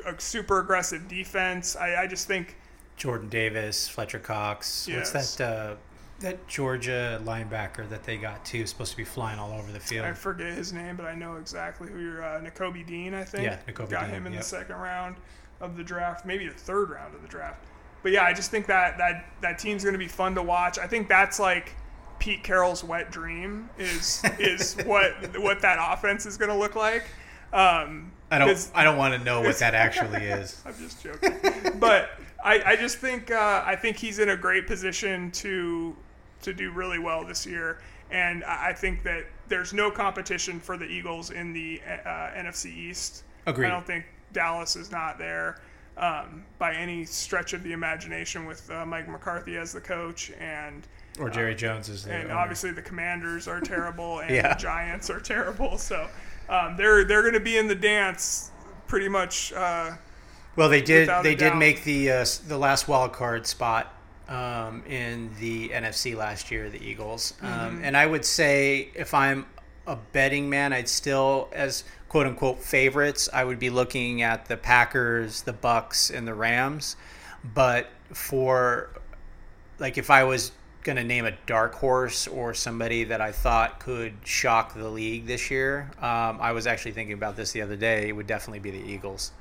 [0.05, 1.75] a, a super aggressive defense.
[1.75, 2.55] I, I just think
[2.95, 4.87] Jordan Davis, Fletcher Cox.
[4.87, 5.13] Yes.
[5.13, 5.45] What's that?
[5.45, 5.75] Uh,
[6.19, 10.05] that Georgia linebacker that they got too, supposed to be flying all over the field.
[10.05, 12.23] I forget his name, but I know exactly who you're.
[12.23, 13.45] Uh, Nakobe Dean, I think.
[13.45, 14.41] Yeah, Nakobe got Dean, him in yep.
[14.41, 15.15] the second round
[15.61, 17.65] of the draft, maybe the third round of the draft.
[18.03, 20.77] But yeah, I just think that that that team's going to be fun to watch.
[20.77, 21.75] I think that's like
[22.19, 27.05] Pete Carroll's wet dream is is what what that offense is going to look like.
[27.51, 28.71] Um, I don't.
[28.75, 30.61] I don't want to know what that actually is.
[30.65, 31.33] I'm just joking.
[31.79, 32.11] but
[32.43, 35.95] I, I just think uh, I think he's in a great position to
[36.43, 37.79] to do really well this year.
[38.11, 42.67] and I I think that there's no competition for the Eagles in the uh, NFC
[42.67, 43.23] East.
[43.47, 43.67] Agreed.
[43.67, 45.59] I don't think Dallas is not there
[45.97, 50.85] um, by any stretch of the imagination with uh, Mike McCarthy as the coach and.
[51.19, 52.39] Or Jerry Jones is the And owner.
[52.39, 54.53] obviously the Commanders are terrible, and Yeah.
[54.53, 55.77] the Giants are terrible.
[55.77, 56.07] So
[56.49, 58.51] um, they're they're going to be in the dance
[58.87, 59.51] pretty much.
[59.53, 59.91] Uh,
[60.55, 61.09] Well, they did.
[61.23, 63.93] They did make the uh, the last wild card spot
[64.27, 67.33] um, in the NFC last year, the Eagles.
[67.41, 67.83] Um, Mm-hmm.
[67.85, 69.45] and I would say if I'm
[69.87, 74.55] a betting man, I'd still, as quote unquote favorites, I would be looking at the
[74.57, 76.95] Packers, the Bucks, and the Rams.
[77.43, 78.89] But for
[79.79, 80.51] like, if I was
[80.83, 85.27] going to name a dark horse or somebody that I thought could shock the league
[85.27, 88.07] this year, um, I was actually thinking about this the other day.
[88.07, 89.31] It would definitely be the Eagles.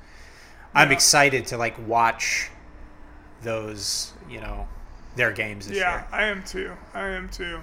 [0.73, 2.49] I'm excited to like watch
[3.41, 4.67] those, you know,
[5.15, 6.07] their games this yeah, year.
[6.11, 6.71] I am too.
[6.93, 7.59] I am too.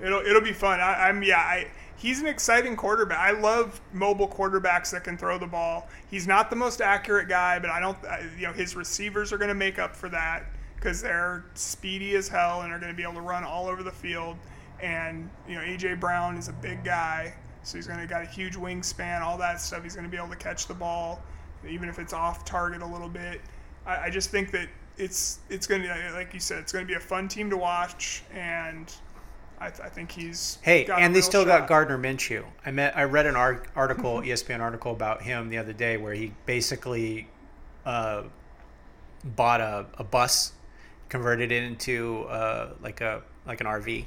[0.00, 0.80] It'll it'll be fun.
[0.80, 1.38] I, I'm yeah.
[1.38, 3.18] I, he's an exciting quarterback.
[3.18, 5.88] I love mobile quarterbacks that can throw the ball.
[6.10, 7.98] He's not the most accurate guy, but I don't.
[8.38, 10.46] You know, his receivers are going to make up for that
[10.86, 13.82] because they're speedy as hell and are going to be able to run all over
[13.82, 14.36] the field.
[14.80, 17.34] And you know, AJ Brown is a big guy,
[17.64, 19.82] so he's going to got a huge wingspan, all that stuff.
[19.82, 21.20] He's going to be able to catch the ball,
[21.68, 23.40] even if it's off target a little bit.
[23.84, 26.88] I, I just think that it's it's going to like you said, it's going to
[26.88, 28.94] be a fun team to watch, and
[29.60, 31.60] I, I think he's Hey, and they still shot.
[31.60, 32.44] got Gardner Minshew.
[32.64, 35.96] I met I read an ar- article, E ESPN article about him the other day
[35.96, 37.28] where he basically
[37.84, 38.22] uh,
[39.24, 40.52] bought a, a bus,
[41.08, 44.06] converted it into uh, like a like an RV,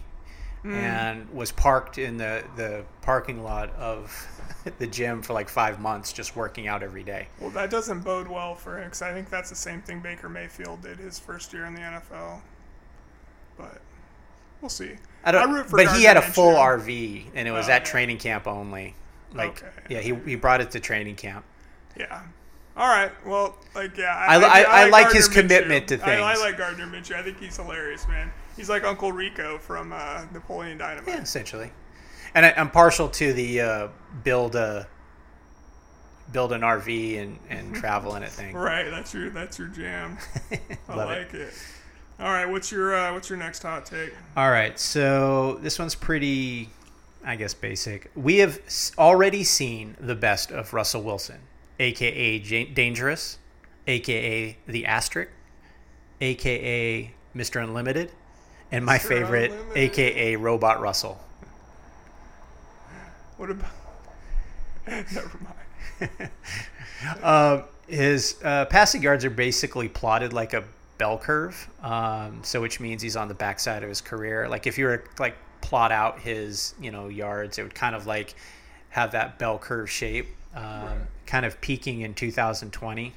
[0.65, 0.73] Mm.
[0.73, 4.11] and was parked in the the parking lot of
[4.80, 7.30] the gym for like five months, just working out every day.
[7.39, 10.27] Well, that doesn't bode well for him because I think that's the same thing Baker
[10.27, 12.41] Mayfield did his first year in the NFL.
[13.57, 13.80] But
[14.61, 14.95] we'll see.
[15.23, 15.51] I don't.
[15.53, 16.85] root for but he had a full Minshew.
[16.85, 17.91] RV, and it was Oh, at okay.
[17.91, 18.95] training camp only.
[19.34, 19.71] Like, Okay.
[19.89, 21.45] yeah, he he brought it to training camp.
[21.95, 22.21] Yeah.
[22.80, 23.11] All right.
[23.26, 26.57] Well, like yeah, I li- I- I like his Gardner commitment to I, I like
[26.57, 27.15] Gardner Minshew.
[27.15, 28.31] I think he's hilarious, man.
[28.56, 31.07] He's like Uncle Rico from uh, Napoleon Dynamite.
[31.14, 31.72] Yeah, essentially.
[32.34, 33.88] And I, I'm partial to the uh,
[34.23, 34.88] build a
[36.31, 38.56] build an RV and, and travel in it thing.
[38.56, 38.89] Right.
[38.89, 40.18] That's your that's your jam.
[40.88, 41.19] I Love it.
[41.19, 41.53] like it.
[42.19, 42.45] All right.
[42.45, 44.14] What's your uh, what's your next hot take?
[44.38, 46.69] All right, so this one's pretty,
[47.26, 48.10] I guess, basic.
[48.15, 48.60] We have
[48.97, 51.39] already seen the best of Russell Wilson,
[51.80, 53.38] aka J- Dangerous,
[53.88, 55.31] aka the Asterisk,
[56.22, 57.64] aka Mr.
[57.64, 58.11] Unlimited,
[58.72, 59.01] and my Mr.
[59.01, 59.77] favorite, Unlimited.
[59.77, 61.19] aka Robot Russell.
[63.38, 63.72] What about?
[64.88, 66.30] Never mind.
[67.23, 70.65] Um, his uh, passing yards are basically plotted like a
[70.97, 74.49] bell curve, um, so which means he's on the backside of his career.
[74.49, 78.06] Like if you were like plot out his you know yards, it would kind of
[78.06, 78.35] like
[78.89, 83.13] have that bell curve shape, um, kind of peaking in 2020,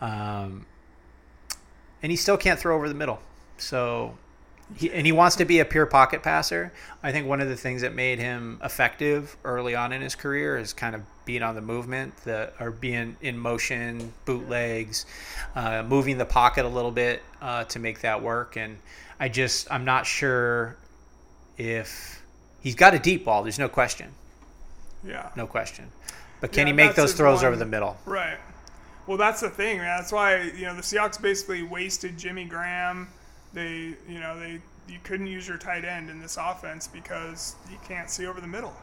[0.00, 0.66] um,
[2.02, 3.20] and he still can't throw over the middle.
[3.58, 4.16] So.
[4.76, 6.72] He, and he wants to be a pure pocket passer.
[7.00, 10.58] I think one of the things that made him effective early on in his career
[10.58, 15.06] is kind of being on the movement, the or being in motion, bootlegs,
[15.54, 18.56] uh, moving the pocket a little bit uh, to make that work.
[18.56, 18.78] And
[19.20, 20.76] I just I'm not sure
[21.56, 22.20] if
[22.60, 23.44] he's got a deep ball.
[23.44, 24.10] There's no question,
[25.06, 25.30] Yeah.
[25.36, 25.92] no question.
[26.40, 27.96] But can Yeah, he make those throws one- over the middle?
[28.04, 28.38] Right.
[29.06, 29.98] Well, that's the thing, man.
[29.98, 33.08] That's why you know the Seahawks basically wasted Jimmy Graham.
[33.52, 37.76] They, you know, they you couldn't use your tight end in this offense because you
[37.88, 38.74] can't see over the middle.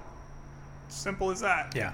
[0.89, 1.73] Simple as that.
[1.75, 1.91] Yeah,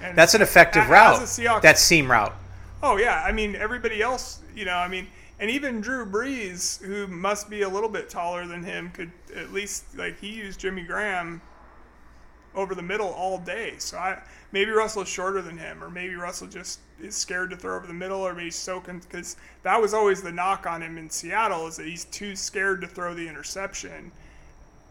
[0.00, 1.18] And that's an effective as route.
[1.20, 2.34] a Seahawks- That seam route.
[2.82, 5.06] Oh yeah, I mean everybody else, you know, I mean,
[5.38, 9.52] and even Drew Brees, who must be a little bit taller than him, could at
[9.52, 11.40] least like he used Jimmy Graham
[12.54, 13.74] over the middle all day.
[13.78, 14.20] So I
[14.52, 17.92] maybe Russell's shorter than him, or maybe Russell just is scared to throw over the
[17.92, 21.66] middle, or maybe he's so because that was always the knock on him in Seattle
[21.66, 24.12] is that he's too scared to throw the interception.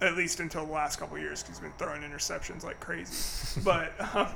[0.02, 3.62] At least until the last couple of years, 'cause he's been throwing interceptions like crazy.
[3.64, 4.30] but um,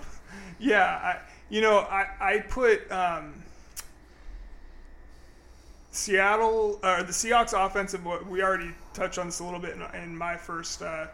[0.59, 1.19] yeah, I,
[1.49, 2.91] you know, I I put.
[2.91, 3.33] Um,
[5.91, 8.05] Seattle or the Seahawks offensive.
[8.27, 11.07] We already touched on this a little bit in, in my first uh,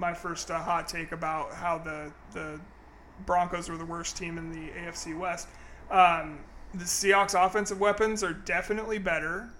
[0.00, 2.58] my first uh, hot take about how the the
[3.26, 5.46] Broncos were the worst team in the AFC West.
[5.90, 6.40] Um,
[6.72, 9.50] the Seahawks offensive weapons are definitely better.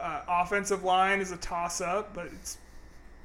[0.00, 2.58] Uh, offensive line is a toss up, but it's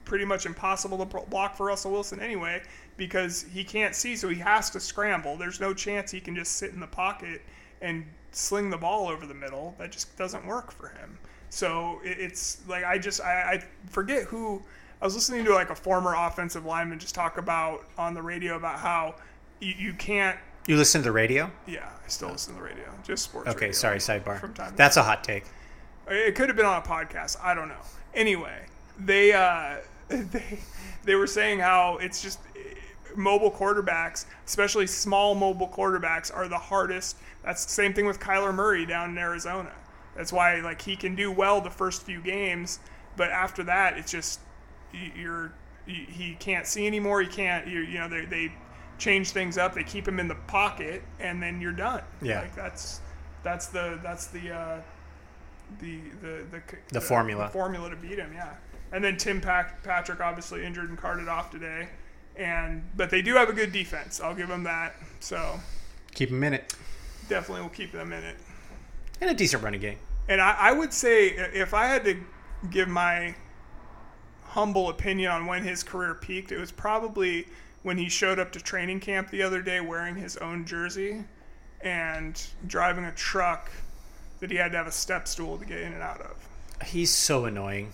[0.03, 2.63] pretty much impossible to block for Russell Wilson anyway
[2.97, 5.37] because he can't see, so he has to scramble.
[5.37, 7.41] There's no chance he can just sit in the pocket
[7.81, 9.75] and sling the ball over the middle.
[9.77, 11.17] That just doesn't work for him.
[11.49, 14.63] So it's like I just I, I forget who
[15.01, 18.55] I was listening to like a former offensive lineman just talk about on the radio
[18.55, 19.15] about how
[19.59, 20.37] you, you can't.
[20.67, 21.51] You listen to the radio?
[21.67, 23.49] Yeah, I still listen to the radio, just sports.
[23.49, 24.39] Okay, sorry, sidebar.
[24.39, 25.45] From time to That's a hot take.
[26.07, 27.37] it could have been on a podcast.
[27.43, 27.81] I don't know.
[28.13, 28.65] Anyway,
[28.97, 29.77] they uh,
[30.09, 30.59] they
[31.03, 32.39] they were saying how it's just
[33.15, 37.17] mobile quarterbacks, especially small mobile quarterbacks, are the hardest.
[37.43, 39.71] That's the same thing with Kyler Murray down in Arizona.
[40.15, 42.79] That's why like he can do well the first few games,
[43.17, 44.39] but after that, it's just
[45.15, 45.53] you're
[45.87, 47.21] he can't see anymore.
[47.21, 48.51] He can't you you know they they
[48.97, 49.73] change things up.
[49.75, 52.01] They keep him in the pocket, and then you're done.
[52.21, 52.41] Yeah.
[52.41, 53.01] like that's
[53.43, 54.51] that's the that's the.
[54.55, 54.81] Uh,
[55.79, 56.61] the the the,
[56.91, 57.45] The formula.
[57.45, 58.31] the formula to beat him.
[58.33, 58.53] Yeah,
[58.91, 61.89] and then Tim Pack, Patrick obviously injured and carted off today,
[62.35, 64.21] and but they do have a good defense.
[64.21, 64.95] I'll give them that.
[65.19, 65.59] So
[66.13, 66.75] Keep him in it.
[67.29, 68.35] definitely will keep them in it.
[69.21, 69.97] And a decent running game.
[70.29, 72.15] And I, I would say if I had to
[72.69, 73.33] give my
[74.55, 77.45] humble opinion on when his career peaked, it was probably
[77.83, 81.21] when he showed up to training camp the other day wearing his own jersey
[81.81, 83.69] and driving a truck
[84.39, 86.37] that he had to have a step stool to get in and out of.
[86.87, 87.91] He's so annoying.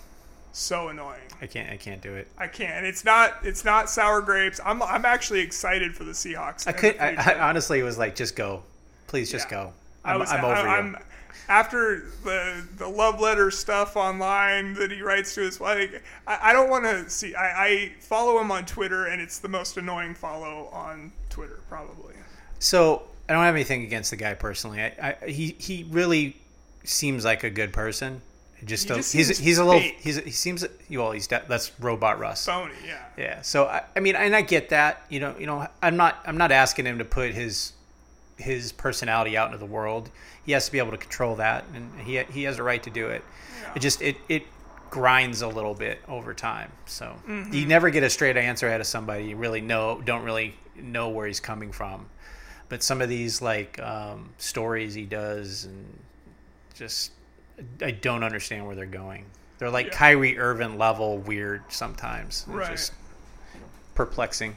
[0.52, 1.22] So annoying.
[1.42, 1.72] I can't.
[1.72, 2.28] I can't do it.
[2.38, 2.86] I can't.
[2.86, 3.38] It's not.
[3.44, 4.60] It's not sour grapes.
[4.64, 4.84] I'm.
[4.84, 6.68] I'm actually excited for the Seahawks.
[6.68, 6.98] I could.
[7.00, 7.16] I.
[7.16, 8.62] I honestly was like, just go,
[9.08, 9.64] please, just Yeah.
[9.64, 9.74] go.
[10.04, 10.32] I I'm, was.
[10.32, 10.70] I'm over I, you.
[10.70, 10.98] I'm
[11.52, 16.02] after the the love letter stuff online that he writes to his wife.
[16.26, 17.36] I, I don't want to see.
[17.36, 22.16] I, I follow him on Twitter, and it's the most annoying follow on Twitter, probably.
[22.60, 24.82] So I don't have anything against the guy personally.
[24.82, 26.38] I, I he he really
[26.84, 28.22] seems like a good person.
[28.56, 29.98] He just, He just he's seems he's a little fake.
[30.00, 32.46] he's he seems well he's de- that's robot Russ.
[32.46, 32.74] Phony.
[32.88, 33.04] Yeah.
[33.18, 33.42] Yeah.
[33.42, 35.02] So I, I mean, and I get that.
[35.10, 37.74] You know, you know, I'm not I'm not asking him to put his
[38.42, 40.10] his personality out into the world.
[40.46, 42.90] He has to be able to control that, and he he has a right to
[42.90, 43.24] do it.
[43.64, 43.72] Yeah.
[43.76, 44.44] It just it it
[44.90, 46.72] grinds a little bit over time.
[46.86, 47.54] So Mm-hmm.
[47.54, 49.26] you never get a straight answer out of somebody.
[49.26, 52.08] You really know don't really know where he's coming from.
[52.70, 56.00] But some of these like um, stories he does, and
[56.74, 57.12] just
[57.82, 59.26] I don't understand where they're going.
[59.60, 59.98] They're like Yeah.
[59.98, 62.46] Kyrie Irving level weird sometimes.
[62.48, 62.72] It's Right.
[62.72, 62.94] just
[63.94, 64.56] perplexing.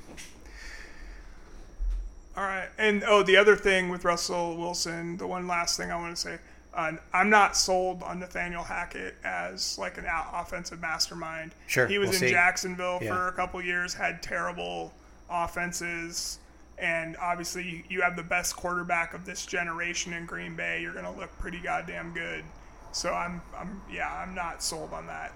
[2.37, 2.69] All right.
[2.79, 6.21] And oh, the other thing with Russell Wilson, the one last thing I want to
[6.21, 6.39] say,
[6.75, 11.53] uh, I'm not sold on Nathaniel Hackett as like an offensive mastermind.
[11.69, 12.31] Sure, He was we'll in see.
[12.31, 13.15] Jacksonville Yeah.
[13.15, 14.93] for a couple years, had terrible
[15.31, 16.39] offenses,
[16.79, 20.83] and obviously you, have the best quarterback of this generation in Green Bay.
[20.83, 22.45] You're going to look pretty goddamn good.
[22.91, 25.33] So I'm, I'm, yeah, I'm not sold on that.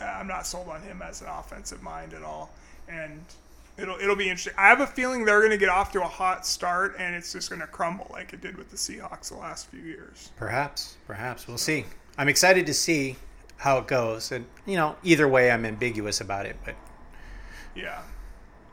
[0.00, 2.50] Uh, I'm not sold on him as an offensive mind at all.
[2.88, 3.24] And
[3.76, 4.54] it'll it'll be interesting.
[4.56, 7.32] I have a feeling they're going to get off to a hot start, and it's
[7.32, 10.30] just going to crumble like it did with the Seahawks the last few years.
[10.36, 11.84] Perhaps, perhaps we'll see.
[12.18, 13.16] I'm excited to see
[13.56, 16.56] how it goes, and you know, either way, I'm ambiguous about it.
[16.64, 16.76] But
[17.74, 18.02] Yeah,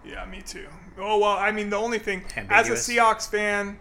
[0.05, 0.67] yeah, me too.
[0.97, 2.69] Oh well, I mean the only thing Ambiguous.
[2.69, 3.77] as a Seahawks fan,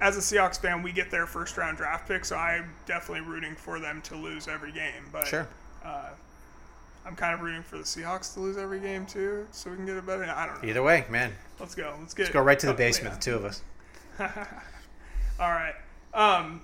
[0.00, 3.56] as a Seahawks fan, we get their first round draft pick, so I'm definitely rooting
[3.56, 5.04] for them to lose every game.
[5.12, 5.48] But sure,
[5.84, 6.10] uh,
[7.10, 9.84] I'm kind of rooting for the Seahawks to lose every game too, so we can
[9.84, 10.22] get a better.
[10.24, 10.68] I don't know.
[10.68, 11.92] either way, man, Let's go.
[11.98, 12.22] Let's get.
[12.22, 13.62] let's go right to the oh, basement, the two of us.
[14.20, 15.74] All right.
[16.14, 16.62] Um,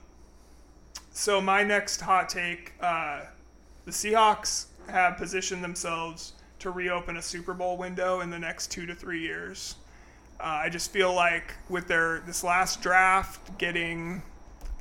[1.11, 3.23] so my next hot take: uh,
[3.87, 8.87] the Seahawks have positioned themselves to reopen a Super Bowl window in the next two
[8.87, 9.75] to three years.
[10.39, 14.23] Uh, I just feel like with their this last draft getting,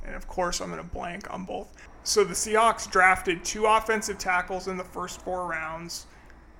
[0.04, 1.66] and of course I'm going to blank on both.
[2.06, 6.06] So the Seahawks drafted two offensive tackles in the first four rounds.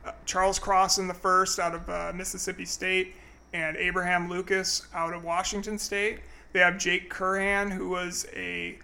[0.04, 3.14] Uh, Charles Cross in the first out of uh, Mississippi State,
[3.52, 6.18] and Abraham Lucas out of Washington State.
[6.52, 8.76] They have Jake Curhan, who was a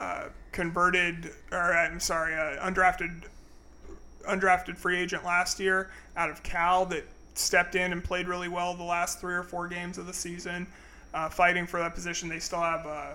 [0.00, 3.22] uh, converted, or I'm sorry, undrafted
[4.22, 7.04] undrafted free agent last year out of Cal that
[7.34, 10.66] stepped in and played really well the last three or four games of the season,
[11.14, 12.28] uh, fighting for that position.
[12.28, 13.14] They still have uh,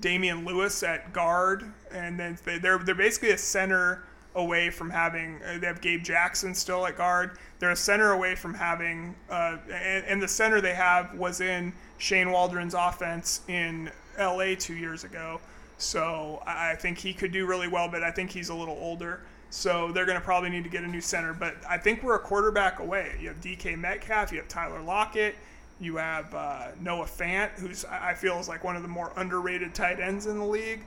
[0.00, 4.04] Damien Lewis at guard, and then they, they're they're basically a center
[4.34, 5.40] away from having.
[5.42, 7.38] Uh, they have Gabe Jackson still at guard.
[7.58, 11.72] They're a center away from having, uh, and, and the center they have was in
[11.98, 14.56] Shane Waldron's offense in L.A.
[14.56, 15.40] two years ago.
[15.78, 18.76] So I I think he could do really well, but I think he's a little
[18.80, 19.20] older.
[19.50, 21.32] So they're going to probably need to get a new center.
[21.32, 23.16] But I think we're a quarterback away.
[23.20, 25.36] You have DK Metcalf, you have Tyler Lockett,
[25.80, 29.74] you have uh, Noah Fant, who's I feel is like one of the more underrated
[29.74, 30.80] tight ends in the league.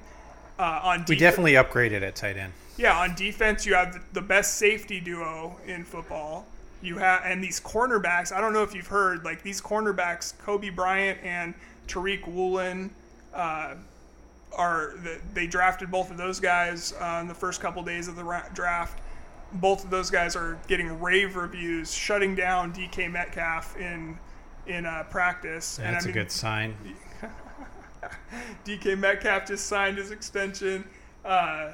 [0.59, 2.53] Uh, on We definitely upgraded at tight end.
[2.77, 6.47] yeah, on defense, you have the, the best safety duo in football.
[6.81, 8.31] You have and these cornerbacks.
[8.31, 11.53] I don't know if you've heard like these cornerbacks, Coby Bryant and
[11.88, 12.91] Tariq Woolen,
[13.34, 13.76] uh,
[14.55, 18.15] are the, they drafted both of those guys uh, in the first couple days of
[18.15, 18.99] the ra- draft.
[19.53, 24.18] both of those guys are getting rave reviews, shutting down DK Metcalf in
[24.68, 25.77] in uh, practice.
[25.77, 26.76] That's and, a good sign.
[28.65, 30.88] DK Metcalf just signed his extension.
[31.26, 31.73] Uh,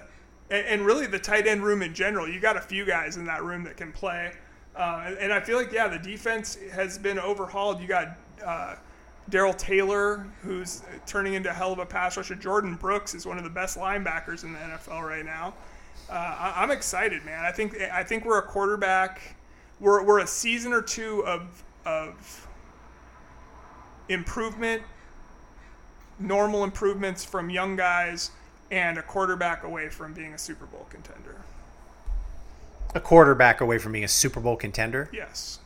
[0.49, 3.26] and, and, really, the tight end room in general, you got a few guys in
[3.26, 4.34] that room that can play.
[4.76, 7.80] Uh, and, and, I feel like, yeah, the defense has been overhauled.
[7.80, 8.76] You got uh,
[9.30, 12.36] Darrell Taylor, who's turning into a hell of a pass rusher.
[12.36, 15.53] Jordyn Brooks is one of the best linebackers in the NFL right now.
[16.10, 17.45] Uh, I, am excited, man.
[17.45, 19.36] I think I think we're a quarterback.
[19.80, 22.48] We're, we're a season or two of of
[24.09, 24.84] improvement,
[26.19, 28.31] normal improvements from young guys,
[28.71, 31.38] and a quarterback away from being a Super Bowl contender.
[32.95, 35.09] A quarterback away from being a Super Bowl contender?
[35.11, 35.59] Yes.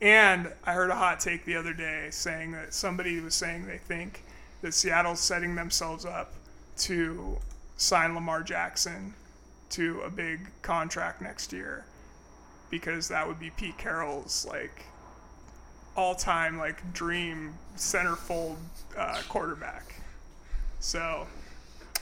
[0.00, 3.78] And I heard a hot take the other day saying that somebody was saying they
[3.78, 4.22] think
[4.62, 6.32] that Seattle's setting themselves up
[6.78, 7.38] to
[7.76, 9.14] sign Lamar Jackson
[9.70, 11.84] to a big contract next year
[12.70, 14.84] because that would be Pete Carroll's like
[15.96, 18.56] all-time like dream centerfold
[18.96, 19.94] uh, quarterback.
[20.78, 21.26] So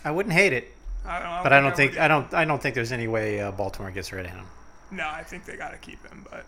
[0.05, 0.73] I wouldn't hate it,
[1.05, 3.09] I don't, I don't but I don't think I, don't I don't think there's any
[3.09, 4.45] way uh, Baltimore gets rid of him.
[4.91, 6.45] No, I think they got to keep him, but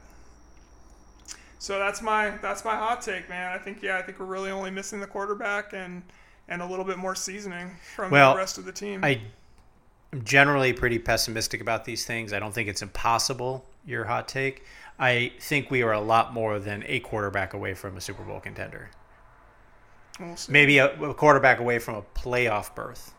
[1.59, 3.52] so that's my that's my hot take, man.
[3.52, 6.02] I think yeah, I think we're really only missing the quarterback and
[6.48, 9.05] and a little bit more seasoning from well, the rest of the team.
[9.05, 9.20] I
[10.12, 12.32] am generally pretty pessimistic about these things.
[12.32, 13.64] I don't think it's impossible.
[13.85, 14.65] Your hot take.
[14.98, 18.39] I think we are a lot more than a quarterback away from a Super Bowl
[18.39, 18.90] contender.
[20.20, 23.15] We'll Maybe a, a, quarterback away from a playoff berth,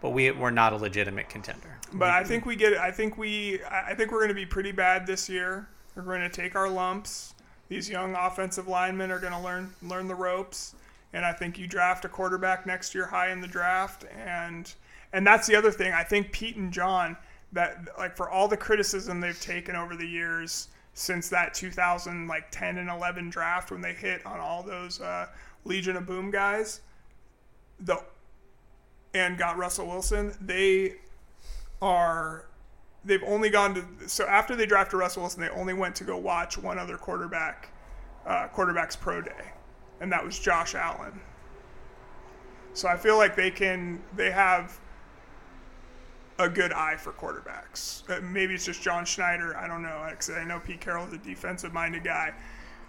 [0.00, 1.78] but we we're not a legitimate contender.
[1.92, 2.74] But we, I think we get.
[2.74, 3.60] I think we.
[3.64, 5.68] I think we're going to be pretty bad this year.
[5.96, 7.34] We're going to take our lumps.
[7.68, 10.76] These young offensive linemen are going to learn learn the ropes,
[11.12, 14.72] and I think you draft a quarterback next year high in the draft, and
[15.12, 15.92] and that's the other thing.
[15.92, 17.16] I think Pete and John
[17.52, 22.50] that like for all the criticism they've taken over the years since that 2000 like
[22.50, 25.26] 10 and 11 draft when they hit on all those uh,
[25.64, 26.80] Legion of Boom guys,
[27.80, 28.02] the
[29.14, 30.34] and got Russell Wilson.
[30.40, 30.96] They
[31.80, 32.46] are
[33.04, 36.16] they've only gone to so after they drafted Russell Wilson, they only went to go
[36.16, 37.70] watch one other quarterback
[38.26, 39.52] uh, quarterback's pro day,
[40.00, 41.20] and that was Josh Allen.
[42.74, 44.78] So I feel like they can they have
[46.42, 48.08] a good eye for quarterbacks.
[48.10, 49.56] Uh, maybe it's just John Schneider.
[49.56, 50.08] I don't know.
[50.36, 52.32] I know Pete Carroll is a defensive minded guy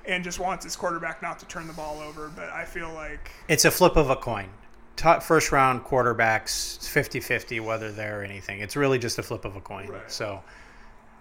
[0.05, 2.31] and just wants his quarterback not to turn the ball over.
[2.35, 4.49] But I feel like it's a flip of a coin.
[4.95, 8.59] Top first round quarterbacks 50 50 whether they're anything.
[8.59, 9.87] It's really just a flip of a coin.
[9.87, 10.11] Right.
[10.11, 10.43] So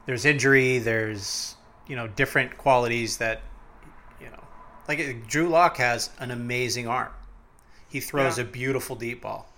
[0.07, 1.57] there's injury, there's
[1.87, 3.43] you know different qualities that
[4.21, 4.43] you know
[4.89, 7.13] like Drew Lock has an amazing arm.
[7.89, 8.45] He throws yeah.
[8.45, 9.49] a beautiful deep ball.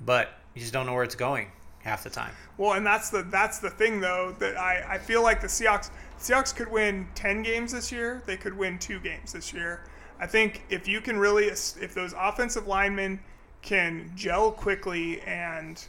[0.00, 1.50] But you just don't know where it's going
[1.84, 2.32] half the time.
[2.56, 5.90] Well, and that's the that's the thing though that I, I feel like the Seahawks
[6.18, 8.22] Seahawks could win ten games this year.
[8.26, 9.84] They could win two games this year.
[10.18, 13.20] I think if you can really if those offensive linemen
[13.62, 15.82] can gel quickly and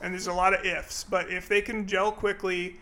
[0.00, 2.76] and there's a lot of ifs, but if they can gel quickly,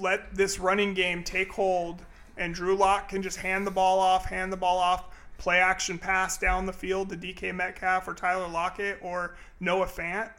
[0.00, 2.02] let this running game take hold,
[2.36, 5.04] and Drew Lock can just hand the ball off, hand the ball off,
[5.38, 10.30] play action pass down the field to DK Metcalf or Tyler Lockett or Noah Fant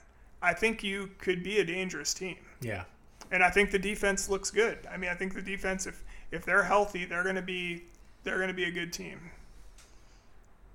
[0.45, 2.37] I think you could be a dangerous team.
[2.61, 2.83] Yeah.
[3.31, 4.77] And I think the defense looks good.
[4.89, 7.83] I mean, I think the defense, if if they're healthy, they're going to be
[8.23, 9.19] they're going to be a good team.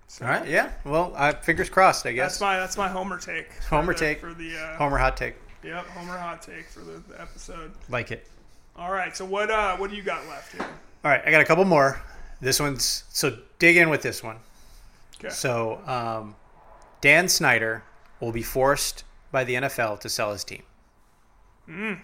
[0.09, 0.49] So, All right.
[0.49, 0.73] Yeah.
[0.85, 2.05] Well, uh, fingers crossed.
[2.05, 3.53] I guess that's my that's my homer take.
[3.71, 5.37] Homer the, take for the uh, homer hot take.
[5.63, 7.71] Yep, homer hot take for the, the episode.
[7.89, 8.27] Like it.
[8.77, 9.17] All right.
[9.17, 10.67] So what uh what do you got left here?
[11.05, 12.03] All right, I got a couple more.
[12.41, 14.37] This one's so dig in with this one.
[15.19, 15.29] Okay.
[15.29, 16.35] So um,
[17.01, 17.85] Dan Snyder
[18.21, 20.63] will be forced by the NFL to sell his team.
[21.69, 22.01] Mm.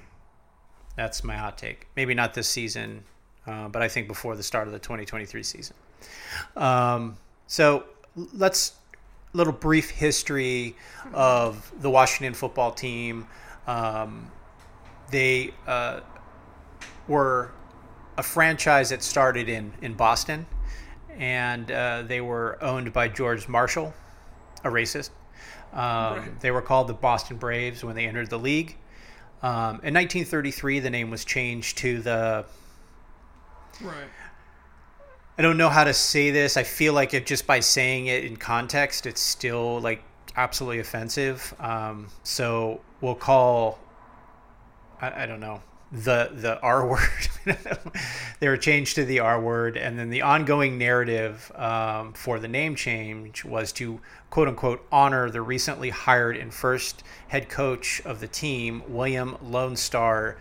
[0.97, 1.89] That's my hot take.
[1.97, 3.05] Maybe not this season,
[3.47, 5.77] uh, but I think before the start of the 2023 season.
[6.57, 7.17] Um,
[7.47, 7.85] so
[8.33, 8.75] let's
[9.33, 10.75] little brief history
[11.13, 13.27] of the Washington football team.
[13.67, 14.31] Um,
[15.11, 16.01] they uh,
[17.07, 17.53] were
[18.17, 20.47] a franchise that started in in Boston,
[21.19, 23.93] and uh, they were owned by George Marshall,
[24.65, 25.11] a racist.
[25.77, 26.41] Um, right.
[26.41, 28.77] They were called the Boston Braves when they entered the league.
[29.43, 32.47] Um, in 1933, the name was changed to the.
[33.83, 34.09] Right.
[35.39, 36.57] I don't know how to say this.
[36.57, 40.03] I feel like it just by saying it in context, it's still like
[40.35, 41.55] absolutely offensive.
[41.61, 43.79] Um, so we'll call.
[45.03, 45.61] I, I, don't know.
[46.05, 47.29] The the R word.
[48.41, 52.49] they were changed to the R word, and then the ongoing narrative um, for the
[52.49, 54.01] name change was to
[54.31, 59.77] quote unquote honor the recently hired and first head coach of the team, William Lone
[59.77, 60.37] Star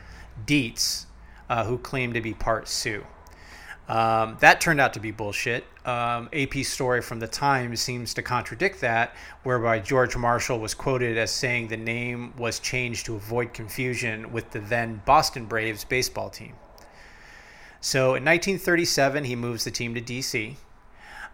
[0.46, 1.08] Dietz,
[1.50, 3.06] uh, who claimed to be part Sioux.
[3.88, 5.64] Um, that turned out to be bullshit.
[5.86, 11.18] Um, AP story from the Times seems to contradict that, whereby George Marshall was quoted
[11.18, 16.32] as saying the name was changed to avoid confusion with the then Boston Braves baseball
[16.32, 16.54] team.
[17.80, 20.56] So in 1937, he moves the team to DC.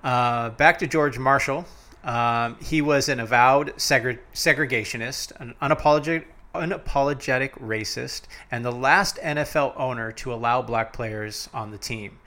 [0.03, 1.65] Uh, back to George Marshall.
[2.03, 9.73] Um, he was an avowed segre- segregationist, an unapologetic, unapologetic racist, and the last NFL
[9.77, 12.17] owner to allow black players on the team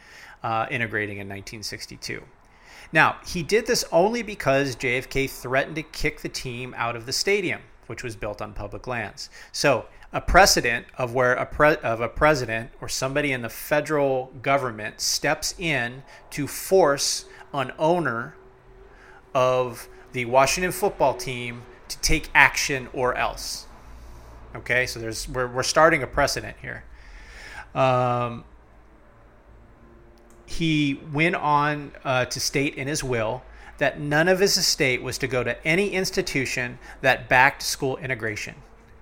[0.44, 2.22] uh, integrating in 1962.
[2.92, 7.12] Now, he did this only because JFK threatened to kick the team out of the
[7.12, 9.30] stadium, which was built on public lands.
[9.50, 14.26] So, a precedent of where a pre- of a president or somebody in the federal
[14.42, 18.36] government steps in to force an owner
[19.34, 23.66] of the Washington football team to take action or else.
[24.54, 26.84] Okay, so there's we're, we're starting a precedent here.
[27.74, 28.44] Um,
[30.58, 33.42] he went on uh, to state in his will
[33.78, 38.54] that none of his estate was to go to any institution that backed school integration.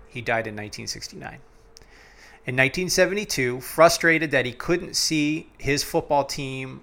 [0.08, 1.38] He died in 1969.
[2.44, 6.82] In 1972, frustrated that he couldn't see his football team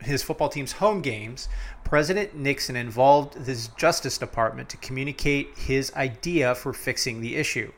[0.00, 1.48] his football team's home games,
[1.82, 7.72] President Nixon involved his Justice Department to communicate his idea for fixing the issue,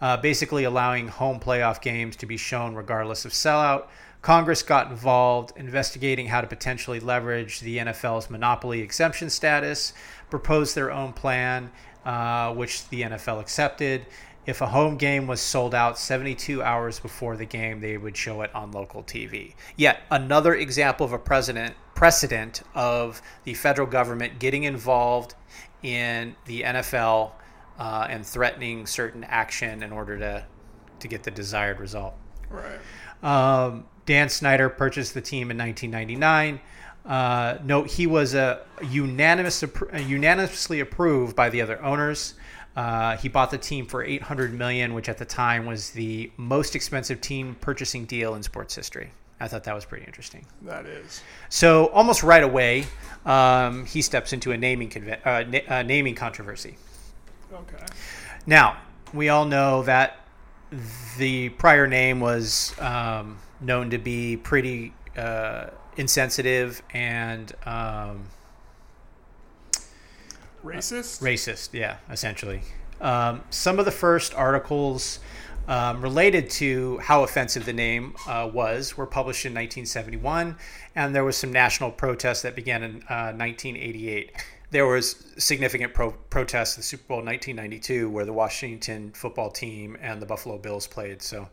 [0.00, 3.88] uh, basically allowing home playoff games to be shown regardless of sellout,
[4.28, 9.94] Congress got involved investigating how to potentially leverage the NFL's monopoly exemption status,
[10.28, 11.70] proposed their own plan,
[12.04, 14.04] uh, which the NFL accepted.
[14.44, 18.42] If a home game was sold out 72 hours before the game, they would show
[18.42, 19.54] it on local TV.
[19.76, 25.36] Yet another example of a precedent precedent of the federal government getting involved
[25.82, 27.32] in the NFL
[27.78, 30.44] uh, and threatening certain action in order to
[31.00, 32.12] to get the desired result.
[32.50, 32.78] Right.
[33.22, 36.60] Um, Dan Snyder purchased the team in 1999.
[37.04, 39.62] Uh, note he was a unanimous,
[39.92, 42.32] unanimously approved by the other owners.
[42.74, 46.74] Uh, he bought the team for 800 million, which at the time was the most
[46.74, 49.10] expensive team purchasing deal in sports history.
[49.40, 50.46] I thought that was pretty interesting.
[50.62, 51.22] That is.
[51.50, 52.86] So almost right away,
[53.26, 54.90] um, he steps into a naming
[55.22, 56.78] uh, na- uh, naming controversy.
[57.52, 57.84] Okay.
[58.46, 58.78] Now
[59.12, 60.24] we all know that
[61.18, 65.66] the prior name was um, known to be pretty uh,
[65.96, 68.26] insensitive and um,
[70.64, 71.20] racist.
[71.22, 72.62] Racist, yeah, essentially.
[73.00, 75.20] Um, some of the first articles
[75.68, 80.56] um, related to how offensive the name uh, was were published in 1971,
[80.94, 84.32] and there was some national protests that began in uh, 1988.
[84.70, 89.96] There was significant pro- protests in the Super Bowl 1992, where the Washington football team
[90.00, 91.22] and the Buffalo Bills played.
[91.22, 91.48] So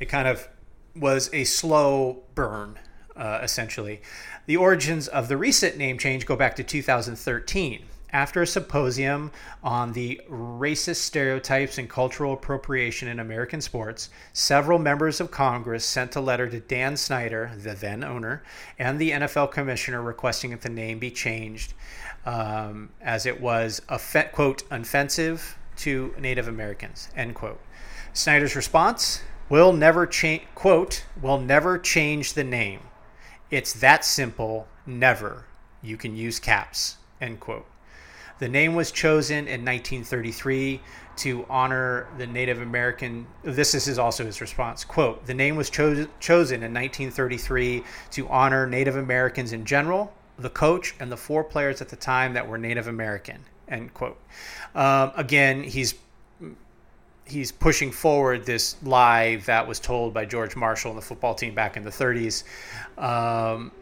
[0.00, 0.48] it kind of
[0.96, 2.78] was a slow burn,
[3.16, 4.02] uh, essentially.
[4.46, 7.84] The origins of the recent name change go back to 2013.
[8.12, 9.30] After a symposium
[9.62, 16.16] on the racist stereotypes and cultural appropriation in American sports, several members of Congress sent
[16.16, 18.42] a letter to Dan Snyder, the then owner,
[18.80, 21.74] and the NFL commissioner requesting that the name be changed
[22.26, 24.00] um, as it was, a
[24.32, 27.60] quote, offensive to Native Americans, end quote.
[28.12, 32.80] Snyder's response We'll never change, quote, we'll never change the name.
[33.50, 35.44] It's that simple, never.
[35.82, 37.66] You can use caps, end quote.
[38.38, 40.80] The name was chosen in 1933
[41.16, 43.26] to honor the Native American.
[43.42, 44.84] This is also his response.
[44.84, 47.82] Quote The name was cho- chosen in 1933
[48.12, 52.34] to honor Native Americans in general, the coach, and the four players at the time
[52.34, 53.44] that were Native American.
[53.68, 54.18] End quote.
[54.76, 55.94] Um, again, he's
[57.30, 61.54] he's pushing forward this lie that was told by George Marshall and the football team
[61.54, 62.44] back in the 30s.
[62.98, 63.72] Um,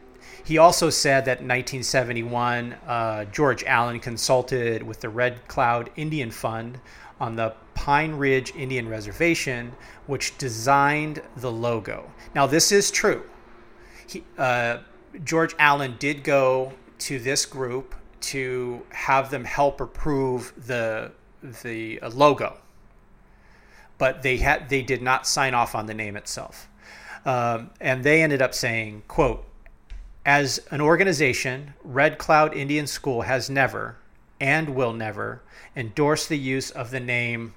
[0.44, 6.30] he also said that in 1971, uh, George Allen consulted with the Red Cloud Indian
[6.30, 6.78] Fund
[7.20, 9.72] on the Pine Ridge Indian Reservation,
[10.06, 12.10] which designed the logo.
[12.34, 13.24] Now, this is true.
[14.06, 14.78] He, uh,
[15.24, 21.12] George Allen did go to this group to have them help approve the
[21.62, 22.56] the uh, logo
[23.98, 26.68] but they had they did not sign off on the name itself.
[27.24, 29.44] Um, and they ended up saying, "quote
[30.24, 33.96] As an organization, Red Cloud Indian School has never
[34.40, 35.42] and will never
[35.74, 37.54] endorse the use of the name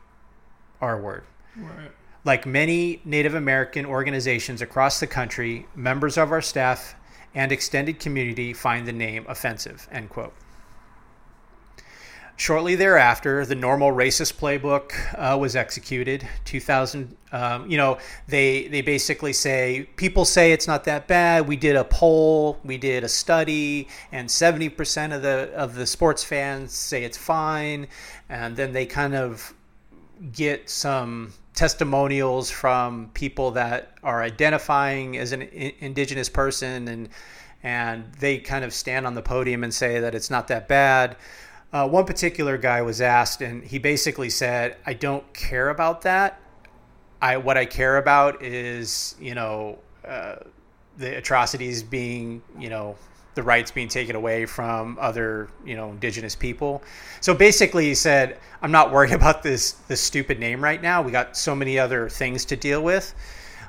[0.82, 1.24] R word."
[1.56, 1.92] Right.
[2.24, 6.96] Like many Native American organizations across the country, members of our staff
[7.34, 9.88] and extended community find the name offensive.
[9.92, 10.34] End quote.
[12.42, 16.28] Shortly thereafter, the normal racist playbook uh, was executed.
[16.46, 21.48] 2000, um, you know, they they basically say people say it's not that bad.
[21.48, 26.24] We did a poll, we did a study, and 70% of the of the sports
[26.24, 27.86] fans say it's fine.
[28.28, 29.54] And then they kind of
[30.34, 37.10] get some testimonials from people that are identifying as an indigenous person and
[37.62, 41.16] and they kind of stand on the podium and say that it's not that bad.
[41.74, 46.40] Uh, one particular guy was asked, and he basically said, "I don't care about that.
[47.22, 50.38] I what I care about is you know uh,
[50.98, 52.98] the atrocities being you know
[53.36, 56.84] the rights being taken away from other you know indigenous people."
[57.22, 61.02] So basically, he said, "I'm not worried about this this stupid name right now.
[61.02, 63.14] We got so many other things to deal with."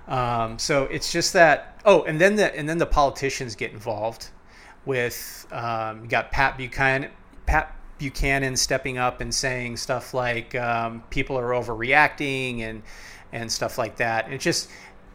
[0.08, 1.80] Um, so it's just that.
[1.84, 4.30] Oh, and then the and then the politicians get involved
[4.86, 5.46] with.
[5.52, 7.10] Um, you got Pat Buchanan.
[7.46, 12.82] Pat Buchanan stepping up and saying stuff like um, people are overreacting and
[13.32, 14.30] and stuff like that.
[14.30, 14.68] It just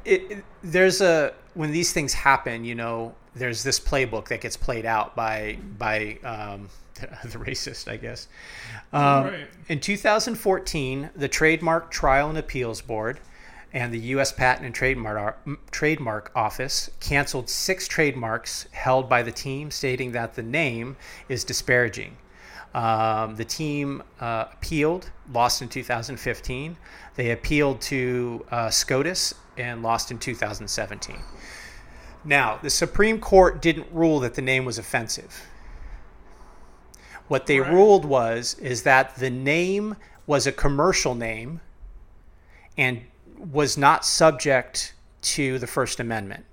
[0.06, 4.56] it, it, there's a when these things happen, you know, there's this playbook that gets
[4.56, 8.30] played out by by um, the racist, I guess.
[8.94, 9.48] Um, right.
[9.68, 13.20] In 2014, the Trademark Trial and Appeals Board
[13.74, 14.32] and the U.S.
[14.32, 20.42] Patent and Trademark, Trademark Office canceled six trademarks held by the team, stating that the
[20.42, 20.96] name
[21.28, 22.16] is disparaging.
[22.74, 26.78] Um, the team uh, appealed, lost in 2015.
[27.16, 31.18] They appealed to uh, SCOTUS and lost in 2017.
[32.24, 35.46] Now, the Supreme Court didn't rule that the name was offensive.
[37.28, 37.72] What they right.
[37.72, 39.96] ruled was is that the name
[40.26, 41.62] was a commercial name
[42.78, 43.02] and
[43.38, 46.46] was not subject to the First Amendment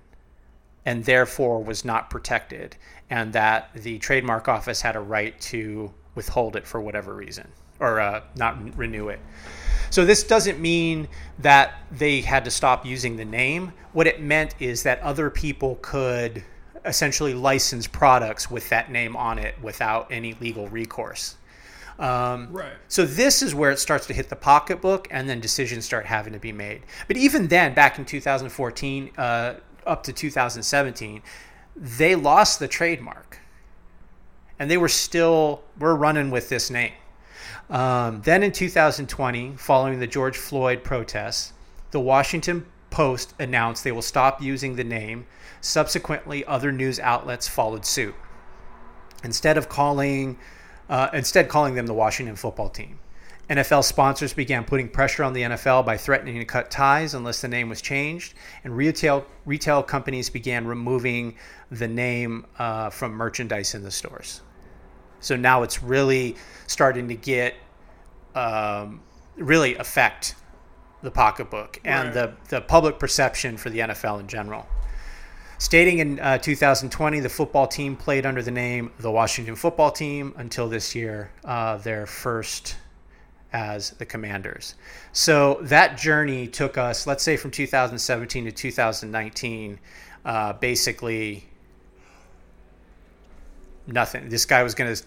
[0.85, 2.75] and therefore was not protected
[3.09, 7.47] and that the trademark office had a right to withhold it for whatever reason
[7.79, 9.19] or uh, not renew it.
[9.89, 11.07] So this doesn't mean
[11.39, 13.73] that they had to stop using the name.
[13.93, 16.43] What it meant is that other people could
[16.85, 21.37] essentially license products with that name on it without any legal recourse.
[21.97, 22.73] Um, right.
[22.87, 26.33] So this is where it starts to hit the pocketbook, and then decisions start having
[26.33, 26.81] to be made.
[27.07, 29.53] But even then, back in 2014 uh,
[29.85, 31.21] up to 2017,
[31.75, 33.39] they lost the trademark
[34.59, 36.93] and they were still we're running with this name.
[37.69, 41.53] Um, then in 2020, following the George Floyd protests,
[41.91, 45.25] the Washington Post announced they will stop using the name.
[45.59, 48.15] Subsequently, other news outlets followed suit.
[49.23, 50.37] Instead of calling,
[50.89, 52.99] uh, instead calling them the Washington Football Team.
[53.49, 57.47] NFL sponsors began putting pressure on the NFL by threatening to cut ties unless the
[57.47, 58.33] name was changed,
[58.63, 61.35] and retail retail companies began removing
[61.69, 64.41] the name uh, from merchandise in the stores.
[65.25, 66.35] So now it's really
[66.67, 67.55] starting to get
[68.35, 69.01] um,
[69.35, 70.35] really affect
[71.01, 72.35] the pocketbook and right.
[72.49, 74.67] the, the public perception for the NFL in general.
[75.57, 80.33] Stating in uh, 2020, the football team played under the name the Washington Football Team
[80.37, 82.75] until this year, uh, their first
[83.51, 84.75] as the Commanders.
[85.11, 89.79] So that journey took us, let's say, from 2017 to 2019,
[90.23, 91.47] uh, basically
[93.87, 94.29] nothing.
[94.29, 95.03] This guy was going to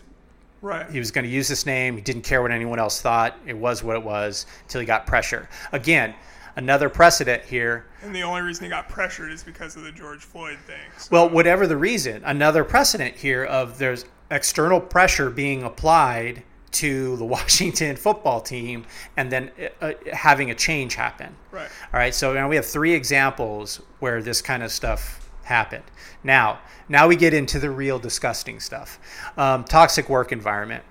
[0.61, 0.91] Right.
[0.91, 1.97] He was going to use this name.
[1.97, 3.37] He didn't care what anyone else thought.
[3.47, 5.49] It was what it was until he got pressure.
[5.73, 6.15] Again,
[6.57, 7.87] another precedent here.
[8.03, 10.81] And the only reason he got pressured is because of the George Floyd thing.
[10.97, 11.09] So.
[11.13, 17.25] Well, whatever the reason, another precedent here of there's external pressure being applied to the
[17.37, 18.85] Washington football team
[19.17, 21.35] and then uh, having a change happen.
[21.53, 21.69] Right.
[21.93, 22.15] All right.
[22.15, 25.85] So now we have three examples where this kind of stuff happened.
[26.23, 28.99] Now, now we get into the real disgusting stuff.
[29.37, 30.85] Um, toxic work environment.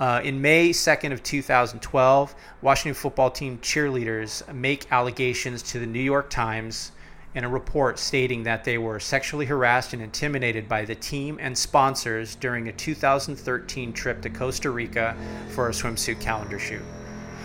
[0.00, 6.00] Uh, in May 2nd of 2012, Washington football team cheerleaders make allegations to the New
[6.00, 6.92] York Times
[7.34, 11.56] in a report stating that they were sexually harassed and intimidated by the team and
[11.56, 15.16] sponsors during a 2013 trip to Costa Rica
[15.50, 16.82] for a swimsuit calendar shoot.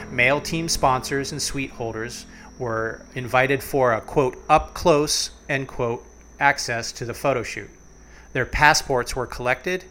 [0.10, 2.26] Male team sponsors and suite holders
[2.58, 6.06] were invited for a quote up close end quote
[6.40, 7.70] access to the photo shoot.
[8.34, 9.86] Their passports were collected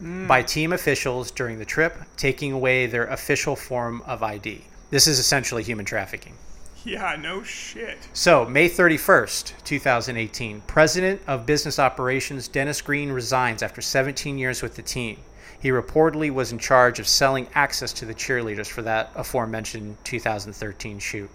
[0.00, 0.26] mm.
[0.26, 4.64] by team officials during the trip, taking away their official form of ID.
[4.90, 6.36] This is essentially human trafficking.
[6.84, 8.08] Yeah, no shit.
[8.12, 14.74] So, May 31st, 2018, President of Business Operations Dennis Green resigns after 17 years with
[14.74, 15.18] the team.
[15.60, 20.98] He reportedly was in charge of selling access to the cheerleaders for that aforementioned 2013
[20.98, 21.30] shoot.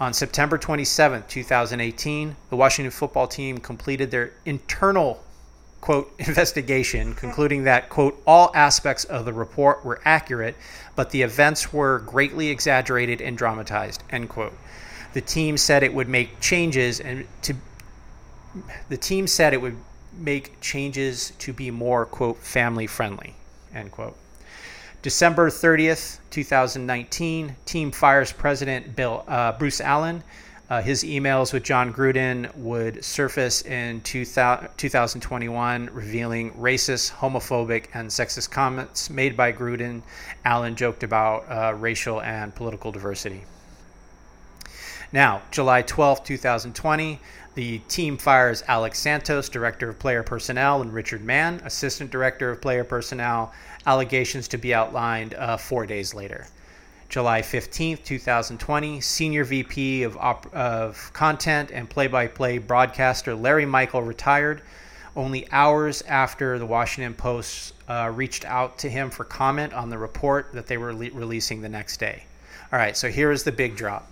[0.00, 5.22] On September 27, 2018, the Washington football team completed their internal
[5.80, 10.56] quote investigation concluding that quote all aspects of the report were accurate
[10.96, 14.52] but the events were greatly exaggerated and dramatized end quote.
[15.14, 17.54] The team said it would make changes and to
[18.88, 19.76] the team said it would
[20.16, 23.34] make changes to be more quote family friendly
[23.74, 24.16] end quote
[25.02, 30.22] december 30th 2019 team fires president bill uh, bruce allen
[30.70, 38.10] uh, his emails with Jon Gruden would surface in 2000, 2021, revealing racist, homophobic, and
[38.10, 40.02] sexist comments made by Gruden.
[40.44, 43.44] Allen joked about uh, racial and political diversity.
[45.10, 47.18] Now, July 12, 2020,
[47.54, 52.60] the team fires Alex Santos, Director of Player Personnel, and Richard Mann, Assistant Director of
[52.60, 53.54] Player Personnel,
[53.88, 56.46] allegations to be outlined uh, four days later.
[57.08, 63.64] July 15th, 2020, Senior VP of, op- of Content and play by play broadcaster Larry
[63.64, 64.60] Michael retired
[65.16, 69.96] only hours after the Washington Post uh, reached out to him for comment on the
[69.96, 72.24] report that they were le- releasing the next day.
[72.70, 74.10] All right, so here is the big drop.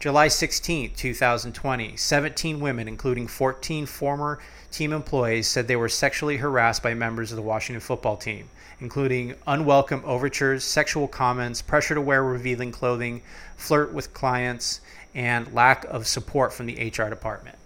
[0.00, 4.38] July 16, 2020, 17 women, including 14 former
[4.70, 9.34] team employees, said they were sexually harassed by members of the Washington football team, including
[9.46, 13.22] unwelcome overtures, sexual comments, pressure to wear revealing clothing,
[13.56, 14.80] flirt with clients,
[15.14, 17.56] and lack of support from the HR department.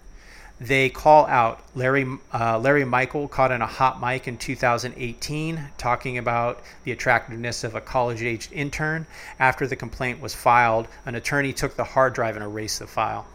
[0.60, 2.04] They call out Larry
[2.34, 7.76] uh, Larry Michael caught in a hot mic in 2018 talking about the attractiveness of
[7.76, 9.06] a college-aged intern.
[9.38, 13.26] After the complaint was filed, an attorney took the hard drive and erased the file.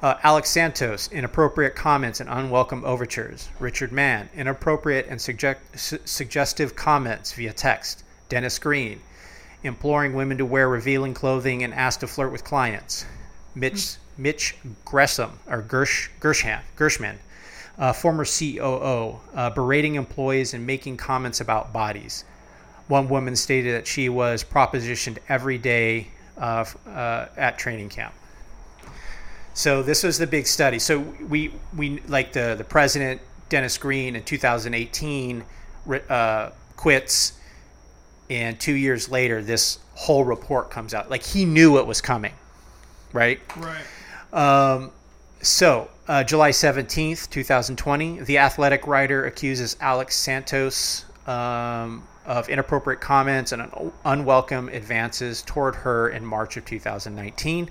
[0.00, 3.48] Uh, Alex Santos, inappropriate comments and unwelcome overtures.
[3.58, 8.04] Richard Mann, inappropriate and suggest- su- suggestive comments via text.
[8.28, 9.00] Dennis Green,
[9.64, 13.06] imploring women to wear revealing clothing and asked to flirt with clients.
[13.56, 17.18] Mitch Mitch Gresham or Gersh, Gershman,
[17.76, 22.24] uh, former COO, uh, berating employees and making comments about bodies.
[22.86, 28.14] One woman stated that she was propositioned every day uh, uh at training camp.
[29.58, 30.78] So this was the big study.
[30.78, 35.44] So we we like the the president Dennis Green in 2018
[36.08, 37.32] uh, quits,
[38.30, 41.10] and two years later this whole report comes out.
[41.10, 42.34] Like he knew it was coming,
[43.12, 43.40] right?
[43.56, 43.82] Right.
[44.32, 44.92] Um,
[45.42, 53.50] so, uh, July 17th, 2020, the athletic writer accuses Alex Santos um, of inappropriate comments
[53.50, 57.70] and un- unwelcome advances toward her in March of 2019.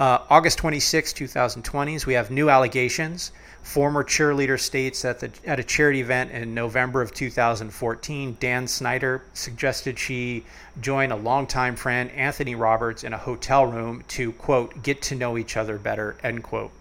[0.00, 3.32] Uh, August 26, 2020, we have new allegations.
[3.60, 9.22] Former cheerleader states that the, at a charity event in November of 2014, Dan Snyder
[9.34, 10.46] suggested she
[10.80, 15.36] join a longtime friend, Anthony Roberts, in a hotel room to, quote, get to know
[15.36, 16.72] each other better, end quote.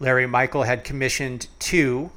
[0.00, 2.10] Larry Michael had commissioned two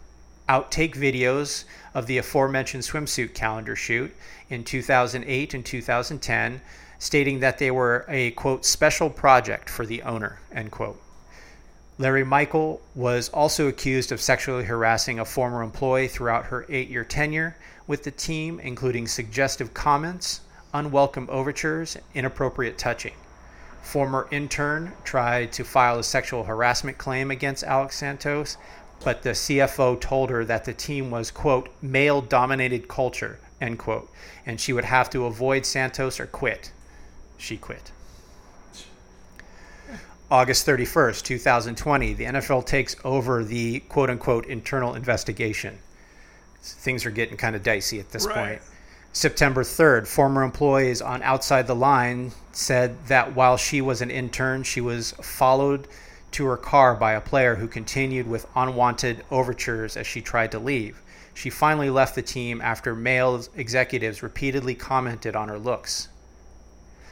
[0.49, 4.15] outtake videos of the aforementioned swimsuit calendar shoot
[4.49, 6.61] in 2008 and 2010,
[6.99, 11.01] stating that they were a, quote, special project for the owner, end quote.
[11.99, 17.03] Larry Michael was also accused of sexually harassing a former employee throughout her eight year
[17.03, 17.55] tenure
[17.87, 20.41] with the team, including suggestive comments,
[20.73, 23.13] unwelcome overtures, inappropriate touching.
[23.81, 28.57] Former intern tried to file a sexual harassment claim against Alex Santos,
[29.03, 34.11] but the CFO told her that the team was, quote, male dominated culture, end quote,
[34.45, 36.71] and she would have to avoid Santos or quit.
[37.37, 37.91] She quit.
[40.29, 45.79] August 31st, 2020, the NFL takes over the quote unquote internal investigation.
[46.61, 48.35] Things are getting kind of dicey at this Right.
[48.35, 48.61] point.
[49.13, 54.63] September 3rd, former employees on Outside the Line said that while she was an intern,
[54.63, 55.87] she was followed
[56.31, 60.59] to her car by a player who continued with unwanted overtures as she tried to
[60.59, 61.01] leave.
[61.33, 66.09] She finally left the team after male executives repeatedly commented on her looks.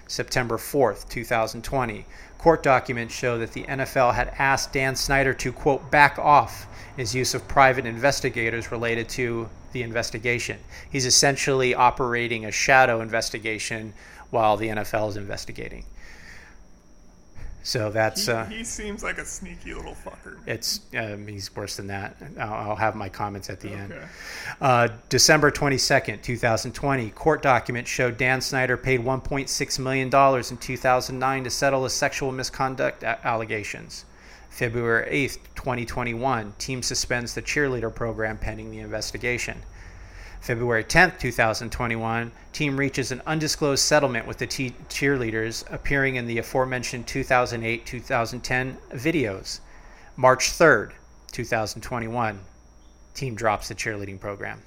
[0.08, 2.06] September 4th, 2020.
[2.38, 7.16] Court documents show that the NFL had asked Dan Snyder to, quote, back off his
[7.16, 10.60] use of private investigators related to the investigation.
[10.90, 13.94] He's essentially operating a shadow investigation
[14.30, 15.86] while the NFL is investigating.
[17.66, 20.38] So that's He, uh, he seems like a sneaky little fucker.
[20.46, 22.16] it's um, he's worse than that.
[22.40, 23.92] I'll, I'll have my comments at the end.
[24.62, 31.50] Uh, December 22nd, 2020, court documents show Dan Snyder paid $1.6 million in 2009 to
[31.50, 34.06] settle his sexual misconduct a- allegations.
[34.52, 39.64] February 8th, 2021, team suspends the cheerleader program pending the investigation.
[40.46, 47.08] February 10th, 2021, team reaches an undisclosed settlement with the cheerleaders appearing in the aforementioned
[47.08, 49.60] 2008-2010 videos.
[50.16, 50.92] March 3rd,
[51.32, 52.40] 2021,
[53.16, 54.62] team drops the cheerleading program.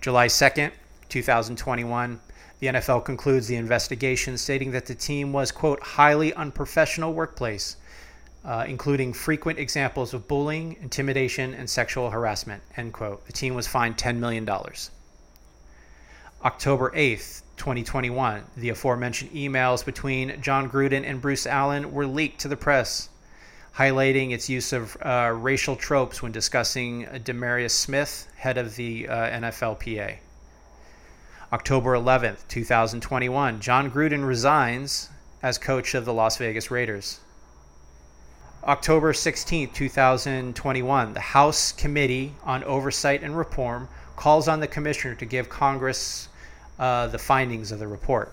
[0.00, 0.72] July 2nd,
[1.08, 2.18] 2021,
[2.58, 7.76] the NFL concludes the investigation, stating that the team was, quote, highly unprofessional workplace,
[8.44, 13.24] uh, including frequent examples of bullying, intimidation, and sexual harassment, end quote.
[13.26, 14.48] The team was fined $10 million.
[16.44, 22.48] October 8th, 2021, the aforementioned emails between Jon Gruden and Bruce Allen were leaked to
[22.48, 23.08] the press,
[23.76, 29.30] highlighting its use of uh, racial tropes when discussing DeMaurice Smith, head of the uh,
[29.30, 30.16] NFLPA.
[31.52, 35.10] October 11th, 2021, Jon Gruden resigns
[35.42, 37.20] as coach of the Las Vegas Raiders.
[38.64, 45.24] October 16, 2021, the House Committee on Oversight and Reform calls on the commissioner to
[45.24, 46.28] give Congress
[46.78, 48.32] uh, the findings of the report.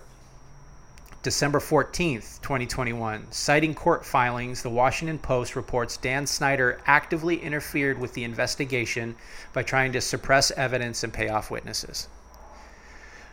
[1.24, 8.14] December 14, 2021, citing court filings, the Washington Post reports Dan Snyder actively interfered with
[8.14, 9.16] the investigation
[9.52, 12.06] by trying to suppress evidence and pay off witnesses.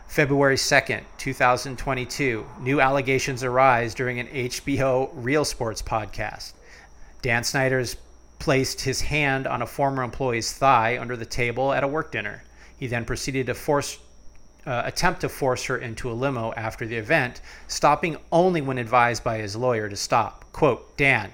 [0.08, 6.54] February 2nd, 2022, new allegations arise during an HBO Real Sports podcast.
[7.22, 7.96] Dan Snyder's
[8.38, 12.44] placed his hand on a former employee's thigh under the table at a work dinner.
[12.76, 13.98] He then proceeded to force
[14.66, 19.24] uh, attempt to force her into a limo after the event, stopping only when advised
[19.24, 20.44] by his lawyer to stop.
[20.52, 21.32] Quote, Dan,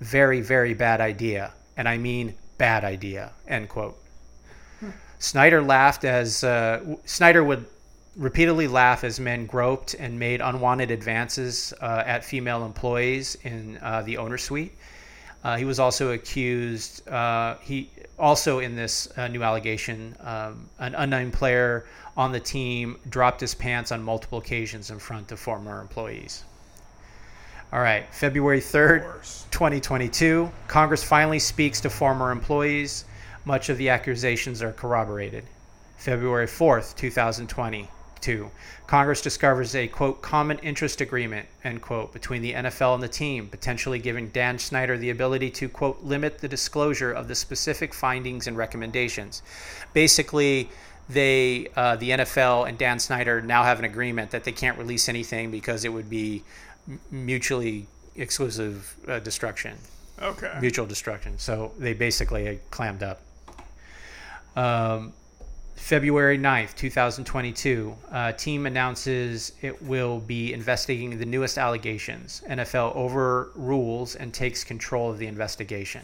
[0.00, 1.52] very, very bad idea.
[1.76, 3.96] And I mean bad idea, end quote.
[5.18, 7.66] Snyder laughed as uh, Snyder would
[8.16, 14.02] repeatedly laugh as men groped and made unwanted advances uh, at female employees in uh,
[14.02, 14.72] the owner suite.
[15.46, 17.08] Uh, he was also accused.
[17.08, 21.86] Uh, he also in this uh, new allegation, um, an unnamed player
[22.16, 26.42] on the team dropped his pants on multiple occasions in front of former employees.
[27.72, 33.04] All right, February 3rd, 2022, Congress finally speaks to former employees.
[33.44, 35.44] Much of the accusations are corroborated.
[35.96, 37.88] February 4th, 2020,
[38.20, 38.50] Two,
[38.86, 43.48] Congress discovers a quote common interest agreement end quote between the NFL and the team,
[43.48, 48.46] potentially giving Dan Snyder the ability to quote limit the disclosure of the specific findings
[48.46, 49.42] and recommendations.
[49.92, 50.68] Basically,
[51.08, 55.08] they uh, the NFL and Dan Snyder now have an agreement that they can't release
[55.08, 56.42] anything because it would be
[57.10, 57.86] mutually
[58.16, 59.76] exclusive uh, destruction.
[60.20, 60.52] Okay.
[60.60, 61.38] Mutual destruction.
[61.38, 63.20] So they basically clammed up.
[64.56, 65.12] Um,
[65.76, 72.42] February 9th, 2022, uh, team announces it will be investigating the newest allegations.
[72.48, 76.00] NFL overrules and takes control of the investigation.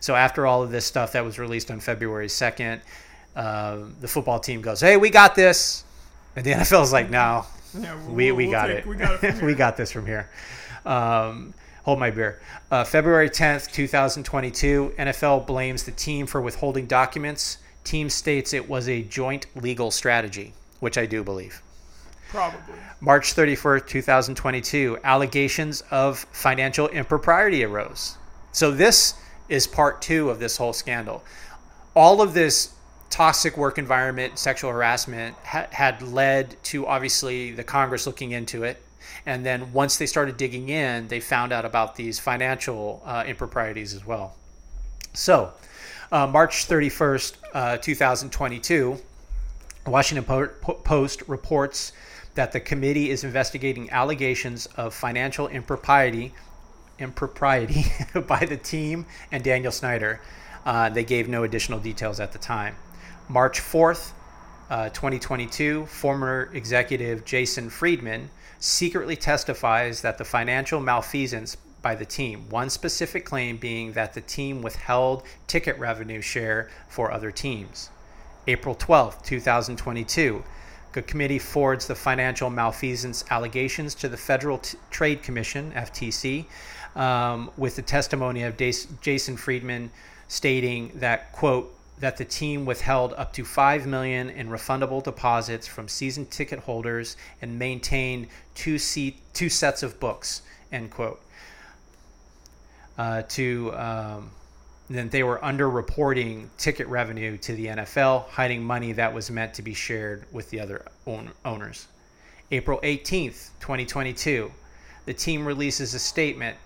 [0.00, 2.80] So, after all of this stuff that was released on February 2nd,
[3.36, 5.84] uh, the football team goes, Hey, we got this.
[6.34, 7.46] And the NFL is like, No,
[7.78, 9.42] yeah, we'll, we, we, we'll got take, we, got it.
[9.42, 10.30] we got this from here.
[10.84, 11.54] Um,
[11.84, 12.40] hold my beer.
[12.70, 18.88] Uh, February 10th, 2022, NFL blames the team for withholding documents team states it was
[18.88, 21.62] a joint legal strategy, which I do believe.
[22.28, 22.74] Probably.
[23.00, 28.16] March 31st, 2022, allegations of financial impropriety arose.
[28.50, 29.14] So this
[29.48, 31.22] is part two of this whole scandal.
[31.94, 32.74] All of this
[33.10, 38.82] toxic work environment, sexual harassment ha- had led to obviously the Congress looking into it.
[39.26, 43.94] And then once they started digging in, they found out about these financial uh, improprieties
[43.94, 44.34] as well.
[45.12, 45.52] So,
[46.14, 48.96] uh, March 31st, uh, 2022,
[49.84, 50.48] Washington
[50.84, 51.92] Post reports
[52.36, 56.32] that the committee is investigating allegations of financial impropriety
[57.00, 57.86] impropriety
[58.28, 60.20] by the team and Daniel Snyder.
[60.64, 62.76] Uh, they gave no additional details at the time.
[63.28, 64.12] March 4th,
[64.70, 68.30] uh, 2022, former executive Jason Friedman
[68.60, 72.46] secretly testifies that the financial malfeasance by the team.
[72.48, 77.90] One specific claim being that the team withheld ticket revenue share for other teams.
[78.48, 80.42] April 12, 2022,
[80.94, 86.46] the committee forwards the financial malfeasance allegations to the Federal T- Trade Commission, FTC,
[86.96, 89.90] um, with the testimony of Jason Friedman
[90.26, 95.88] stating that, quote, that the team withheld up to 5 million in refundable deposits from
[95.88, 100.40] season ticket holders and maintained two, seat, two sets of books,
[100.72, 101.20] end quote
[102.98, 104.30] uh, to um,
[104.90, 109.62] then they were underreporting ticket revenue to the NFL, hiding money that was meant to
[109.62, 111.88] be shared with the other own- owners.
[112.50, 114.52] April 18th, 2022,
[115.06, 116.56] the team releases a statement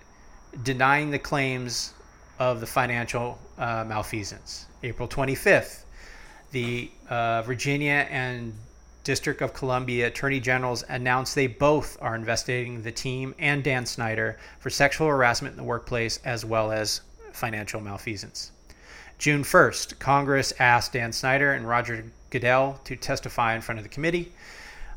[0.63, 1.93] denying the claims
[2.39, 4.65] of the financial uh, malfeasance.
[4.83, 5.83] April 25th,
[6.51, 8.53] the uh, Virginia and
[9.09, 14.37] District of Columbia Attorney Generals announced they both are investigating the team and Dan Snyder
[14.59, 17.01] for sexual harassment in the workplace as well as
[17.33, 18.51] financial malfeasance.
[19.17, 23.89] June 1st, Congress asked Dan Snyder and Roger Goodell to testify in front of the
[23.89, 24.31] committee.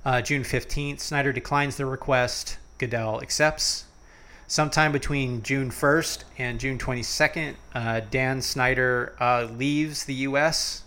[0.05, 2.59] Uh, June 15th, Snyder declines the request.
[2.77, 3.87] Goodell accepts.
[4.47, 10.83] Sometime between June 1st and June 22nd, uh, Dan Snyder uh, leaves the U.S.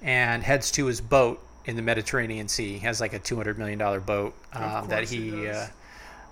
[0.00, 2.74] and heads to his boat in the Mediterranean Sea.
[2.74, 5.66] He has like a $200 million boat um, that he uh,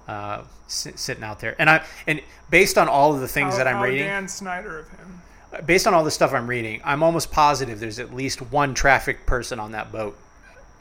[0.09, 1.55] uh, sit, sitting out there.
[1.61, 4.89] And I and based on all of the things that I'm reading, Dan Snyder of
[4.89, 5.21] him.
[5.67, 9.27] based on all the stuff I'm reading, I'm almost positive there's at least one trafficked
[9.27, 10.19] person on that boat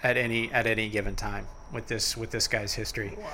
[0.04, 3.18] at any at any given time with this with this guy's history.
[3.18, 3.30] Wow.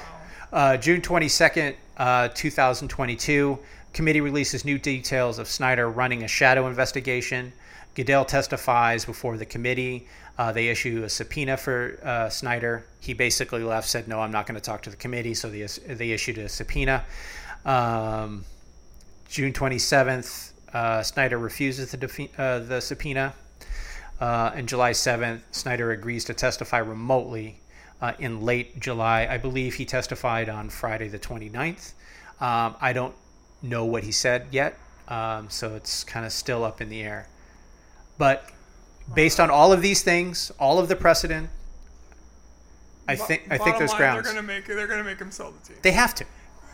[0.51, 3.57] Uh, June 22nd, uh, 2022,
[3.91, 7.51] committee releases new details of Snyder running a shadow investigation.
[7.95, 10.07] Goodell testifies before the committee.
[10.37, 12.85] Uh, they issue a subpoena for uh, Snyder.
[12.99, 15.65] He basically left, said, "No, I'm not going to talk to the committee." So they
[15.93, 17.03] they issued a subpoena.
[17.65, 18.45] Um,
[19.29, 23.33] June 27th, uh, Snyder refuses the, defe- uh, the subpoena.
[24.21, 27.59] Uh, and July 7th, Snyder agrees to testify remotely
[28.01, 29.27] uh, in late July.
[29.29, 31.93] I believe he testified on Friday the 29th.
[32.39, 33.15] Um, I don't
[33.61, 34.77] know what he said yet,
[35.07, 37.27] um, so it's kind of still up in the air.
[38.17, 38.49] But
[39.13, 41.49] based on all of these things, all of the precedent,
[43.07, 44.25] I think I think there's line, grounds.
[44.25, 45.77] They're gonna make they're gonna make him sell the team.
[45.81, 46.25] They have to.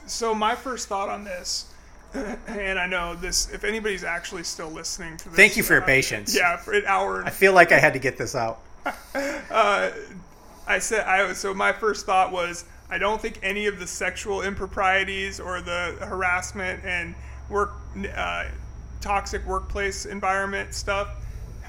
[0.06, 1.74] So my first thought on this,
[2.14, 5.84] and I know this, if anybody's actually still listening to this, Thank you for your
[5.84, 6.36] uh, patience.
[6.36, 7.24] Yeah, for an hour.
[7.26, 8.60] I feel like I had to get this out.
[10.70, 14.44] I said I so my first thought was I don't think any of the sexual
[14.44, 17.16] improprieties or the harassment and
[17.50, 17.72] work
[18.16, 18.46] uh,
[19.02, 21.10] toxic workplace environment stuff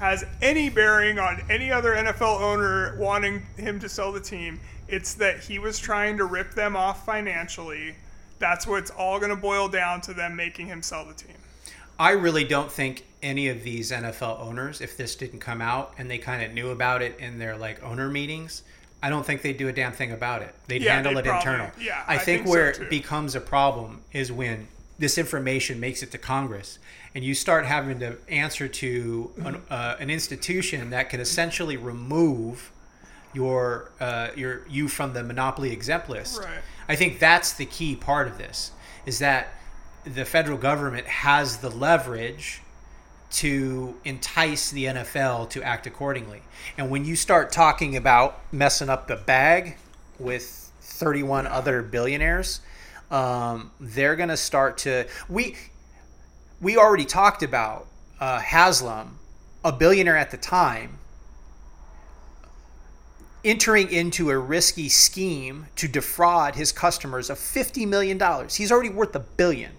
[0.01, 4.59] has any bearing on any other NFL owner wanting him to sell the team.
[4.87, 7.93] It's that he was trying to rip them off financially.
[8.39, 11.35] That's what it's all going to boil down to them making him sell the team.
[11.99, 16.09] I really don't think any of these NFL owners, if this didn't come out and
[16.09, 18.63] they kind of knew about it in their like owner meetings,
[19.03, 20.55] I don't think they'd do a damn thing about it.
[20.67, 21.71] They'd Yeah, handle they'd it probably- internal.
[21.79, 22.81] yeah, I, I think, think where too.
[22.83, 24.67] it becomes a problem is when
[24.97, 26.79] this information makes it to Congress
[27.13, 32.71] and you start having to answer to an, uh, an institution that can essentially remove
[33.33, 36.39] your uh, your you from the monopoly exempt list.
[36.39, 36.59] Right.
[36.87, 38.71] I think that's the key part of this
[39.05, 39.53] is that
[40.03, 42.61] the federal government has the leverage
[43.31, 46.41] to entice the NFL to act accordingly.
[46.77, 49.77] And when you start talking about messing up the bag
[50.19, 52.59] with 31 other billionaires,
[53.09, 55.55] um, they're going to start to we
[56.61, 57.87] we already talked about
[58.19, 59.17] uh, Haslam,
[59.65, 60.99] a billionaire at the time,
[63.43, 68.19] entering into a risky scheme to defraud his customers of $50 million.
[68.49, 69.71] He's already worth a billion.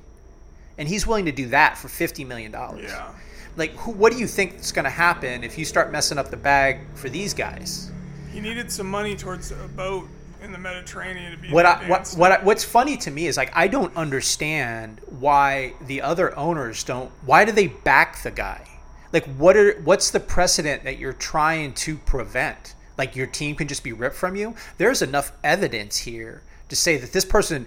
[0.77, 2.51] And he's willing to do that for $50 million.
[2.53, 3.13] Yeah.
[3.57, 6.31] Like, who, what do you think is going to happen if you start messing up
[6.31, 7.93] the bag for these guys?
[8.33, 10.09] He needed some money towards a boat
[10.43, 13.37] in the Mediterranean to be What I, what what I, what's funny to me is
[13.37, 17.11] like I don't understand why the other owners don't.
[17.25, 18.69] Why do they back the guy?
[19.13, 22.75] Like what are what's the precedent that you're trying to prevent?
[22.99, 24.55] Like your team can just be ripped from you.
[24.79, 27.67] There's enough evidence here to say that this person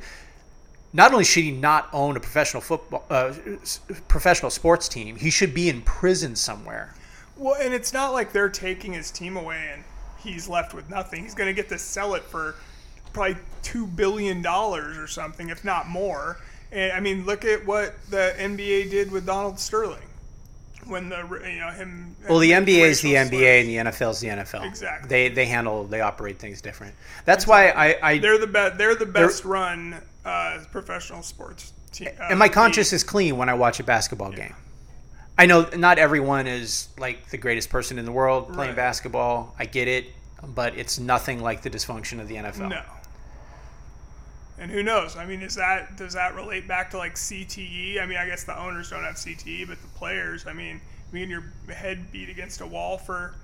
[0.93, 3.33] not only should he not own a professional football uh,
[4.07, 6.93] professional sports team, he should be in prison somewhere.
[7.37, 9.83] Well, and it's not like they're taking his team away and
[10.25, 11.23] he's left with nothing.
[11.23, 12.55] He's going to get to sell it for
[13.15, 16.37] probably two billion dollars or something, if not more.
[16.71, 20.03] And I mean, look at what the NBA did with Donald Sterling
[20.85, 21.17] when the
[21.49, 22.15] you know him.
[22.29, 24.67] Well, the NBA is the racial NBA and the NFL is the NFL.
[24.67, 25.09] Exactly.
[25.09, 26.93] They they handle they operate things different.
[27.23, 28.77] That's why I, I They're the best.
[28.77, 32.09] They're the best run uh, professional sports team.
[32.19, 34.53] Uh, and my conscience is clean when I watch a basketball game.
[35.37, 38.75] I know not everyone is like the greatest person in the world playing Right.
[38.75, 39.53] basketball.
[39.59, 40.05] I get it,
[40.43, 42.69] but it's nothing like the dysfunction of the NFL.
[42.69, 42.81] No.
[44.57, 45.17] And who knows?
[45.17, 48.01] I mean, is that does that relate back to like CTE?
[48.01, 50.47] I mean, I guess the owners don't have CTE, but the players.
[50.47, 50.79] I mean,
[51.11, 53.35] being your head beat against a wall for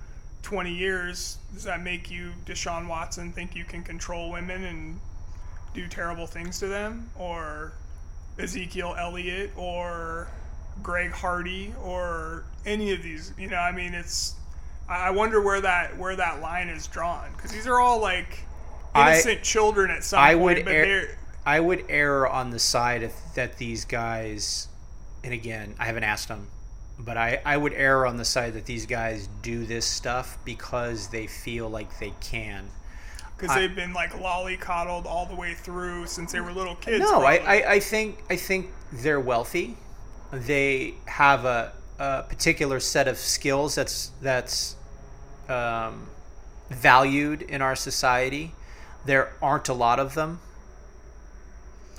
[0.42, 5.00] 20 years, does that make you Deshaun Watson think you can control women and
[5.74, 7.72] do terrible things to them, or
[8.38, 10.28] Ezekiel Elliott, or
[10.82, 13.32] Greg Hardy, or any of these?
[13.38, 14.34] You know, I mean, it's.
[14.88, 18.40] I wonder where that where that line is drawn because these are all like
[18.94, 22.58] I- innocent children at some I point, would but err, I would err on the
[22.58, 24.68] side of, that these guys,
[25.24, 26.48] and again, I haven't asked them,
[26.98, 31.08] but I, I would err on the side that these guys do this stuff because
[31.08, 32.68] they feel like they can.
[33.36, 37.00] because they've been like lollycoddled all the way through since they were little kids.
[37.00, 37.36] No, I.
[37.36, 39.76] I, I think I think they're wealthy.
[40.32, 44.76] They have a, a particular set of skills that's that's
[45.48, 46.08] um,
[46.70, 48.52] valued in our society.
[49.04, 50.40] There aren't a lot of them.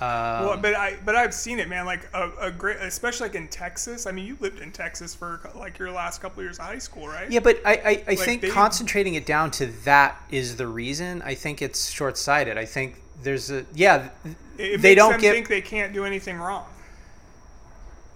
[0.00, 1.86] Well, but I but I've seen it, man.
[1.86, 4.06] Like a, a great, especially like in Texas.
[4.06, 6.78] I mean, you lived in Texas for like your last couple of years of high
[6.78, 7.30] school, right?
[7.30, 11.22] yeah, but I, I, I think they- concentrating it down to that is the reason.
[11.22, 12.58] I think it's short sighted.
[12.58, 14.08] I think there's a yeah.
[14.56, 16.66] They don't get think they can't do anything wrong.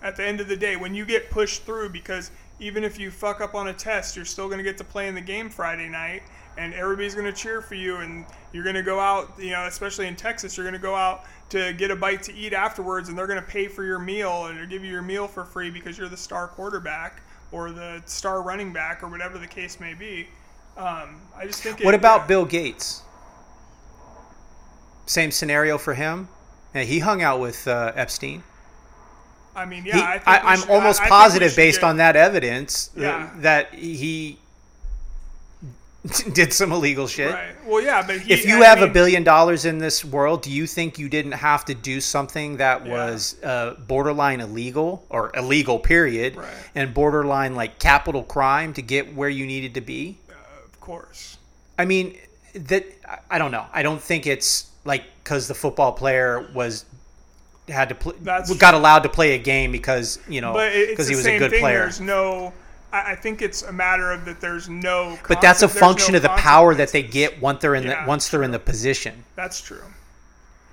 [0.03, 3.11] At the end of the day, when you get pushed through, because even if you
[3.11, 5.49] fuck up on a test, you're still going to get to play in the game
[5.49, 6.23] Friday night,
[6.59, 9.33] and everybody's going to cheer for you, and you're going to go out.
[9.39, 12.35] You know, especially in Texas, you're going to go out to get a bite to
[12.35, 15.27] eat afterwards, and they're going to pay for your meal and give you your meal
[15.27, 17.23] for free because you're the star quarterback
[17.53, 20.27] or the star running back or whatever the case may be.
[20.77, 21.81] Um, I just think.
[21.81, 22.27] What it- about yeah.
[22.27, 23.03] Bill Gates?
[25.07, 26.29] Same scenario for him.
[26.75, 28.43] Yeah, he hung out with uh, Epstein.
[29.57, 31.97] I mean, yeah, he, I think I, I'm should- almost I- positive based get- on
[31.97, 33.31] that evidence uh, Yeah.
[33.39, 34.39] that he
[36.33, 37.33] did some illegal shit.
[37.33, 37.55] Right.
[37.67, 40.51] Well, yeah, but he, If you I have a billion dollars in this world, do
[40.51, 42.93] you think you didn't have to do something that Yeah.
[42.93, 46.47] was uh, borderline illegal or illegal, period, Right.
[46.75, 50.19] and borderline like capital crime to get where you needed to be?
[50.65, 51.37] of course.
[51.79, 52.17] I mean,
[52.55, 52.85] that
[53.31, 53.67] I- don't know.
[53.73, 56.85] I don't think it's like because the football player was
[57.69, 60.77] had to play, That's got allowed to play a game because you know But it-
[60.79, 61.61] it's because he was a good thing.
[61.61, 61.81] player.
[61.81, 62.53] There's no.
[62.93, 64.41] I I think it's a matter of that.
[64.41, 65.19] There's no.
[65.29, 68.05] But that's a function no of the power that they get once they're in Yeah,
[68.05, 69.25] the once they're in the position.
[69.37, 69.83] That's true.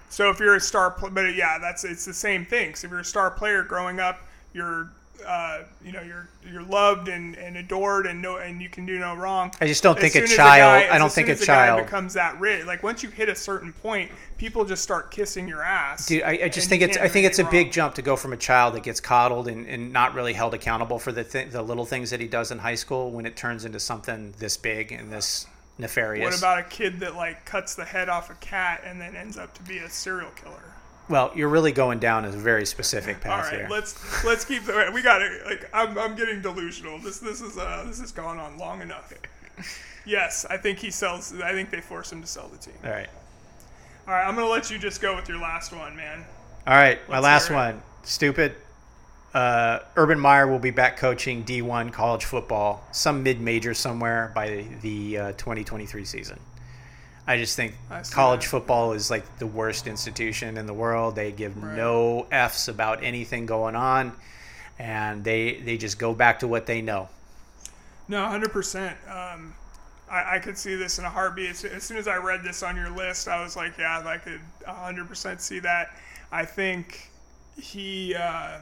[0.09, 2.75] So if you're a star, but yeah, that's it's the same thing.
[2.75, 4.21] So if you're a star player growing up,
[4.53, 4.89] you're,
[5.25, 8.99] uh, you know, you're you're loved and, and adored and no and you can do
[8.99, 9.51] no wrong.
[9.61, 11.67] I just don't As think a child- guy- I don't think a as the guy
[11.67, 12.65] child- becomes that rich.
[12.65, 16.05] Like once you hit a certain point, people just start kissing your ass.
[16.07, 18.15] Dude, I, I just think it's I think it's a anything big jump to go
[18.15, 21.51] from a child that gets coddled and, and not really held accountable for the th-
[21.51, 24.57] the little things that he does in high school when it turns into something this
[24.57, 25.47] big and this
[25.77, 26.23] nefarious.
[26.23, 29.37] What about a kid that like cuts the head off a cat and then ends
[29.37, 30.61] up to be a serial killer?
[31.07, 33.67] Well, you're really going down a very specific path right, here.
[33.69, 34.91] let's let's keep the.
[34.93, 35.45] We got it.
[35.45, 36.99] Like I'm, I'm getting delusional.
[36.99, 39.13] This this is uh this has gone on long enough.
[40.05, 41.33] Yes, I think he sells.
[41.41, 42.75] I think they force him to sell the team.
[42.83, 43.09] All right.
[44.07, 46.23] All right, I'm gonna let you just go with your last one, man.
[46.67, 47.81] All right, my last one.
[48.03, 48.55] Stupid.
[49.33, 55.17] Uh, Urban Meyer will be back coaching D1 college football, some mid-major somewhere by the
[55.17, 56.39] uh, 2023 season.
[57.27, 58.49] I just think I college that.
[58.49, 61.15] football is like the worst institution in the world.
[61.15, 64.13] They give no f's about anything going on,
[64.77, 67.09] and they they just go back to what they know.
[68.07, 68.51] No, 100.
[68.51, 69.55] percent um,
[70.09, 71.49] I, I could see this in a heartbeat.
[71.49, 74.17] As, as soon as I read this on your list, I was like, yeah, I
[74.17, 75.97] could 100 percent see that.
[76.31, 77.09] I think
[77.59, 78.13] he.
[78.15, 78.59] Uh,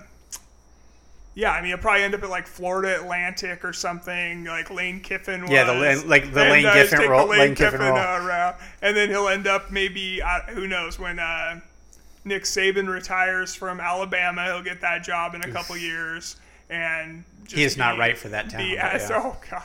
[1.36, 5.00] yeah, I mean, he'll probably end up at like Florida Atlantic or something, like Lane
[5.02, 5.50] Kiffin was.
[5.52, 7.98] Yeah, the like the And, Lane uh, Kiffin the role- Lane, Lane Kiffin Kiffin, role.
[7.98, 8.60] uh, route.
[8.82, 11.60] and then he'll end up maybe uh, who knows when uh,
[12.26, 16.38] Nick Saban retires from Alabama, he'll get that job in a couple years,
[16.70, 19.08] and just He is not right for that town, be yeah.
[19.12, 19.64] Oh god.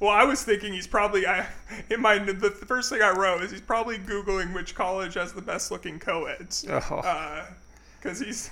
[0.00, 1.46] Well, I was thinking he's probably I
[1.90, 5.32] in my the, the first thing I wrote is he's probably googling which college has
[5.32, 7.44] the best looking co-eds Oh.
[8.00, 8.50] because he's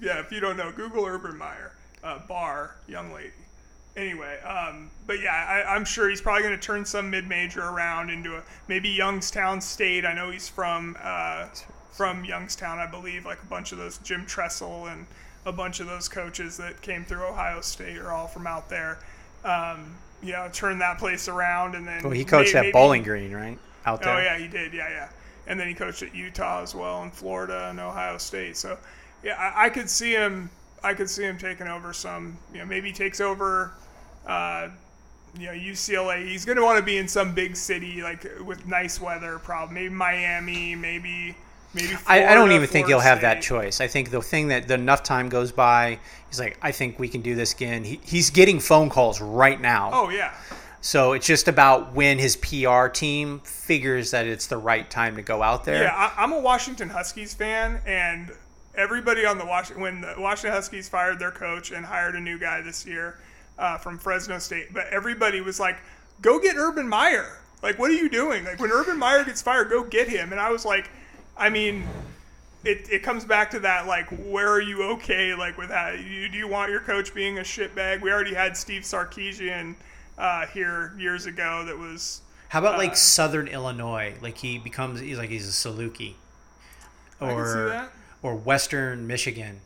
[0.00, 0.20] yeah.
[0.20, 1.72] If you don't know, Google Urban Meyer
[2.06, 3.32] uh, bar young lady.
[3.96, 8.10] Anyway, um, but yeah, I, I'm sure he's probably going to turn some mid-major around
[8.10, 10.04] into a maybe Youngstown State.
[10.04, 11.46] I know he's from uh,
[11.90, 13.24] from Youngstown, I believe.
[13.24, 15.06] Like a bunch of those Jim Tressel and
[15.46, 18.98] a bunch of those coaches that came through Ohio State are all from out there.
[19.44, 22.02] Um, you know, turn that place around and then.
[22.02, 23.58] Well, he coached may- at maybe- Bowling Green, right?
[23.86, 24.14] Out there.
[24.14, 24.74] Oh yeah, he did.
[24.74, 25.08] Yeah, yeah.
[25.46, 28.56] And then he coached at Utah as well, and Florida and Ohio State.
[28.56, 28.76] So,
[29.22, 30.50] yeah, I, I could see him.
[30.86, 32.38] I could see him taking over some.
[32.52, 33.72] You know, maybe he takes over.
[34.26, 34.68] Uh,
[35.38, 36.26] you know, UCLA.
[36.26, 39.38] He's going to want to be in some big city, like with nice weather.
[39.38, 40.74] Probably maybe Miami.
[40.74, 41.36] Maybe
[41.74, 41.94] maybe.
[42.06, 43.80] I, I don't Florida, even think he'll have that choice.
[43.80, 45.98] I think the thing that the enough time goes by,
[46.28, 47.84] he's like, I think we can do this again.
[47.84, 49.90] He, he's getting phone calls right now.
[49.92, 50.34] Oh yeah,
[50.80, 55.22] So it's just about when his PR team figures that it's the right time to
[55.22, 55.82] go out there.
[55.82, 58.30] Yeah, I, I'm a Washington Huskies fan, and
[58.76, 62.38] everybody on the Washington when the Washington Huskies fired their coach and hired a new
[62.38, 63.18] guy this year
[63.58, 65.76] uh, from Fresno State, but everybody was like,
[66.22, 67.38] "Go get Urban Meyer!
[67.62, 68.44] Like, what are you doing?
[68.44, 70.90] Like, when Urban Meyer gets fired, go get him." And I was like,
[71.36, 71.84] I mean.
[72.64, 76.28] it, it comes back to that like where are you okay like with that you,
[76.28, 79.76] do you want your coach being a shitbag we already had steve sarkisian
[80.18, 84.14] uh, here years ago that was How about Uh, like Southern Illinois?
[84.20, 86.14] Like he becomes he's like he's a Saluki,
[87.20, 87.92] I can see or that.
[88.22, 89.60] Or Western Michigan.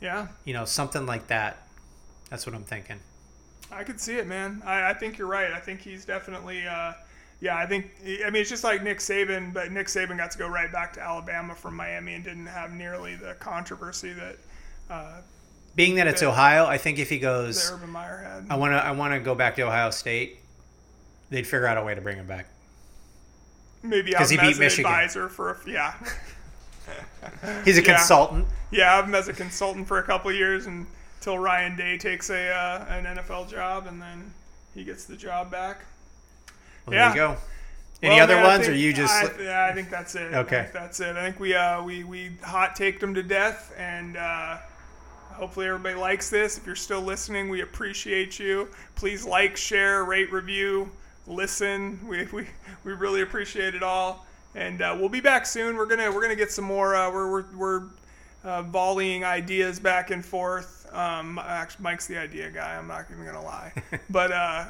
[0.00, 1.58] yeah You know, something like that.
[2.30, 3.00] That's what I'm thinking.
[3.70, 4.62] I could see it, man.
[4.64, 5.52] I, I think you're right.
[5.52, 6.92] I think he's definitely, uh,
[7.40, 7.56] yeah.
[7.56, 7.90] I think.
[8.24, 10.92] I mean, it's just like Nick Saban, but Nick Saban got to go right back
[10.94, 14.36] to Alabama from Miami and didn't have nearly the controversy that
[14.88, 15.20] uh,
[15.74, 16.22] Being that it's.
[16.22, 18.46] Ohio, I think if he goes, Urban Meyer had.
[18.50, 20.38] I want to I want to go back to Ohio State.
[21.30, 22.46] They'd figure out a way to bring him back.
[23.82, 24.90] Maybe 'Cause have he beat Michigan.
[24.90, 25.94] advisor for a, yeah,
[27.64, 27.86] He's a Yeah.
[27.96, 28.46] consultant.
[28.70, 28.96] yeah.
[28.96, 32.48] I've him as a consultant for a couple of years until Ryan Day takes a
[32.50, 34.32] uh, an NFL job and then
[34.74, 35.84] he gets the job back.
[36.86, 37.12] Well, Yeah.
[37.14, 37.40] There you go.
[38.00, 39.12] Any Well, other man, ones, or you just?
[39.12, 40.32] I, yeah, I think that's it.
[40.32, 40.60] I Okay.
[40.62, 41.16] think that's it.
[41.16, 44.58] I think we uh, we we hot taked them to death, and uh,
[45.32, 46.56] hopefully everybody likes this.
[46.58, 48.68] If you're still listening, we appreciate you.
[48.94, 50.88] Please like, share, rate, review,
[51.26, 51.98] listen.
[52.06, 52.46] We we,
[52.84, 55.76] we really appreciate it all, and uh, we'll be back soon.
[55.76, 56.94] We're gonna we're gonna get some more.
[56.94, 57.82] Uh, we're we're, we're
[58.44, 60.86] uh, volleying ideas back and forth.
[60.92, 62.76] Um, actually, Mike's the idea guy.
[62.76, 63.72] I'm not even gonna lie,
[64.10, 64.66] but uh,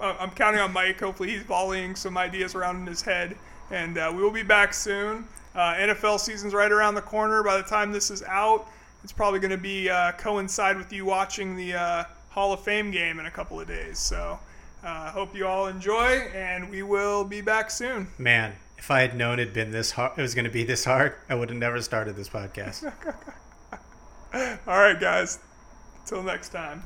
[0.00, 1.00] I'm counting on Mike.
[1.00, 3.36] Hopefully, he's volleying some ideas around in his head,
[3.70, 5.26] and uh, we will be back soon.
[5.54, 7.42] Uh, NFL season's right around the corner.
[7.42, 8.68] By the time this is out,
[9.04, 12.90] it's probably going to be uh, coincide with you watching the uh, Hall of Fame
[12.90, 13.98] game in a couple of days.
[13.98, 14.38] So,
[14.82, 18.08] uh, hope you all enjoy, and we will be back soon.
[18.18, 20.84] Man, if I had known it'd been this hard, it was going to be this
[20.84, 22.82] hard, I would have never started this podcast.
[24.34, 25.38] All right, guys.
[26.00, 26.82] Until next time.